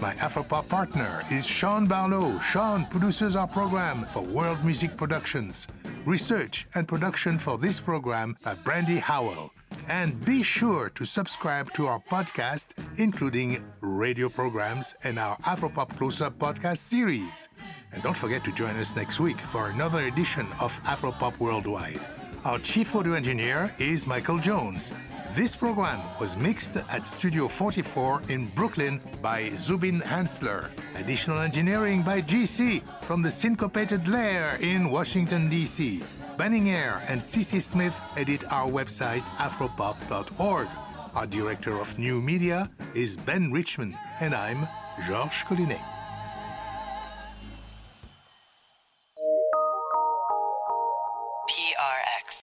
My 0.00 0.12
Afropop 0.14 0.68
partner 0.68 1.22
is 1.30 1.46
Sean 1.46 1.86
Barlow. 1.86 2.38
Sean 2.40 2.84
produces 2.86 3.36
our 3.36 3.46
program 3.46 4.06
for 4.12 4.22
World 4.22 4.62
Music 4.64 4.96
Productions. 4.96 5.68
Research 6.04 6.66
and 6.74 6.86
production 6.86 7.38
for 7.38 7.56
this 7.56 7.80
program 7.80 8.36
by 8.42 8.54
Brandy 8.54 8.98
Howell. 8.98 9.50
And 9.88 10.22
be 10.24 10.42
sure 10.42 10.90
to 10.90 11.04
subscribe 11.04 11.72
to 11.74 11.86
our 11.86 12.00
podcast, 12.10 12.74
including 12.98 13.64
radio 13.80 14.28
programs 14.28 14.94
and 15.04 15.18
our 15.18 15.36
Afropop 15.38 15.96
Close 15.96 16.20
Up 16.20 16.38
podcast 16.38 16.78
series. 16.78 17.48
And 17.92 18.02
don't 18.02 18.16
forget 18.16 18.44
to 18.44 18.52
join 18.52 18.76
us 18.76 18.96
next 18.96 19.20
week 19.20 19.38
for 19.38 19.68
another 19.68 20.06
edition 20.06 20.46
of 20.60 20.78
Afropop 20.84 21.38
Worldwide. 21.38 22.00
Our 22.44 22.58
chief 22.58 22.94
audio 22.94 23.14
engineer 23.14 23.74
is 23.78 24.06
Michael 24.06 24.38
Jones. 24.38 24.92
This 25.34 25.56
program 25.56 26.00
was 26.20 26.36
mixed 26.36 26.76
at 26.76 27.04
Studio 27.04 27.48
44 27.48 28.22
in 28.28 28.46
Brooklyn 28.54 29.00
by 29.20 29.50
Zubin 29.56 30.00
Hensler. 30.00 30.70
Additional 30.94 31.40
engineering 31.40 32.02
by 32.02 32.22
GC 32.22 32.82
from 33.02 33.20
the 33.20 33.32
Syncopated 33.32 34.06
Lair 34.06 34.56
in 34.60 34.90
Washington, 34.90 35.50
D.C. 35.50 36.04
Banning 36.38 36.68
Eyre 36.68 37.02
and 37.08 37.20
CC 37.20 37.60
Smith 37.60 38.00
edit 38.16 38.44
our 38.52 38.70
website, 38.70 39.24
afropop.org. 39.38 40.68
Our 41.16 41.26
director 41.26 41.80
of 41.80 41.98
new 41.98 42.20
media 42.20 42.70
is 42.94 43.16
Ben 43.16 43.50
Richmond, 43.50 43.96
and 44.20 44.36
I'm 44.36 44.68
Georges 45.04 45.42
Collinet. 45.48 45.93